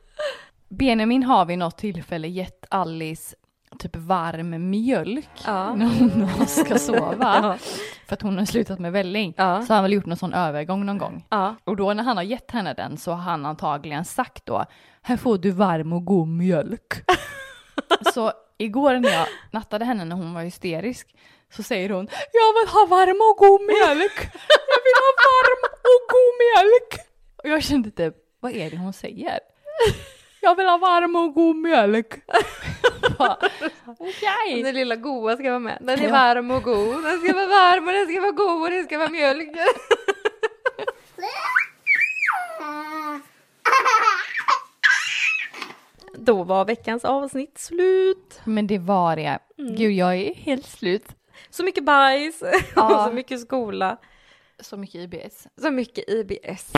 Benjamin 0.68 1.22
har 1.22 1.44
vid 1.44 1.58
något 1.58 1.78
tillfälle 1.78 2.28
gett 2.28 2.64
Alice 2.68 3.36
typ 3.80 3.96
varm 3.96 4.70
mjölk 4.70 5.28
Ja. 5.46 5.74
när 5.74 5.86
hon 5.86 6.46
ska 6.46 6.78
sova. 6.78 7.14
Ja. 7.42 7.56
För 8.06 8.14
att 8.14 8.22
hon 8.22 8.38
har 8.38 8.44
slutat 8.44 8.78
med 8.78 8.92
välling. 8.92 9.34
Ja. 9.36 9.62
Så 9.62 9.68
har 9.72 9.74
han 9.74 9.84
väl 9.84 9.92
gjort 9.92 10.06
någon 10.06 10.16
sån 10.16 10.34
övergång 10.34 10.86
någon 10.86 10.98
gång. 10.98 11.24
Och 11.64 11.76
då 11.76 11.92
när 11.94 12.04
han 12.04 12.16
har 12.16 12.24
gett 12.24 12.50
henne 12.50 12.74
den 12.74 12.96
så 12.96 13.10
har 13.10 13.18
han 13.22 13.46
antagligen 13.46 14.04
sagt 14.04 14.46
då, 14.46 14.64
här 15.02 15.16
får 15.16 15.38
du 15.38 15.50
varm 15.50 15.92
och 15.92 16.04
god 16.04 16.28
mjölk. 16.28 16.92
så 18.14 18.32
igår 18.58 18.94
när 18.94 19.10
jag 19.10 19.26
nattade 19.50 19.84
henne 19.84 20.04
när 20.04 20.16
hon 20.16 20.34
var 20.34 20.42
hysterisk 20.42 21.14
så 21.52 21.62
säger 21.62 21.90
hon, 21.90 22.08
jag 22.32 22.52
vill 22.60 22.72
ha 22.72 22.86
varm 22.96 23.16
och 23.30 23.36
god 23.38 23.60
mjölk. 23.60 24.18
Jag 24.72 24.80
vill 24.86 24.96
ha 25.04 25.12
varm 25.30 25.62
och 25.92 26.02
god 26.14 26.34
mjölk. 26.42 27.06
Och 27.36 27.48
jag 27.48 27.62
kände 27.62 27.90
typ, 27.90 28.14
vad 28.40 28.52
är 28.52 28.70
det 28.70 28.76
hon 28.76 28.92
säger? 28.92 29.38
Jag 30.42 30.56
vill 30.56 30.66
ha 30.66 30.78
varm 30.78 31.16
och 31.16 31.34
god 31.34 31.56
mjölk. 31.56 32.14
Okej. 33.86 34.62
Den 34.62 34.74
lilla 34.74 34.96
goa 34.96 35.36
ska 35.36 35.48
vara 35.48 35.58
med. 35.58 35.78
Den 35.80 35.98
är 35.98 36.04
Ja. 36.04 36.10
varm 36.12 36.50
och 36.50 36.62
god. 36.62 37.04
Den 37.04 37.20
ska 37.20 37.32
vara 37.32 37.46
varm 37.46 37.86
och 37.88 37.92
den 37.92 38.06
ska 38.06 38.20
vara 38.20 38.30
god 38.32 38.62
och 38.62 38.70
det 38.70 38.84
ska 38.84 38.98
vara 38.98 39.08
mjölk. 39.08 39.48
Då 46.14 46.42
var 46.44 46.64
veckans 46.64 47.04
avsnitt 47.04 47.58
slut. 47.58 48.40
Men 48.44 48.66
det 48.66 48.78
var 48.78 49.16
det. 49.16 49.38
Gud, 49.56 49.92
jag 49.92 50.16
är 50.16 50.34
helt 50.34 50.66
slut. 50.66 51.06
Så 51.50 51.64
mycket 51.64 51.84
bajs 51.84 52.42
Ja. 52.76 52.94
och 53.04 53.08
så 53.08 53.14
mycket 53.14 53.40
skola. 53.40 53.96
Så 54.60 54.76
mycket 54.76 54.94
IBS. 54.94 55.46
Så 55.62 55.70
mycket 55.70 56.08
IBS. 56.08 56.72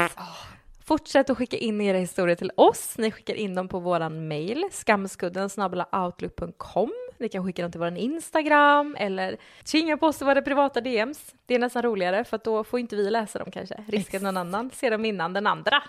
Fortsätt 0.85 1.31
att 1.31 1.39
skicka 1.39 1.57
in 1.57 1.81
era 1.81 1.99
historier 1.99 2.37
till 2.37 2.51
oss. 2.57 2.95
Ni 2.99 3.11
skickar 3.11 3.35
in 3.35 3.55
dem 3.55 3.69
på 3.69 3.79
våran 3.79 4.29
mail, 4.29 4.65
skamskudden 4.71 5.51
outlook.com. 5.93 6.93
Ni 7.19 7.29
kan 7.29 7.45
skicka 7.45 7.63
dem 7.63 7.71
till 7.71 7.79
våran 7.79 7.97
Instagram 7.97 8.97
eller 8.99 9.37
tvinga 9.65 9.97
på 9.97 10.07
oss 10.07 10.23
i 10.23 10.25
våra 10.25 10.43
privata 10.43 10.81
DMs. 10.81 11.35
Det 11.47 11.55
är 11.55 11.59
nästan 11.59 11.83
roligare 11.83 12.25
för 12.25 12.37
att 12.37 12.45
då 12.45 12.65
får 12.65 12.81
inte 12.81 12.97
vi 12.97 13.11
läsa 13.11 13.39
dem 13.39 13.51
kanske. 13.51 13.85
Risken 13.89 14.17
att 14.19 14.23
någon 14.23 14.37
annan 14.37 14.71
ser 14.71 14.91
dem 14.91 15.05
innan 15.05 15.33
den 15.33 15.47
andra. 15.47 15.83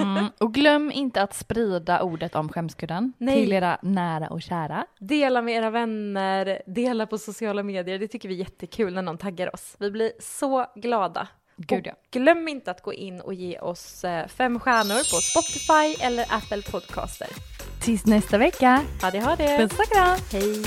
Mm. 0.00 0.26
Och 0.38 0.54
glöm 0.54 0.92
inte 0.92 1.22
att 1.22 1.34
sprida 1.34 2.02
ordet 2.02 2.34
om 2.34 2.48
skämskudden 2.48 3.12
Nej. 3.18 3.40
till 3.40 3.52
era 3.52 3.78
nära 3.82 4.28
och 4.28 4.42
kära. 4.42 4.86
Dela 4.98 5.42
med 5.42 5.54
era 5.54 5.70
vänner, 5.70 6.62
dela 6.66 7.06
på 7.06 7.18
sociala 7.18 7.62
medier. 7.62 7.98
Det 7.98 8.08
tycker 8.08 8.28
vi 8.28 8.34
är 8.34 8.38
jättekul 8.38 8.94
när 8.94 9.02
någon 9.02 9.18
taggar 9.18 9.54
oss. 9.54 9.76
Vi 9.78 9.90
blir 9.90 10.12
så 10.18 10.66
glada. 10.74 11.28
Gud, 11.66 11.86
ja. 11.86 11.92
Och 11.92 12.10
glöm 12.10 12.48
inte 12.48 12.70
att 12.70 12.82
gå 12.82 12.92
in 12.92 13.20
och 13.20 13.34
ge 13.34 13.58
oss 13.58 14.04
eh, 14.04 14.26
fem 14.26 14.60
stjärnor 14.60 15.14
på 15.14 15.20
Spotify 15.20 16.04
eller 16.04 16.26
Apple 16.28 16.62
Podcaster. 16.62 17.28
Tills 17.80 18.06
nästa 18.06 18.38
vecka. 18.38 18.84
Ha 19.02 19.10
det, 19.10 19.20
ha 19.20 19.36
det! 19.36 19.56
Puss 19.56 19.78
och 19.78 19.84
kram. 19.84 20.18
Hej! 20.32 20.62